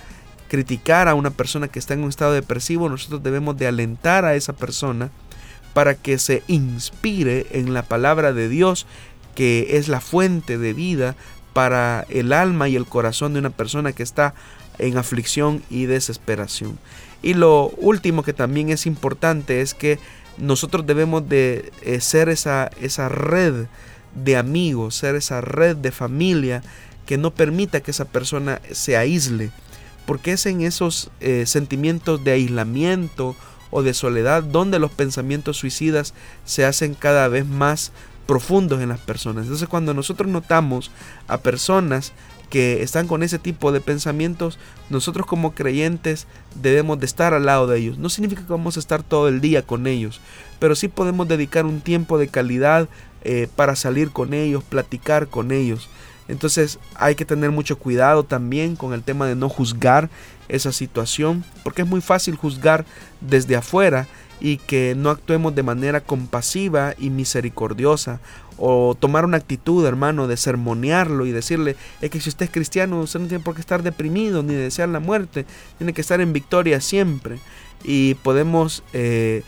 criticar 0.49 1.09
a 1.09 1.15
una 1.15 1.31
persona 1.31 1.69
que 1.69 1.79
está 1.79 1.95
en 1.95 2.03
un 2.03 2.09
estado 2.09 2.33
depresivo, 2.33 2.89
nosotros 2.89 3.23
debemos 3.23 3.57
de 3.57 3.69
alentar 3.69 4.25
a 4.25 4.35
esa 4.35 4.53
persona 4.53 5.11
para 5.73 5.95
que 5.95 6.19
se 6.19 6.43
inspire 6.49 7.47
en 7.53 7.73
la 7.73 7.83
palabra 7.83 8.33
de 8.33 8.49
Dios, 8.49 8.87
que 9.35 9.79
es 9.79 9.89
la 9.89 10.01
fuente 10.01 10.59
de 10.59 10.75
vida 10.75 11.17
para 11.53 12.07
el 12.09 12.33
alma 12.33 12.69
y 12.69 12.77
el 12.77 12.87
corazón 12.87 13.33
de 13.33 13.39
una 13.39 13.51
persona 13.51 13.93
que 13.93 14.03
está 14.03 14.35
en 14.79 14.97
aflicción 14.99 15.63
y 15.71 15.87
desesperación. 15.87 16.79
Y 17.23 17.35
lo 17.35 17.69
último 17.79 18.23
que 18.23 18.33
también 18.33 18.71
es 18.71 18.87
importante 18.87 19.61
es 19.61 19.75
que 19.75 19.99
nosotros 20.39 20.87
debemos 20.87 21.29
de 21.29 21.73
eh, 21.83 22.01
ser 22.01 22.29
esa, 22.29 22.71
esa 22.81 23.09
red 23.09 23.67
de 24.15 24.37
amigos, 24.37 24.95
ser 24.97 25.15
esa 25.15 25.41
red 25.41 25.77
de 25.77 25.93
familia 25.93 26.63
que 27.07 27.19
no 27.19 27.33
permita 27.33 27.81
que 27.81 27.91
esa 27.91 28.07
persona 28.07 28.61
se 28.71 28.97
aísle, 28.97 29.51
porque 30.07 30.33
es 30.33 30.47
en 30.47 30.63
esos 30.63 31.11
eh, 31.21 31.45
sentimientos 31.47 32.25
de 32.25 32.33
aislamiento 32.33 33.37
o 33.71 33.83
de 33.83 33.95
soledad 33.95 34.43
donde 34.43 34.79
los 34.79 34.91
pensamientos 34.91 35.57
suicidas 35.57 36.15
se 36.45 36.65
hacen 36.65 36.95
cada 36.95 37.29
vez 37.29 37.47
más 37.47 37.93
profundos 38.27 38.81
en 38.81 38.91
las 38.91 39.01
personas. 39.01 39.45
Entonces 39.45 39.69
cuando 39.69 39.95
nosotros 39.95 40.31
notamos 40.31 40.91
a 41.27 41.39
personas 41.39 42.13
que 42.53 42.83
están 42.83 43.09
con 43.09 43.23
ese 43.23 43.39
tipo 43.39 43.73
de 43.73 43.81
pensamientos, 43.81 44.59
nosotros 44.91 45.27
como 45.27 45.55
creyentes 45.55 46.27
debemos 46.55 47.01
de 47.01 47.07
estar 47.07 47.33
al 47.33 47.47
lado 47.47 47.67
de 47.67 47.79
ellos. 47.79 47.97
No 47.97 48.11
significa 48.11 48.43
que 48.43 48.53
vamos 48.53 48.77
a 48.77 48.81
estar 48.81 49.03
todo 49.03 49.29
el 49.29 49.41
día 49.41 49.63
con 49.63 49.87
ellos, 49.87 50.21
pero 50.59 50.75
sí 50.75 50.89
podemos 50.89 51.27
dedicar 51.27 51.65
un 51.65 51.81
tiempo 51.81 52.19
de 52.19 52.29
calidad 52.29 52.91
eh, 53.23 53.49
para 53.57 53.75
salir 53.75 54.11
con 54.11 54.35
ellos, 54.35 54.63
platicar 54.65 55.29
con 55.29 55.51
ellos. 55.51 55.89
Entonces 56.29 56.79
hay 56.95 57.15
que 57.15 57.25
tener 57.25 57.51
mucho 57.51 57.79
cuidado 57.79 58.23
también 58.23 58.77
con 58.77 58.93
el 58.93 59.03
tema 59.03 59.27
de 59.27 59.35
no 59.35 59.49
juzgar 59.49 60.11
esa 60.51 60.73
situación, 60.73 61.45
porque 61.65 61.81
es 61.81 61.89
muy 61.89 62.03
fácil 62.03 62.37
juzgar 62.37 62.85
desde 63.23 63.57
afuera 63.57 64.09
y 64.45 64.57
que 64.57 64.95
no 64.97 65.11
actuemos 65.11 65.55
de 65.55 65.63
manera 65.63 66.01
compasiva 66.01 66.95
y 66.99 67.11
misericordiosa 67.11 68.19
o 68.59 68.97
tomar 68.99 69.25
una 69.25 69.37
actitud, 69.37 69.87
hermano, 69.87 70.27
de 70.27 70.37
sermonearlo 70.37 71.27
y 71.27 71.31
decirle, 71.31 71.77
es 72.01 72.11
que 72.11 72.21
si 72.21 72.29
usted 72.29 72.47
es 72.47 72.51
cristiano, 72.51 73.01
usted 73.01 73.21
no 73.21 73.29
tiene 73.29 73.45
por 73.45 73.55
qué 73.55 73.61
estar 73.61 73.85
deprimido 73.85 74.43
ni 74.43 74.55
desear 74.55 74.89
la 74.89 74.99
muerte, 74.99 75.47
tiene 75.79 75.93
que 75.93 76.01
estar 76.01 76.21
en 76.21 76.33
victoria 76.33 76.81
siempre. 76.81 77.39
Y 77.85 78.15
podemos 78.15 78.83
eh, 78.93 79.45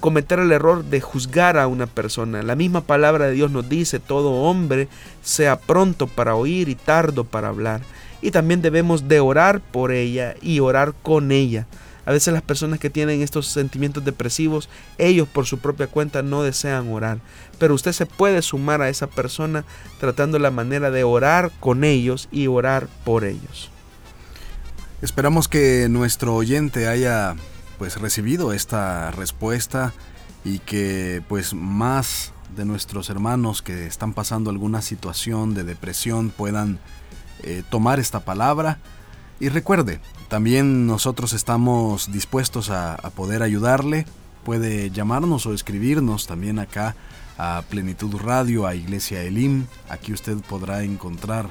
cometer 0.00 0.40
el 0.40 0.50
error 0.50 0.84
de 0.84 1.00
juzgar 1.00 1.56
a 1.56 1.68
una 1.68 1.86
persona. 1.86 2.42
La 2.42 2.56
misma 2.56 2.80
palabra 2.80 3.26
de 3.26 3.34
Dios 3.34 3.52
nos 3.52 3.68
dice, 3.68 4.00
todo 4.00 4.42
hombre 4.42 4.88
sea 5.22 5.60
pronto 5.60 6.08
para 6.08 6.34
oír 6.34 6.68
y 6.68 6.74
tardo 6.74 7.22
para 7.22 7.48
hablar. 7.48 7.82
Y 8.20 8.32
también 8.32 8.60
debemos 8.60 9.06
de 9.06 9.20
orar 9.20 9.60
por 9.60 9.92
ella 9.92 10.34
y 10.42 10.58
orar 10.58 10.94
con 11.00 11.30
ella. 11.30 11.68
A 12.04 12.12
veces 12.12 12.32
las 12.32 12.42
personas 12.42 12.80
que 12.80 12.90
tienen 12.90 13.22
estos 13.22 13.46
sentimientos 13.46 14.04
depresivos, 14.04 14.68
ellos 14.98 15.28
por 15.28 15.46
su 15.46 15.58
propia 15.58 15.86
cuenta 15.86 16.22
no 16.22 16.42
desean 16.42 16.92
orar. 16.92 17.18
Pero 17.58 17.74
usted 17.74 17.92
se 17.92 18.06
puede 18.06 18.42
sumar 18.42 18.82
a 18.82 18.88
esa 18.88 19.06
persona 19.06 19.64
tratando 20.00 20.38
la 20.38 20.50
manera 20.50 20.90
de 20.90 21.04
orar 21.04 21.52
con 21.60 21.84
ellos 21.84 22.28
y 22.32 22.48
orar 22.48 22.88
por 23.04 23.24
ellos. 23.24 23.70
Esperamos 25.00 25.48
que 25.48 25.88
nuestro 25.88 26.34
oyente 26.34 26.88
haya 26.88 27.36
pues 27.78 28.00
recibido 28.00 28.52
esta 28.52 29.10
respuesta 29.10 29.92
y 30.44 30.58
que 30.60 31.22
pues 31.28 31.54
más 31.54 32.32
de 32.56 32.64
nuestros 32.64 33.10
hermanos 33.10 33.62
que 33.62 33.86
están 33.86 34.12
pasando 34.12 34.50
alguna 34.50 34.82
situación 34.82 35.54
de 35.54 35.64
depresión 35.64 36.30
puedan 36.30 36.78
eh, 37.42 37.62
tomar 37.70 37.98
esta 37.98 38.20
palabra 38.20 38.78
y 39.40 39.48
recuerde, 39.48 40.00
también 40.28 40.86
nosotros 40.86 41.32
estamos 41.32 42.10
dispuestos 42.12 42.70
a, 42.70 42.96
poder 43.14 43.42
ayudarle. 43.42 44.06
Puede 44.44 44.90
llamarnos 44.90 45.46
o 45.46 45.54
escribirnos 45.54 46.26
también 46.26 46.58
acá 46.58 46.96
a 47.38 47.62
Plenitud 47.68 48.16
Radio, 48.16 48.66
a 48.66 48.74
Iglesia 48.74 49.22
Elim. 49.22 49.66
Aquí 49.88 50.12
usted 50.12 50.38
podrá 50.48 50.84
encontrar 50.84 51.50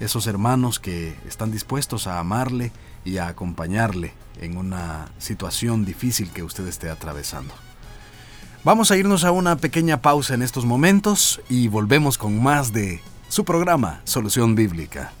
esos 0.00 0.26
hermanos 0.26 0.78
que 0.78 1.16
están 1.26 1.50
dispuestos 1.50 2.06
a 2.06 2.18
amarle 2.18 2.70
y 3.04 3.18
a 3.18 3.28
acompañarle 3.28 4.12
en 4.40 4.56
una 4.56 5.08
situación 5.18 5.84
difícil 5.84 6.30
que 6.30 6.42
usted 6.42 6.66
esté 6.66 6.90
atravesando. 6.90 7.54
Vamos 8.64 8.90
a 8.90 8.96
irnos 8.96 9.24
a 9.24 9.30
una 9.30 9.56
pequeña 9.56 10.02
pausa 10.02 10.34
en 10.34 10.42
estos 10.42 10.64
momentos 10.64 11.40
y 11.48 11.68
volvemos 11.68 12.18
con 12.18 12.42
más 12.42 12.72
de 12.72 13.00
su 13.28 13.44
programa 13.44 14.00
Solución 14.04 14.54
Bíblica. 14.54 15.12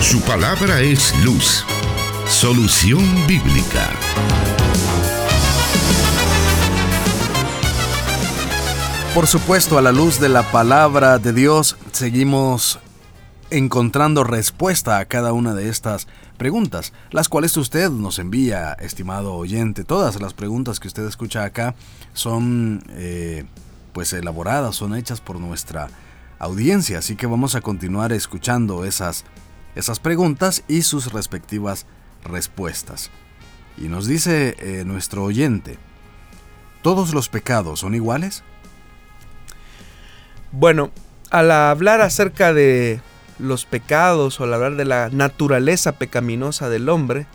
Su 0.00 0.20
palabra 0.20 0.80
es 0.80 1.12
luz. 1.24 1.64
Solución 2.26 3.02
bíblica. 3.26 3.90
Por 9.12 9.26
supuesto, 9.26 9.76
a 9.76 9.82
la 9.82 9.90
luz 9.90 10.20
de 10.20 10.28
la 10.28 10.50
palabra 10.52 11.18
de 11.18 11.32
Dios, 11.32 11.76
seguimos 11.90 12.78
encontrando 13.50 14.22
respuesta 14.22 14.98
a 14.98 15.06
cada 15.06 15.32
una 15.32 15.54
de 15.54 15.68
estas 15.68 16.06
preguntas, 16.36 16.92
las 17.10 17.28
cuales 17.28 17.56
usted 17.56 17.90
nos 17.90 18.20
envía, 18.20 18.74
estimado 18.74 19.34
oyente. 19.34 19.82
Todas 19.82 20.20
las 20.20 20.32
preguntas 20.32 20.78
que 20.78 20.86
usted 20.88 21.06
escucha 21.08 21.42
acá 21.42 21.74
son 22.14 22.84
eh, 22.90 23.44
pues 23.92 24.12
elaboradas, 24.12 24.76
son 24.76 24.94
hechas 24.94 25.20
por 25.20 25.40
nuestra 25.40 25.88
audiencia, 26.38 26.98
así 26.98 27.16
que 27.16 27.26
vamos 27.26 27.56
a 27.56 27.60
continuar 27.60 28.12
escuchando 28.12 28.84
esas 28.84 29.24
esas 29.74 30.00
preguntas 30.00 30.64
y 30.68 30.82
sus 30.82 31.12
respectivas 31.12 31.86
respuestas. 32.24 33.10
Y 33.76 33.88
nos 33.88 34.06
dice 34.06 34.56
eh, 34.58 34.84
nuestro 34.84 35.24
oyente, 35.24 35.78
¿todos 36.82 37.14
los 37.14 37.28
pecados 37.28 37.80
son 37.80 37.94
iguales? 37.94 38.42
Bueno, 40.50 40.90
al 41.30 41.50
hablar 41.50 42.00
acerca 42.00 42.52
de 42.52 43.00
los 43.38 43.64
pecados 43.66 44.40
o 44.40 44.44
al 44.44 44.54
hablar 44.54 44.76
de 44.76 44.84
la 44.84 45.10
naturaleza 45.10 45.92
pecaminosa 45.92 46.68
del 46.68 46.88
hombre, 46.88 47.26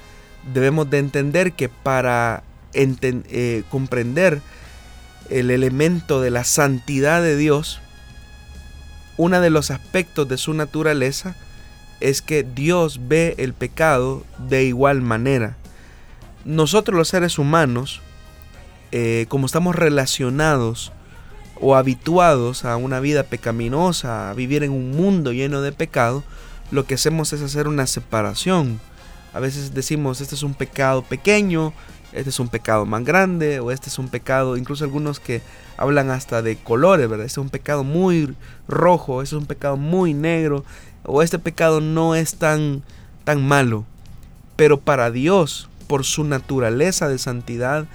debemos 0.54 0.90
de 0.90 1.00
entender 1.00 1.54
que 1.54 1.70
para 1.70 2.44
eh, 2.74 3.64
comprender 3.70 4.42
el 5.30 5.52
elemento 5.52 6.22
de 6.22 6.32
la 6.32 6.44
santidad 6.44 7.22
de 7.22 7.38
Dios, 7.38 7.80
uno 9.16 9.40
de 9.40 9.50
los 9.50 9.72
aspectos 9.72 10.28
de 10.28 10.38
su 10.38 10.54
naturaleza 10.54 11.36
es 12.00 12.22
que 12.22 12.44
Dios 12.44 13.00
ve 13.08 13.36
el 13.38 13.54
pecado 13.54 14.24
de 14.38 14.64
igual 14.66 15.02
manera. 15.02 15.58
Nosotros 16.46 16.98
los 16.98 17.08
seres 17.08 17.40
humanos, 17.40 18.02
eh, 18.92 19.26
como 19.30 19.46
estamos 19.46 19.76
relacionados 19.76 20.92
o 21.60 21.76
habituados 21.76 22.66
a 22.66 22.76
una 22.76 23.00
vida 23.00 23.24
pecaminosa, 23.24 24.30
a 24.30 24.34
vivir 24.34 24.64
en 24.64 24.72
un 24.72 24.92
mundo 24.92 25.32
lleno 25.32 25.62
de 25.62 25.72
pecado, 25.72 26.24
lo 26.72 26.86
que 26.86 26.96
hacemos 26.96 27.32
es 27.34 27.42
hacer 27.42 27.68
una 27.68 27.88
separación. 27.88 28.80
A 29.34 29.40
veces 29.40 29.74
decimos, 29.74 30.22
este 30.22 30.36
es 30.36 30.44
un 30.44 30.54
pecado 30.54 31.04
pequeño, 31.04 31.74
este 32.12 32.30
es 32.30 32.40
un 32.40 32.50
pecado 32.50 32.86
más 32.86 33.04
grande, 33.04 33.60
o 33.60 33.72
este 33.72 33.90
es 33.90 33.98
un 33.98 34.10
pecado, 34.10 34.58
incluso 34.58 34.84
algunos 34.84 35.20
que 35.20 35.42
hablan 35.78 36.10
hasta 36.12 36.42
de 36.42 36.58
colores, 36.58 37.10
¿verdad? 37.10 37.26
Este 37.26 37.40
es 37.40 37.44
un 37.44 37.50
pecado 37.50 37.84
muy 37.84 38.36
rojo, 38.68 39.22
este 39.22 39.36
es 39.36 39.42
un 39.42 39.48
pecado 39.48 39.78
muy 39.78 40.14
negro, 40.14 40.64
o 41.06 41.22
este 41.22 41.40
pecado 41.40 41.82
no 41.82 42.16
es 42.16 42.36
tan, 42.36 42.84
tan 43.24 43.46
malo. 43.46 43.86
Pero 44.56 44.80
para 44.80 45.12
Dios, 45.12 45.70
por 45.88 46.04
su 46.04 46.24
naturaleza 46.24 47.08
de 47.08 47.18
santidad, 47.18 47.86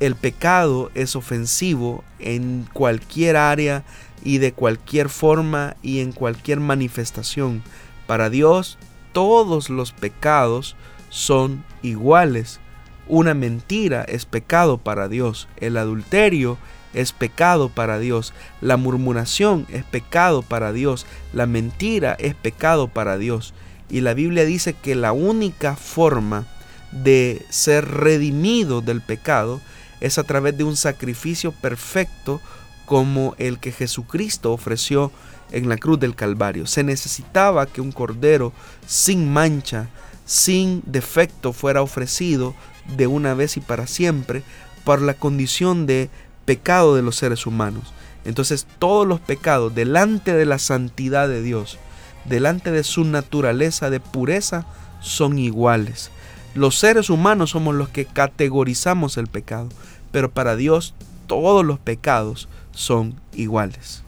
el 0.00 0.16
pecado 0.16 0.90
es 0.94 1.16
ofensivo 1.16 2.04
en 2.18 2.68
cualquier 2.72 3.36
área 3.36 3.84
y 4.24 4.38
de 4.38 4.52
cualquier 4.52 5.08
forma 5.08 5.76
y 5.82 6.00
en 6.00 6.12
cualquier 6.12 6.60
manifestación. 6.60 7.62
Para 8.06 8.28
Dios, 8.30 8.78
todos 9.12 9.70
los 9.70 9.92
pecados 9.92 10.76
son 11.10 11.64
iguales. 11.82 12.60
Una 13.06 13.34
mentira 13.34 14.02
es 14.02 14.26
pecado 14.26 14.78
para 14.78 15.08
Dios. 15.08 15.48
El 15.58 15.76
adulterio 15.76 16.58
es 16.94 17.12
pecado 17.12 17.68
para 17.68 17.98
Dios. 17.98 18.32
La 18.60 18.76
murmuración 18.76 19.66
es 19.70 19.84
pecado 19.84 20.42
para 20.42 20.72
Dios. 20.72 21.06
La 21.32 21.46
mentira 21.46 22.16
es 22.18 22.34
pecado 22.34 22.88
para 22.88 23.18
Dios. 23.18 23.52
Y 23.90 24.00
la 24.00 24.14
Biblia 24.14 24.44
dice 24.44 24.74
que 24.74 24.94
la 24.94 25.12
única 25.12 25.76
forma 25.76 26.46
de 26.92 27.44
ser 27.50 27.86
redimido 27.86 28.80
del 28.80 29.00
pecado 29.00 29.60
es 30.00 30.18
a 30.18 30.24
través 30.24 30.56
de 30.56 30.64
un 30.64 30.76
sacrificio 30.76 31.52
perfecto 31.52 32.40
como 32.86 33.34
el 33.38 33.58
que 33.58 33.72
Jesucristo 33.72 34.52
ofreció 34.52 35.10
en 35.50 35.68
la 35.68 35.76
cruz 35.76 35.98
del 35.98 36.14
Calvario. 36.14 36.66
Se 36.66 36.82
necesitaba 36.82 37.66
que 37.66 37.80
un 37.80 37.92
cordero 37.92 38.52
sin 38.86 39.32
mancha, 39.32 39.88
sin 40.24 40.82
defecto, 40.86 41.52
fuera 41.52 41.82
ofrecido 41.82 42.54
de 42.96 43.06
una 43.06 43.34
vez 43.34 43.56
y 43.56 43.60
para 43.60 43.86
siempre 43.86 44.42
por 44.84 45.00
la 45.00 45.14
condición 45.14 45.86
de 45.86 46.10
pecado 46.44 46.94
de 46.94 47.02
los 47.02 47.16
seres 47.16 47.46
humanos. 47.46 47.92
Entonces 48.24 48.66
todos 48.78 49.06
los 49.06 49.20
pecados 49.20 49.74
delante 49.74 50.32
de 50.34 50.46
la 50.46 50.58
santidad 50.58 51.28
de 51.28 51.42
Dios, 51.42 51.78
delante 52.24 52.70
de 52.70 52.84
su 52.84 53.04
naturaleza 53.04 53.90
de 53.90 54.00
pureza, 54.00 54.66
son 55.00 55.38
iguales. 55.38 56.10
Los 56.54 56.78
seres 56.78 57.10
humanos 57.10 57.50
somos 57.50 57.74
los 57.74 57.88
que 57.88 58.06
categorizamos 58.06 59.16
el 59.16 59.26
pecado, 59.26 59.68
pero 60.12 60.30
para 60.30 60.56
Dios 60.56 60.94
todos 61.26 61.64
los 61.64 61.78
pecados 61.78 62.48
son 62.72 63.20
iguales. 63.32 64.02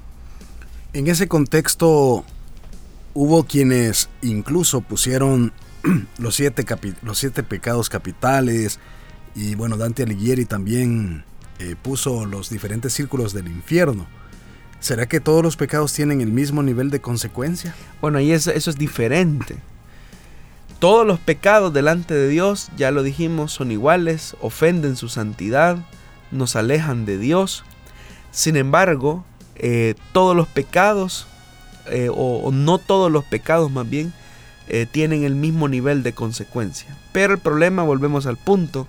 En 0.92 1.08
ese 1.08 1.28
contexto 1.28 2.24
hubo 3.14 3.44
quienes 3.44 4.08
incluso 4.22 4.80
pusieron 4.80 5.52
los 6.18 6.34
siete, 6.34 6.64
los 7.02 7.18
siete 7.18 7.42
pecados 7.42 7.88
capitales 7.88 8.78
y 9.34 9.54
bueno, 9.54 9.76
Dante 9.76 10.04
Alighieri 10.04 10.46
también 10.46 11.24
eh, 11.58 11.74
puso 11.80 12.26
los 12.26 12.50
diferentes 12.50 12.92
círculos 12.92 13.32
del 13.32 13.48
infierno. 13.48 14.06
¿Será 14.78 15.06
que 15.06 15.20
todos 15.20 15.42
los 15.42 15.56
pecados 15.56 15.92
tienen 15.94 16.20
el 16.20 16.30
mismo 16.30 16.62
nivel 16.62 16.90
de 16.90 17.00
consecuencia? 17.00 17.74
Bueno, 18.02 18.18
ahí 18.18 18.30
eso 18.32 18.52
es 18.52 18.76
diferente. 18.76 19.56
Todos 20.78 21.06
los 21.06 21.18
pecados 21.18 21.72
delante 21.72 22.12
de 22.12 22.28
Dios, 22.28 22.68
ya 22.76 22.90
lo 22.90 23.02
dijimos, 23.02 23.52
son 23.52 23.72
iguales, 23.72 24.36
ofenden 24.42 24.96
su 24.96 25.08
santidad, 25.08 25.78
nos 26.30 26.56
alejan 26.56 27.06
de 27.06 27.16
Dios. 27.16 27.64
Sin 28.32 28.56
embargo, 28.56 29.24
eh, 29.54 29.94
todos 30.12 30.36
los 30.36 30.48
pecados, 30.48 31.26
eh, 31.86 32.10
o, 32.14 32.50
no 32.52 32.76
todos 32.76 33.10
los 33.10 33.24
pecados 33.24 33.70
más 33.70 33.88
bien, 33.88 34.12
tienen 34.90 35.22
el 35.22 35.36
mismo 35.36 35.68
nivel 35.68 36.02
de 36.02 36.12
consecuencia. 36.12 36.88
Pero 37.12 37.34
el 37.34 37.38
problema, 37.38 37.84
volvemos 37.84 38.26
al 38.26 38.36
punto, 38.36 38.88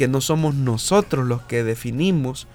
que 0.00 0.08
no 0.08 0.22
somos 0.22 0.54
nosotros 0.54 1.26
los 1.26 1.42
que 1.42 1.62
definimos 1.62 2.46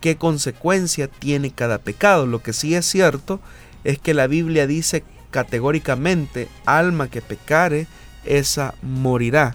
qué 0.00 0.16
consecuencia 0.16 1.06
tiene 1.06 1.52
cada 1.52 1.78
pecado. 1.78 2.26
Lo 2.26 2.42
que 2.42 2.52
sí 2.52 2.74
es 2.74 2.86
cierto 2.86 3.38
es 3.84 4.00
que 4.00 4.14
la 4.14 4.26
Biblia 4.26 4.66
dice 4.66 5.04
categóricamente, 5.30 6.48
alma 6.66 7.08
que 7.08 7.22
pecare, 7.22 7.86
esa 8.24 8.74
morirá. 8.82 9.54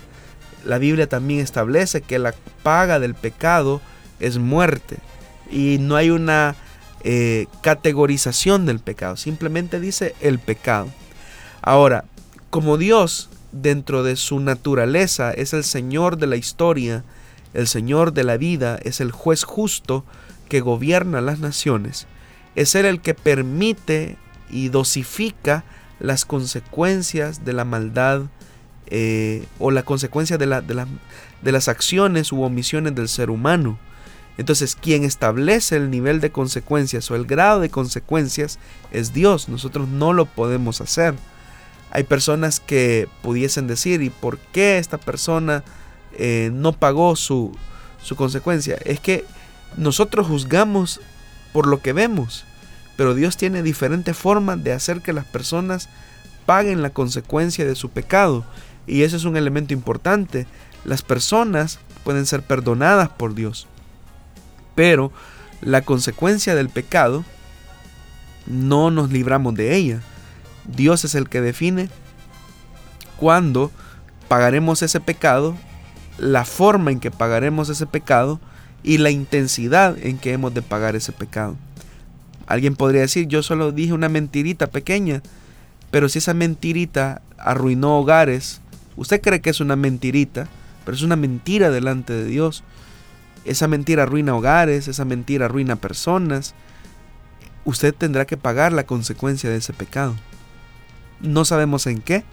La 0.63 0.77
Biblia 0.77 1.09
también 1.09 1.41
establece 1.41 1.99
que 1.99 2.17
la 2.17 2.33
paga 2.63 3.01
del 3.01 3.13
pecado 3.13 3.81
es 4.21 4.37
muerte. 4.37 4.99
Y 5.51 5.79
no 5.81 5.97
hay 5.97 6.11
una 6.11 6.55
eh, 7.03 7.47
categorización 7.61 8.65
del 8.65 8.79
pecado, 8.79 9.17
simplemente 9.17 9.81
dice 9.81 10.15
el 10.21 10.39
pecado. 10.39 10.87
Ahora, 11.61 12.05
como 12.49 12.77
Dios 12.77 13.29
dentro 13.51 14.01
de 14.01 14.15
su 14.15 14.39
naturaleza 14.39 15.33
es 15.33 15.51
el 15.51 15.65
Señor 15.65 16.15
de 16.17 16.27
la 16.27 16.37
historia, 16.37 17.03
el 17.53 17.67
Señor 17.67 18.13
de 18.13 18.23
la 18.23 18.37
vida, 18.37 18.79
es 18.83 19.01
el 19.01 19.11
juez 19.11 19.43
justo 19.43 20.05
que 20.49 20.61
gobierna 20.61 21.21
las 21.21 21.39
naciones, 21.39 22.07
es 22.55 22.75
Él 22.75 22.85
el 22.85 23.01
que 23.01 23.13
permite 23.13 24.17
y 24.49 24.69
dosifica 24.69 25.63
las 25.99 26.25
consecuencias 26.25 27.45
de 27.45 27.53
la 27.53 27.65
maldad 27.65 28.23
eh, 28.87 29.45
o 29.59 29.71
la 29.71 29.83
consecuencia 29.83 30.37
de, 30.37 30.45
de 30.45 31.51
las 31.51 31.67
acciones 31.67 32.31
u 32.31 32.43
omisiones 32.43 32.93
del 32.93 33.07
ser 33.07 33.29
humano. 33.29 33.79
Entonces, 34.37 34.75
quien 34.75 35.03
establece 35.03 35.75
el 35.75 35.91
nivel 35.91 36.19
de 36.19 36.31
consecuencias 36.31 37.09
o 37.11 37.15
el 37.15 37.25
grado 37.25 37.59
de 37.59 37.69
consecuencias 37.69 38.57
es 38.91 39.13
Dios. 39.13 39.47
Nosotros 39.47 39.87
no 39.87 40.11
lo 40.11 40.25
podemos 40.25 40.81
hacer. 40.81 41.15
Hay 41.91 42.03
personas 42.03 42.59
que 42.59 43.07
pudiesen 43.21 43.67
decir, 43.67 44.01
¿y 44.01 44.09
por 44.09 44.39
qué 44.39 44.79
esta 44.79 44.97
persona 44.97 45.63
eh, 46.17 46.49
no 46.53 46.73
pagó 46.73 47.15
su, 47.15 47.55
su 48.01 48.15
consecuencia? 48.15 48.77
Es 48.85 48.99
que 48.99 49.25
nosotros 49.77 50.27
juzgamos 50.27 51.01
por 51.51 51.67
lo 51.67 51.81
que 51.81 51.93
vemos, 51.93 52.45
pero 52.95 53.15
Dios 53.15 53.37
tiene 53.37 53.63
diferentes 53.63 54.15
formas 54.17 54.63
de 54.63 54.73
hacer 54.73 55.01
que 55.01 55.13
las 55.13 55.25
personas 55.25 55.89
paguen 56.45 56.81
la 56.81 56.91
consecuencia 56.91 57.65
de 57.65 57.75
su 57.75 57.89
pecado. 57.89 58.45
Y 58.85 59.03
eso 59.03 59.15
es 59.15 59.23
un 59.23 59.37
elemento 59.37 59.73
importante. 59.73 60.45
Las 60.83 61.01
personas 61.01 61.79
pueden 62.03 62.25
ser 62.25 62.43
perdonadas 62.43 63.09
por 63.09 63.33
Dios 63.33 63.67
pero 64.75 65.11
la 65.61 65.81
consecuencia 65.81 66.55
del 66.55 66.69
pecado 66.69 67.23
no 68.45 68.91
nos 68.91 69.11
libramos 69.11 69.55
de 69.55 69.75
ella. 69.75 70.01
Dios 70.65 71.05
es 71.05 71.15
el 71.15 71.29
que 71.29 71.41
define 71.41 71.89
cuándo 73.17 73.71
pagaremos 74.27 74.81
ese 74.81 74.99
pecado, 74.99 75.55
la 76.17 76.45
forma 76.45 76.91
en 76.91 76.99
que 76.99 77.11
pagaremos 77.11 77.69
ese 77.69 77.85
pecado 77.85 78.39
y 78.83 78.97
la 78.97 79.09
intensidad 79.09 79.97
en 79.97 80.17
que 80.17 80.33
hemos 80.33 80.53
de 80.53 80.61
pagar 80.61 80.95
ese 80.95 81.11
pecado. 81.11 81.55
Alguien 82.47 82.75
podría 82.75 83.01
decir, 83.01 83.27
yo 83.27 83.41
solo 83.41 83.71
dije 83.71 83.93
una 83.93 84.09
mentirita 84.09 84.67
pequeña, 84.67 85.21
pero 85.91 86.09
si 86.09 86.19
esa 86.19 86.33
mentirita 86.33 87.21
arruinó 87.37 87.97
hogares, 87.99 88.61
usted 88.95 89.21
cree 89.21 89.41
que 89.41 89.49
es 89.49 89.61
una 89.61 89.75
mentirita, 89.75 90.47
pero 90.85 90.95
es 90.95 91.03
una 91.03 91.15
mentira 91.15 91.69
delante 91.69 92.13
de 92.13 92.25
Dios. 92.25 92.63
Esa 93.45 93.67
mentira 93.67 94.03
arruina 94.03 94.35
hogares, 94.35 94.87
esa 94.87 95.05
mentira 95.05 95.45
arruina 95.45 95.77
personas. 95.77 96.53
Usted 97.65 97.93
tendrá 97.93 98.25
que 98.25 98.37
pagar 98.37 98.73
la 98.73 98.85
consecuencia 98.85 99.49
de 99.49 99.57
ese 99.57 99.73
pecado. 99.73 100.15
No 101.21 101.45
sabemos 101.45 101.87
en 101.87 102.01
qué, 102.01 102.23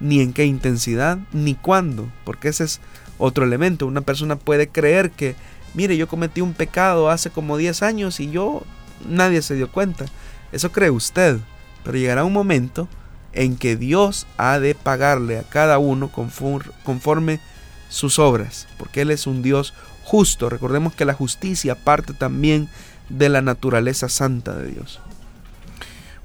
ni 0.00 0.20
en 0.20 0.32
qué 0.32 0.44
intensidad, 0.44 1.18
ni 1.32 1.54
cuándo, 1.54 2.10
porque 2.24 2.48
ese 2.48 2.64
es 2.64 2.80
otro 3.18 3.44
elemento. 3.44 3.86
Una 3.86 4.00
persona 4.00 4.36
puede 4.36 4.68
creer 4.68 5.10
que, 5.10 5.36
mire, 5.74 5.96
yo 5.96 6.08
cometí 6.08 6.40
un 6.40 6.54
pecado 6.54 7.10
hace 7.10 7.30
como 7.30 7.56
10 7.56 7.82
años 7.82 8.20
y 8.20 8.30
yo 8.30 8.62
nadie 9.06 9.42
se 9.42 9.54
dio 9.54 9.70
cuenta. 9.70 10.06
Eso 10.52 10.72
cree 10.72 10.90
usted, 10.90 11.38
pero 11.84 11.98
llegará 11.98 12.24
un 12.24 12.32
momento 12.32 12.88
en 13.32 13.56
que 13.56 13.76
Dios 13.76 14.26
ha 14.36 14.58
de 14.58 14.74
pagarle 14.74 15.38
a 15.38 15.42
cada 15.42 15.78
uno 15.78 16.10
conforme 16.10 17.40
sus 17.88 18.18
obras, 18.18 18.66
porque 18.78 19.02
Él 19.02 19.10
es 19.10 19.26
un 19.26 19.42
Dios 19.42 19.74
justo. 20.04 20.48
Recordemos 20.48 20.94
que 20.94 21.04
la 21.04 21.14
justicia 21.14 21.74
parte 21.74 22.14
también 22.14 22.68
de 23.08 23.28
la 23.28 23.42
naturaleza 23.42 24.08
santa 24.08 24.54
de 24.54 24.72
Dios. 24.72 25.00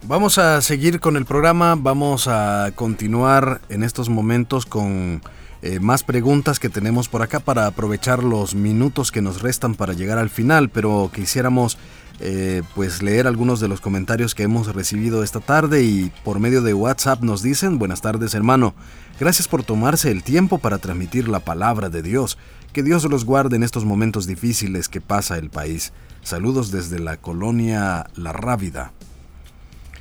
Vamos 0.06 0.38
a 0.38 0.62
seguir 0.62 1.00
con 1.00 1.16
el 1.16 1.26
programa, 1.26 1.76
vamos 1.78 2.28
a 2.28 2.72
continuar 2.76 3.62
en 3.70 3.84
estos 3.84 4.10
momentos 4.10 4.66
con 4.66 5.22
eh, 5.66 5.80
más 5.80 6.04
preguntas 6.04 6.60
que 6.60 6.68
tenemos 6.68 7.08
por 7.08 7.22
acá 7.22 7.40
para 7.40 7.68
aprovechar 7.68 8.22
los 8.22 8.54
minutos 8.54 9.14
que 9.14 9.22
nos 9.22 9.42
restan 9.42 9.76
para 9.76 9.94
llegar 9.94 10.18
al 10.18 10.30
final, 10.30 10.70
pero 10.70 11.10
quisiéramos 11.16 11.78
eh, 12.20 12.64
pues 12.76 13.02
leer 13.02 13.28
algunos 13.28 13.62
de 13.62 13.70
los 13.70 13.80
comentarios 13.80 14.36
que 14.36 14.44
hemos 14.44 14.76
recibido 14.76 15.24
esta 15.24 15.40
tarde 15.40 15.82
y 15.84 16.12
por 16.26 16.42
medio 16.42 16.62
de 16.64 16.74
WhatsApp 16.74 17.22
nos 17.22 17.42
dicen, 17.42 17.80
buenas 17.80 18.02
tardes 18.02 18.34
hermano, 18.34 18.76
gracias 19.22 19.48
por 19.48 19.64
tomarse 19.64 20.12
el 20.12 20.22
tiempo 20.22 20.58
para 20.58 20.80
transmitir 20.80 21.30
la 21.30 21.40
palabra 21.40 21.90
de 21.90 22.02
Dios. 22.02 22.38
Que 22.74 22.84
Dios 22.84 23.06
los 23.06 23.24
guarde 23.24 23.56
en 23.56 23.64
estos 23.64 23.86
momentos 23.86 24.28
difíciles 24.28 24.90
que 24.90 25.00
pasa 25.00 25.38
el 25.38 25.50
país. 25.50 25.94
Saludos 26.24 26.72
desde 26.72 27.00
la 27.00 27.16
colonia 27.16 28.08
La 28.18 28.34
Rávida. 28.34 28.92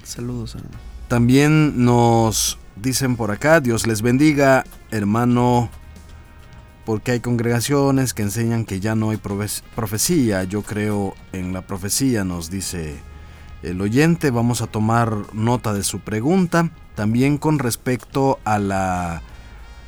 Saludos. 0.02 0.56
También 1.06 1.84
nos 1.84 2.58
dicen 2.76 3.16
por 3.16 3.30
acá, 3.30 3.60
Dios 3.60 3.86
les 3.86 4.02
bendiga, 4.02 4.64
hermano, 4.90 5.70
porque 6.84 7.12
hay 7.12 7.20
congregaciones 7.20 8.14
que 8.14 8.22
enseñan 8.22 8.64
que 8.64 8.80
ya 8.80 8.94
no 8.94 9.10
hay 9.10 9.18
profecía. 9.18 10.44
Yo 10.44 10.62
creo 10.62 11.14
en 11.32 11.52
la 11.52 11.62
profecía, 11.62 12.24
nos 12.24 12.50
dice 12.50 12.96
el 13.62 13.80
oyente. 13.80 14.30
Vamos 14.30 14.62
a 14.62 14.66
tomar 14.66 15.16
nota 15.32 15.72
de 15.72 15.84
su 15.84 16.00
pregunta. 16.00 16.70
También 16.94 17.38
con 17.38 17.58
respecto 17.58 18.38
a 18.44 18.58
la 18.58 19.22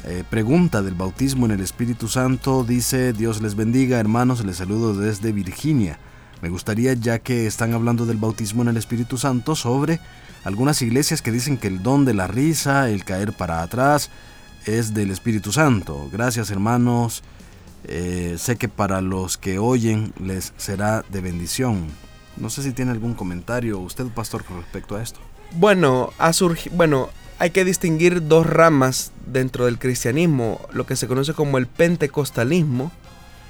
eh, 0.07 0.23
pregunta 0.29 0.83
del 0.83 0.95
bautismo 0.95 1.47
en 1.47 1.53
el 1.53 1.61
Espíritu 1.61 2.09
Santo 2.09 2.63
dice, 2.63 3.13
Dios 3.13 3.41
les 3.41 3.55
bendiga 3.55 3.99
hermanos, 3.99 4.45
les 4.45 4.57
saludo 4.57 4.95
desde 4.95 5.33
Virginia. 5.33 5.99
Me 6.43 6.51
gustaría, 6.51 6.93
ya 6.93 7.21
que 7.21 7.47
están 7.47 7.73
hablando 7.73 8.05
del 8.05 8.19
bautismo 8.19 8.61
en 8.61 8.69
el 8.69 8.77
Espíritu 8.77 9.17
Santo, 9.17 9.57
sobre 9.57 10.01
algunas 10.45 10.81
iglesias 10.83 11.23
que 11.23 11.33
dicen 11.33 11.57
que 11.57 11.69
el 11.69 11.83
don 11.83 12.05
de 12.05 12.15
la 12.15 12.27
risa, 12.27 12.91
el 12.91 13.05
caer 13.05 13.33
para 13.33 13.63
atrás, 13.63 14.11
es 14.67 14.95
del 14.95 15.11
Espíritu 15.11 15.53
Santo. 15.53 16.09
Gracias 16.13 16.51
hermanos, 16.51 17.23
eh, 17.85 18.37
sé 18.39 18.57
que 18.57 18.69
para 18.69 19.01
los 19.01 19.37
que 19.37 19.59
oyen 19.59 20.13
les 20.21 20.53
será 20.57 21.05
de 21.11 21.21
bendición. 21.21 21.87
No 22.37 22.51
sé 22.51 22.63
si 22.63 22.73
tiene 22.73 22.91
algún 22.91 23.15
comentario 23.15 23.79
usted, 23.79 24.07
pastor, 24.07 24.45
con 24.45 24.61
respecto 24.61 24.97
a 24.97 25.03
esto. 25.03 25.21
Bueno, 25.53 26.13
ha 26.19 26.33
surgido, 26.33 26.75
bueno, 26.77 27.09
hay 27.39 27.51
que 27.51 27.65
distinguir 27.65 28.27
dos 28.27 28.47
ramas 28.47 29.13
dentro 29.27 29.67
del 29.67 29.79
cristianismo, 29.79 30.61
lo 30.73 30.87
que 30.87 30.97
se 30.97 31.07
conoce 31.07 31.33
como 31.33 31.59
el 31.59 31.67
pentecostalismo 31.67 32.91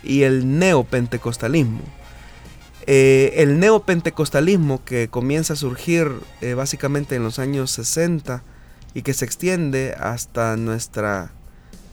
y 0.03 0.22
el 0.22 0.59
neopentecostalismo. 0.59 1.80
Eh, 2.87 3.32
el 3.37 3.59
neopentecostalismo 3.61 4.85
que 4.85 5.09
comienza 5.09 5.55
a 5.55 5.57
surgir 5.57 6.11
eh, 6.43 6.53
básicamente 6.53 7.16
en 7.16 7.22
los 7.22 7.39
años 7.39 7.70
60 7.70 8.43
y 8.93 9.03
que 9.03 9.14
se 9.14 9.24
extiende 9.24 9.95
hasta 9.99 10.57
nuestra, 10.57 11.30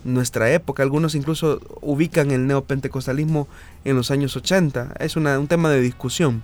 nuestra 0.03 0.51
época. 0.51 0.83
Algunos 0.83 1.15
incluso 1.15 1.61
ubican 1.79 2.31
el 2.31 2.45
neopentecostalismo 2.45 3.47
en 3.85 3.95
los 3.95 4.11
años 4.11 4.35
80. 4.35 4.95
Es 4.99 5.15
un 5.15 5.47
tema 5.47 5.69
de 5.69 5.79
discusión, 5.79 6.43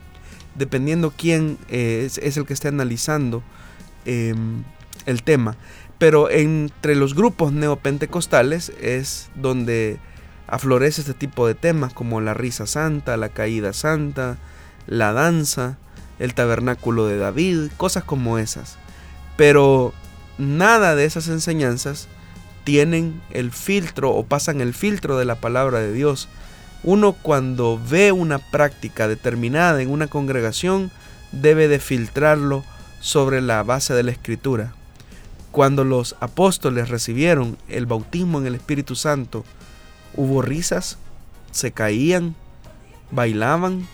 dependiendo 0.56 1.14
quién 1.16 1.58
eh, 1.70 2.10
es, 2.10 2.38
el 2.38 2.46
que 2.46 2.54
esté 2.54 2.70
analizando 2.70 3.44
em, 4.06 4.64
el 5.06 5.24
tema. 5.24 5.58
Pero 5.98 6.30
entre 6.30 6.96
los 6.96 7.16
grupos 7.16 7.52
neopentecostales 7.52 8.72
es 8.82 9.30
donde 9.36 10.00
aflorece 10.48 11.02
este 11.02 11.14
tipo 11.14 11.46
de 11.48 11.56
temas 11.56 11.94
como 11.94 12.22
la 12.22 12.34
risa 12.34 12.66
santa, 12.66 13.18
la 13.18 13.30
caída 13.30 13.74
santa, 13.74 14.38
la 14.88 15.14
danza, 15.14 15.78
el 16.20 16.34
tabernáculo 16.34 17.06
de 17.06 17.18
David, 17.18 17.70
cosas 17.78 18.04
como 18.04 18.38
esas. 18.38 18.78
Pero 19.36 19.94
nada 20.38 20.96
de 20.96 21.06
esas 21.06 21.28
enseñanzas 21.28 22.08
tienen 22.64 23.22
el 23.32 23.52
filtro 23.52 24.12
o 24.12 24.26
pasan 24.26 24.62
el 24.62 24.74
filtro 24.74 25.18
de 25.18 25.26
la 25.26 25.36
palabra 25.36 25.80
de 25.80 25.94
Dios. 25.94 26.28
Uno 26.84 27.14
cuando 27.14 27.80
ve 27.90 28.12
una 28.12 28.40
práctica 28.40 29.08
determinada 29.08 29.82
en 29.82 29.90
una 29.90 30.08
congregación 30.08 30.92
debe 31.32 31.68
de 31.68 31.80
filtrarlo 31.80 32.64
sobre 33.00 33.42
la 33.42 33.64
base 33.64 33.94
de 33.94 34.04
la 34.04 34.12
escritura. 34.12 34.74
Cuando 35.52 35.84
los 35.84 36.16
apóstoles 36.20 36.90
recibieron 36.90 37.58
el 37.68 37.86
bautismo 37.86 38.40
en 38.40 38.48
el 38.48 38.56
Espíritu 38.56 38.96
Santo, 38.96 39.44
Hubo 40.18 40.42
risas, 40.42 40.98
se 41.52 41.72
caían, 41.72 42.36
bailaban, 43.12 43.88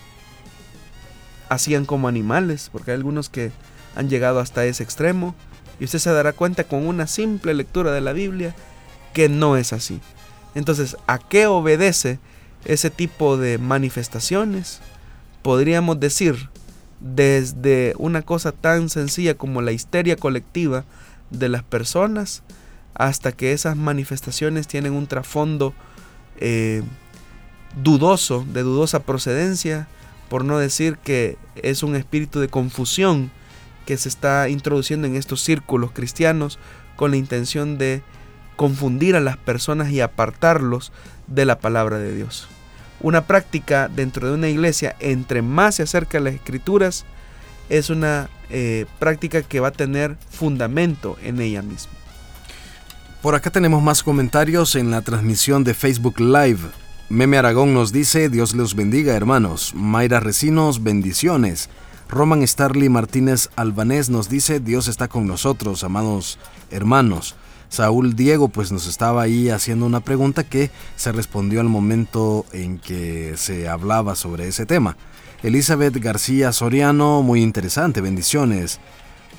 hacían 1.50 1.86
como 1.86 2.08
animales, 2.08 2.70
porque 2.72 2.92
hay 2.92 2.98
algunos 2.98 3.30
que 3.30 3.52
han 3.96 4.10
llegado 4.10 4.40
hasta 4.40 4.66
ese 4.66 4.84
extremo, 4.84 5.36
y 5.80 5.86
usted 5.86 6.00
se 6.00 6.12
dará 6.12 6.34
cuenta 6.34 6.64
con 6.64 6.88
una 6.88 7.08
simple 7.08 7.54
lectura 7.54 7.92
de 7.92 8.02
la 8.02 8.14
Biblia 8.14 8.56
que 9.14 9.30
no 9.30 9.58
es 9.58 9.74
así. 9.74 10.00
Entonces, 10.56 10.98
¿a 11.08 11.20
qué 11.20 11.46
obedece 11.48 12.20
ese 12.66 12.90
tipo 12.90 13.38
de 13.38 13.58
manifestaciones? 13.58 14.80
Podríamos 15.42 16.00
decir, 16.00 16.50
desde 17.00 17.94
una 17.98 18.22
cosa 18.22 18.52
tan 18.52 18.90
sencilla 18.90 19.36
como 19.36 19.62
la 19.62 19.74
histeria 19.74 20.16
colectiva 20.16 20.86
de 21.32 21.50
las 21.50 21.64
personas, 21.64 22.44
hasta 22.94 23.32
que 23.32 23.52
esas 23.52 23.76
manifestaciones 23.76 24.68
tienen 24.68 24.94
un 24.94 25.08
trasfondo 25.08 25.74
eh, 26.40 26.84
dudoso, 27.82 28.46
de 28.52 28.64
dudosa 28.64 29.04
procedencia, 29.04 29.88
por 30.30 30.46
no 30.46 30.58
decir 30.58 30.98
que 30.98 31.38
es 31.56 31.84
un 31.84 31.96
espíritu 31.96 32.40
de 32.40 32.48
confusión 32.48 33.32
que 33.86 33.98
se 33.98 34.10
está 34.10 34.50
introduciendo 34.50 35.08
en 35.08 35.16
estos 35.16 35.42
círculos 35.42 35.92
cristianos 35.92 36.60
con 36.96 37.12
la 37.12 37.18
intención 37.18 37.78
de 37.78 38.02
confundir 38.56 39.16
a 39.16 39.20
las 39.20 39.38
personas 39.38 39.92
y 39.92 40.02
apartarlos 40.02 40.92
de 41.28 41.46
la 41.46 41.60
palabra 41.60 41.98
de 41.98 42.16
Dios. 42.16 42.48
Una 43.02 43.26
práctica 43.26 43.90
dentro 43.90 44.28
de 44.28 44.34
una 44.34 44.50
iglesia, 44.50 44.96
entre 45.00 45.42
más 45.42 45.76
se 45.76 45.84
acerca 45.84 46.20
a 46.20 46.22
las 46.22 46.34
escrituras, 46.34 47.06
es 47.70 47.90
una 47.90 48.30
eh, 48.50 48.86
práctica 49.00 49.42
que 49.42 49.60
va 49.60 49.70
a 49.70 49.72
tener 49.72 50.18
fundamento 50.30 51.18
en 51.22 51.42
ella 51.42 51.62
misma. 51.62 51.94
Por 53.24 53.36
acá 53.36 53.52
tenemos 53.52 53.82
más 53.82 54.04
comentarios 54.04 54.76
en 54.76 54.92
la 54.92 55.02
transmisión 55.02 55.64
de 55.64 55.74
Facebook 55.74 56.20
Live. 56.20 56.60
Meme 57.08 57.38
Aragón 57.38 57.74
nos 57.74 57.94
dice, 57.94 58.28
Dios 58.28 58.54
los 58.54 58.76
bendiga 58.76 59.14
hermanos. 59.14 59.72
Mayra 59.74 60.20
Recinos, 60.20 60.84
bendiciones. 60.84 61.70
Roman 62.10 62.46
Starly 62.46 62.90
Martínez 62.90 63.48
Albanés 63.56 64.10
nos 64.10 64.28
dice, 64.28 64.60
Dios 64.60 64.90
está 64.90 65.08
con 65.08 65.26
nosotros, 65.26 65.86
amados 65.86 66.38
hermanos. 66.70 67.36
Saúl 67.70 68.18
Diego 68.18 68.50
pues 68.50 68.74
nos 68.74 68.88
estaba 68.88 69.22
ahí 69.22 69.50
haciendo 69.50 69.86
una 69.86 70.02
pregunta 70.02 70.44
que 70.44 70.70
se 70.98 71.14
respondió 71.14 71.62
al 71.62 71.70
momento 71.70 72.46
en 72.52 72.78
que 72.78 73.38
se 73.38 73.70
hablaba 73.70 74.18
sobre 74.18 74.50
ese 74.50 74.66
tema. 74.66 74.98
Elizabeth 75.44 75.96
García 75.96 76.52
Soriano, 76.52 77.22
muy 77.22 77.42
interesante, 77.42 78.02
bendiciones. 78.02 78.82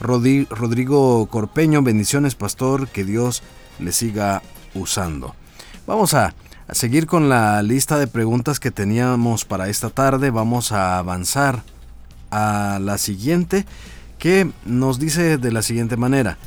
Rodrigo 0.00 1.26
Corpeño, 1.26 1.82
bendiciones 1.82 2.34
pastor, 2.34 2.88
que 2.88 3.04
Dios 3.04 3.42
le 3.78 3.92
siga 3.92 4.42
usando. 4.74 5.34
Vamos 5.86 6.14
a, 6.14 6.34
seguir 6.72 7.06
con 7.06 7.28
la 7.28 7.62
lista 7.62 7.98
de 7.98 8.06
preguntas 8.06 8.58
que 8.58 8.70
teníamos 8.70 9.44
para 9.44 9.68
esta 9.68 9.90
tarde. 9.90 10.30
Vamos 10.30 10.72
a 10.72 10.98
avanzar 10.98 11.62
a 12.30 12.78
la 12.80 12.96
siguiente 12.98 13.66
que 14.18 14.50
nos 14.64 14.98
dice 14.98 15.36
de 15.36 15.52
la 15.52 15.62
siguiente 15.62 15.96
manera. 15.96 16.38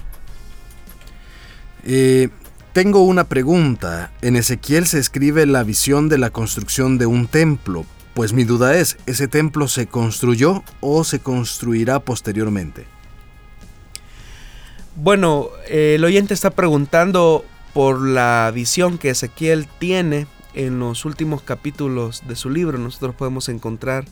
Eh, 1.84 2.30
tengo 2.74 3.04
una 3.04 3.26
pregunta. 3.26 4.12
En 4.22 4.36
Ezequiel 4.36 4.88
se 4.88 5.00
escribe 5.00 5.46
la 5.46 5.64
visión 5.64 6.10
de 6.10 6.18
la 6.18 6.32
construcción 6.32 6.98
de 6.98 7.06
un 7.06 7.28
templo. 7.28 7.86
Pues 8.14 8.34
mi 8.34 8.44
duda 8.44 8.76
es, 8.76 8.98
¿ese 9.06 9.28
templo 9.28 9.68
se 9.68 9.86
construyó 9.86 10.64
o 10.82 11.04
se 11.04 11.20
construirá 11.20 12.00
posteriormente? 12.00 12.88
Bueno, 15.00 15.50
eh, 15.68 15.94
el 15.94 16.04
oyente 16.04 16.34
está 16.34 16.50
preguntando 16.50 17.46
por 17.76 18.02
la 18.02 18.52
visión 18.52 18.98
que 18.98 19.12
Ezequiel 19.12 19.68
tiene 19.78 20.26
en 20.56 20.80
los 20.80 21.06
últimos 21.06 21.44
capítulos 21.44 22.24
de 22.28 22.36
su 22.36 22.50
libro. 22.50 22.80
Nosotros 22.80 23.14
podemos 23.14 23.48
encontrar 23.48 24.06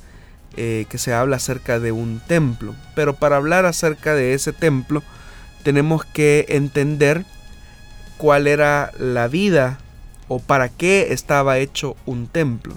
eh, 0.56 0.86
que 0.88 1.00
se 1.00 1.12
habla 1.12 1.38
acerca 1.38 1.80
de 1.80 1.92
un 1.92 2.22
templo. 2.28 2.76
Pero 2.94 3.16
para 3.16 3.38
hablar 3.38 3.66
acerca 3.66 4.14
de 4.14 4.36
ese 4.36 4.54
templo 4.54 5.02
tenemos 5.64 6.06
que 6.06 6.46
entender 6.50 7.26
cuál 8.18 8.46
era 8.46 8.92
la 9.00 9.28
vida 9.28 9.80
o 10.28 10.38
para 10.38 10.70
qué 10.70 11.08
estaba 11.14 11.58
hecho 11.58 11.96
un 12.06 12.28
templo. 12.28 12.76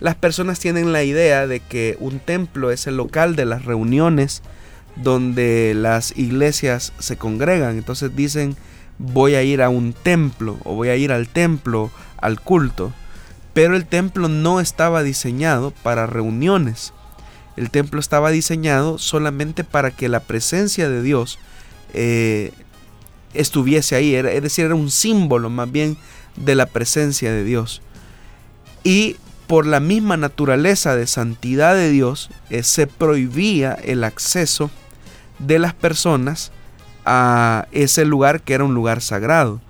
Las 0.00 0.16
personas 0.16 0.58
tienen 0.58 0.92
la 0.92 1.04
idea 1.04 1.46
de 1.46 1.60
que 1.60 1.96
un 2.00 2.18
templo 2.18 2.72
es 2.72 2.88
el 2.88 2.96
local 2.96 3.36
de 3.36 3.44
las 3.44 3.64
reuniones, 3.64 4.42
donde 5.02 5.74
las 5.74 6.16
iglesias 6.16 6.92
se 6.98 7.16
congregan. 7.16 7.78
Entonces 7.78 8.14
dicen, 8.14 8.56
voy 8.98 9.34
a 9.34 9.42
ir 9.42 9.62
a 9.62 9.68
un 9.68 9.92
templo 9.92 10.58
o 10.64 10.74
voy 10.74 10.88
a 10.88 10.96
ir 10.96 11.12
al 11.12 11.28
templo, 11.28 11.90
al 12.18 12.40
culto. 12.40 12.92
Pero 13.54 13.76
el 13.76 13.86
templo 13.86 14.28
no 14.28 14.60
estaba 14.60 15.02
diseñado 15.02 15.72
para 15.82 16.06
reuniones. 16.06 16.92
El 17.56 17.70
templo 17.70 17.98
estaba 17.98 18.30
diseñado 18.30 18.98
solamente 18.98 19.64
para 19.64 19.90
que 19.90 20.08
la 20.08 20.20
presencia 20.20 20.88
de 20.88 21.02
Dios 21.02 21.38
eh, 21.92 22.52
estuviese 23.34 23.96
ahí. 23.96 24.14
es 24.14 24.42
decir, 24.42 24.66
era 24.66 24.74
un 24.74 24.90
símbolo 24.90 25.50
más 25.50 25.70
bien 25.70 25.96
de 26.36 26.54
la 26.54 26.66
presencia 26.66 27.32
de 27.32 27.44
Dios. 27.44 27.82
Y 28.84 29.16
por 29.48 29.66
la 29.66 29.80
misma 29.80 30.16
naturaleza 30.16 30.94
de 30.94 31.06
santidad 31.06 31.74
de 31.74 31.90
Dios, 31.90 32.30
eh, 32.50 32.62
se 32.62 32.86
prohibía 32.86 33.72
el 33.72 34.04
acceso 34.04 34.70
de 35.38 35.58
las 35.58 35.74
personas 35.74 36.52
a 37.04 37.66
ese 37.72 38.04
lugar 38.04 38.42
que 38.42 38.54
era 38.54 38.64
un 38.64 38.74
lugar 38.74 39.00
sagrado. 39.00 39.60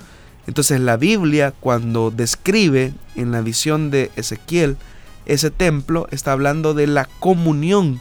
Entonces 0.46 0.80
la 0.80 0.96
Biblia 0.96 1.52
cuando 1.60 2.10
describe 2.10 2.94
en 3.16 3.32
la 3.32 3.42
visión 3.42 3.90
de 3.90 4.10
Ezequiel 4.16 4.76
ese 5.26 5.50
templo 5.50 6.08
está 6.10 6.32
hablando 6.32 6.72
de 6.72 6.86
la 6.86 7.04
comunión 7.20 8.00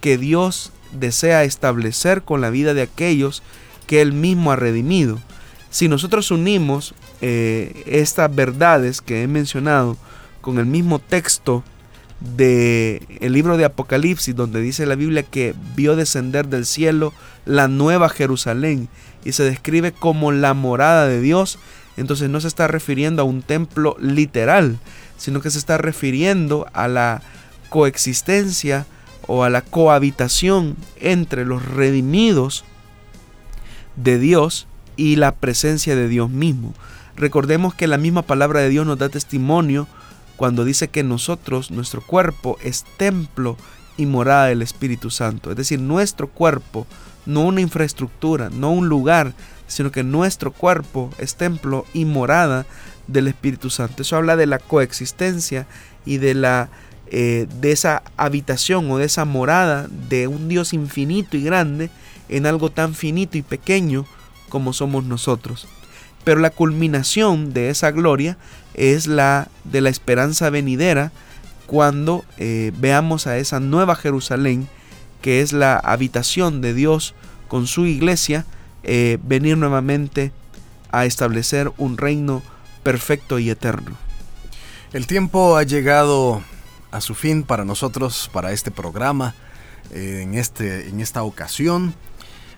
que 0.00 0.18
Dios 0.18 0.72
desea 0.92 1.44
establecer 1.44 2.22
con 2.22 2.40
la 2.40 2.50
vida 2.50 2.74
de 2.74 2.82
aquellos 2.82 3.42
que 3.86 4.02
Él 4.02 4.12
mismo 4.12 4.50
ha 4.50 4.56
redimido. 4.56 5.18
Si 5.70 5.88
nosotros 5.88 6.30
unimos 6.30 6.94
eh, 7.20 7.84
estas 7.86 8.34
verdades 8.34 9.00
que 9.00 9.22
he 9.22 9.28
mencionado 9.28 9.96
con 10.40 10.58
el 10.58 10.66
mismo 10.66 10.98
texto 10.98 11.62
de 12.20 13.18
el 13.20 13.32
libro 13.32 13.56
de 13.56 13.64
Apocalipsis 13.64 14.34
donde 14.34 14.60
dice 14.60 14.86
la 14.86 14.94
Biblia 14.94 15.22
que 15.22 15.54
vio 15.74 15.96
descender 15.96 16.48
del 16.48 16.64
cielo 16.64 17.12
la 17.44 17.68
nueva 17.68 18.08
Jerusalén 18.08 18.88
y 19.24 19.32
se 19.32 19.42
describe 19.44 19.92
como 19.92 20.32
la 20.32 20.54
morada 20.54 21.06
de 21.06 21.20
Dios, 21.20 21.58
entonces 21.96 22.30
no 22.30 22.40
se 22.40 22.48
está 22.48 22.68
refiriendo 22.68 23.22
a 23.22 23.24
un 23.24 23.42
templo 23.42 23.96
literal, 24.00 24.78
sino 25.16 25.40
que 25.40 25.50
se 25.50 25.58
está 25.58 25.78
refiriendo 25.78 26.66
a 26.72 26.88
la 26.88 27.22
coexistencia 27.68 28.86
o 29.26 29.42
a 29.42 29.50
la 29.50 29.62
cohabitación 29.62 30.76
entre 31.00 31.44
los 31.44 31.64
redimidos 31.64 32.64
de 33.96 34.18
Dios 34.18 34.68
y 34.96 35.16
la 35.16 35.34
presencia 35.34 35.96
de 35.96 36.08
Dios 36.08 36.30
mismo. 36.30 36.74
Recordemos 37.16 37.74
que 37.74 37.86
la 37.86 37.98
misma 37.98 38.22
palabra 38.22 38.60
de 38.60 38.68
Dios 38.68 38.86
nos 38.86 38.98
da 38.98 39.08
testimonio 39.08 39.88
cuando 40.36 40.64
dice 40.64 40.88
que 40.88 41.02
nosotros, 41.02 41.70
nuestro 41.70 42.02
cuerpo, 42.02 42.58
es 42.62 42.84
templo 42.96 43.56
y 43.96 44.06
morada 44.06 44.46
del 44.46 44.62
Espíritu 44.62 45.10
Santo. 45.10 45.50
Es 45.50 45.56
decir, 45.56 45.80
nuestro 45.80 46.28
cuerpo, 46.28 46.86
no 47.24 47.42
una 47.42 47.60
infraestructura, 47.60 48.50
no 48.50 48.70
un 48.70 48.88
lugar, 48.88 49.34
sino 49.66 49.90
que 49.90 50.02
nuestro 50.02 50.52
cuerpo 50.52 51.10
es 51.18 51.36
templo 51.36 51.86
y 51.92 52.04
morada 52.04 52.66
del 53.06 53.28
Espíritu 53.28 53.70
Santo. 53.70 54.02
Eso 54.02 54.16
habla 54.16 54.36
de 54.36 54.46
la 54.46 54.58
coexistencia 54.58 55.66
y 56.04 56.18
de 56.18 56.34
la 56.34 56.68
eh, 57.08 57.46
de 57.60 57.70
esa 57.70 58.02
habitación 58.16 58.90
o 58.90 58.98
de 58.98 59.04
esa 59.04 59.24
morada 59.24 59.86
de 60.08 60.26
un 60.26 60.48
Dios 60.48 60.72
infinito 60.72 61.36
y 61.36 61.42
grande 61.44 61.88
en 62.28 62.46
algo 62.46 62.70
tan 62.70 62.94
finito 62.94 63.38
y 63.38 63.42
pequeño 63.42 64.06
como 64.48 64.72
somos 64.72 65.04
nosotros. 65.04 65.68
Pero 66.24 66.40
la 66.40 66.50
culminación 66.50 67.52
de 67.52 67.70
esa 67.70 67.92
gloria 67.92 68.38
es 68.76 69.06
la 69.06 69.48
de 69.64 69.80
la 69.80 69.88
esperanza 69.88 70.50
venidera 70.50 71.10
cuando 71.66 72.24
eh, 72.38 72.72
veamos 72.78 73.26
a 73.26 73.38
esa 73.38 73.58
nueva 73.58 73.96
Jerusalén, 73.96 74.68
que 75.20 75.40
es 75.40 75.52
la 75.52 75.76
habitación 75.78 76.60
de 76.60 76.74
Dios 76.74 77.14
con 77.48 77.66
su 77.66 77.86
iglesia, 77.86 78.46
eh, 78.84 79.18
venir 79.22 79.58
nuevamente 79.58 80.32
a 80.92 81.06
establecer 81.06 81.72
un 81.76 81.98
reino 81.98 82.42
perfecto 82.82 83.38
y 83.38 83.50
eterno. 83.50 83.96
El 84.92 85.06
tiempo 85.06 85.56
ha 85.56 85.64
llegado 85.64 86.42
a 86.92 87.00
su 87.00 87.14
fin 87.14 87.42
para 87.42 87.64
nosotros, 87.64 88.30
para 88.32 88.52
este 88.52 88.70
programa, 88.70 89.34
eh, 89.90 90.20
en, 90.22 90.34
este, 90.34 90.88
en 90.88 91.00
esta 91.00 91.22
ocasión. 91.24 91.94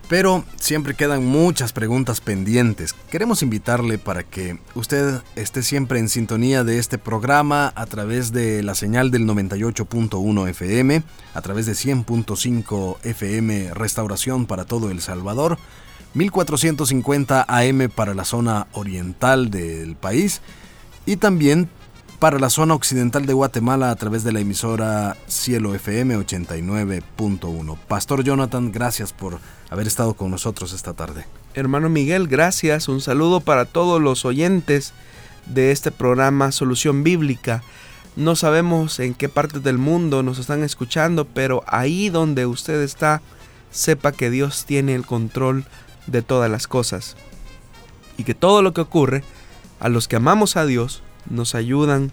Pero 0.09 0.43
siempre 0.59 0.95
quedan 0.95 1.23
muchas 1.23 1.71
preguntas 1.71 2.19
pendientes. 2.19 2.95
Queremos 3.11 3.43
invitarle 3.43 3.99
para 3.99 4.23
que 4.23 4.57
usted 4.73 5.21
esté 5.35 5.61
siempre 5.61 5.99
en 5.99 6.09
sintonía 6.09 6.63
de 6.63 6.79
este 6.79 6.97
programa 6.97 7.71
a 7.75 7.85
través 7.85 8.31
de 8.31 8.63
la 8.63 8.73
señal 8.73 9.11
del 9.11 9.27
98.1 9.27 10.49
FM, 10.49 11.03
a 11.35 11.41
través 11.41 11.67
de 11.67 11.73
100.5 11.73 12.97
FM 13.03 13.71
Restauración 13.75 14.47
para 14.47 14.65
todo 14.65 14.89
El 14.89 14.99
Salvador, 14.99 15.59
1450 16.15 17.45
AM 17.47 17.91
para 17.95 18.15
la 18.15 18.25
zona 18.25 18.65
oriental 18.71 19.51
del 19.51 19.95
país 19.95 20.41
y 21.05 21.17
también 21.17 21.69
para 22.19 22.37
la 22.37 22.49
zona 22.49 22.73
occidental 22.73 23.25
de 23.25 23.31
Guatemala 23.31 23.91
a 23.91 23.95
través 23.95 24.25
de 24.25 24.33
la 24.33 24.41
emisora 24.41 25.15
Cielo 25.27 25.73
FM 25.73 26.17
89.1. 26.17 27.77
Pastor 27.87 28.25
Jonathan, 28.25 28.73
gracias 28.73 29.13
por 29.13 29.39
haber 29.69 29.87
estado 29.87 30.13
con 30.15 30.29
nosotros 30.29 30.73
esta 30.73 30.93
tarde. 30.93 31.25
Hermano 31.53 31.87
Miguel, 31.87 32.27
gracias. 32.27 32.89
Un 32.89 32.99
saludo 32.99 33.39
para 33.39 33.63
todos 33.63 34.01
los 34.01 34.25
oyentes 34.25 34.93
de 35.45 35.71
este 35.71 35.91
programa 35.91 36.51
Solución 36.51 37.03
Bíblica. 37.05 37.63
No 38.17 38.35
sabemos 38.35 38.99
en 38.99 39.13
qué 39.13 39.29
parte 39.29 39.61
del 39.61 39.77
mundo 39.77 40.21
nos 40.21 40.39
están 40.39 40.65
escuchando, 40.65 41.23
pero 41.25 41.63
ahí 41.67 42.09
donde 42.09 42.45
usted 42.45 42.81
está, 42.81 43.21
sepa 43.71 44.11
que 44.11 44.29
Dios 44.29 44.65
tiene 44.65 44.93
el 44.93 45.05
control 45.05 45.63
de 46.07 46.21
todas 46.21 46.51
las 46.51 46.67
cosas. 46.67 47.15
Y 48.17 48.25
que 48.25 48.35
todo 48.35 48.61
lo 48.61 48.73
que 48.73 48.81
ocurre, 48.81 49.23
a 49.79 49.87
los 49.87 50.09
que 50.09 50.17
amamos 50.17 50.57
a 50.57 50.65
Dios, 50.65 51.01
nos 51.29 51.55
ayudan 51.55 52.11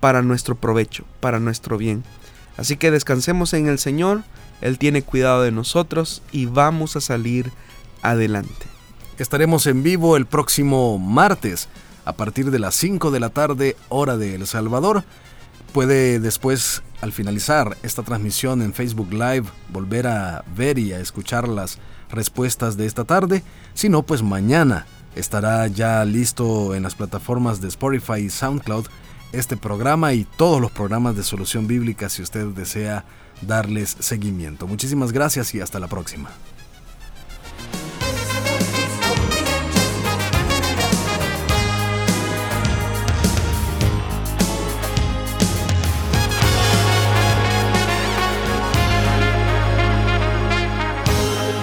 para 0.00 0.22
nuestro 0.22 0.54
provecho, 0.54 1.04
para 1.20 1.40
nuestro 1.40 1.78
bien. 1.78 2.04
Así 2.56 2.76
que 2.76 2.90
descansemos 2.90 3.54
en 3.54 3.68
el 3.68 3.78
Señor, 3.78 4.22
Él 4.60 4.78
tiene 4.78 5.02
cuidado 5.02 5.42
de 5.42 5.52
nosotros 5.52 6.22
y 6.32 6.46
vamos 6.46 6.96
a 6.96 7.00
salir 7.00 7.52
adelante. 8.02 8.66
Estaremos 9.18 9.66
en 9.66 9.82
vivo 9.82 10.16
el 10.16 10.26
próximo 10.26 10.98
martes 10.98 11.68
a 12.04 12.14
partir 12.14 12.50
de 12.50 12.58
las 12.58 12.74
5 12.74 13.10
de 13.10 13.20
la 13.20 13.30
tarde 13.30 13.76
hora 13.88 14.16
de 14.16 14.34
El 14.34 14.46
Salvador. 14.46 15.04
Puede 15.72 16.18
después, 16.18 16.82
al 17.00 17.12
finalizar 17.12 17.76
esta 17.82 18.02
transmisión 18.02 18.60
en 18.60 18.74
Facebook 18.74 19.12
Live, 19.12 19.44
volver 19.68 20.06
a 20.06 20.44
ver 20.56 20.78
y 20.78 20.92
a 20.92 21.00
escuchar 21.00 21.48
las 21.48 21.78
respuestas 22.10 22.76
de 22.76 22.86
esta 22.86 23.04
tarde. 23.04 23.42
Si 23.74 23.88
no, 23.88 24.02
pues 24.02 24.22
mañana 24.22 24.86
estará 25.16 25.66
ya 25.66 26.04
listo 26.04 26.74
en 26.74 26.82
las 26.82 26.94
plataformas 26.94 27.60
de 27.60 27.68
Spotify 27.68 28.20
y 28.20 28.30
SoundCloud 28.30 28.86
este 29.32 29.56
programa 29.56 30.12
y 30.12 30.24
todos 30.24 30.60
los 30.60 30.70
programas 30.70 31.16
de 31.16 31.22
solución 31.22 31.66
bíblica 31.66 32.08
si 32.08 32.22
usted 32.22 32.46
desea 32.48 33.04
darles 33.40 33.96
seguimiento. 33.98 34.66
Muchísimas 34.66 35.12
gracias 35.12 35.54
y 35.54 35.60
hasta 35.60 35.80
la 35.80 35.88
próxima. 35.88 36.30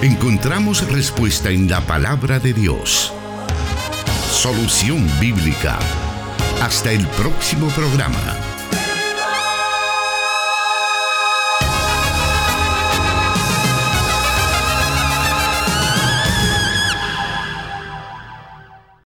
Encontramos 0.02 0.90
respuesta 0.90 1.50
en 1.50 1.70
la 1.70 1.82
palabra 1.82 2.40
de 2.40 2.54
Dios. 2.54 3.14
Solución 4.32 5.10
Bíblica. 5.20 5.80
Hasta 6.62 6.92
el 6.92 7.06
próximo 7.08 7.68
programa. 7.70 8.59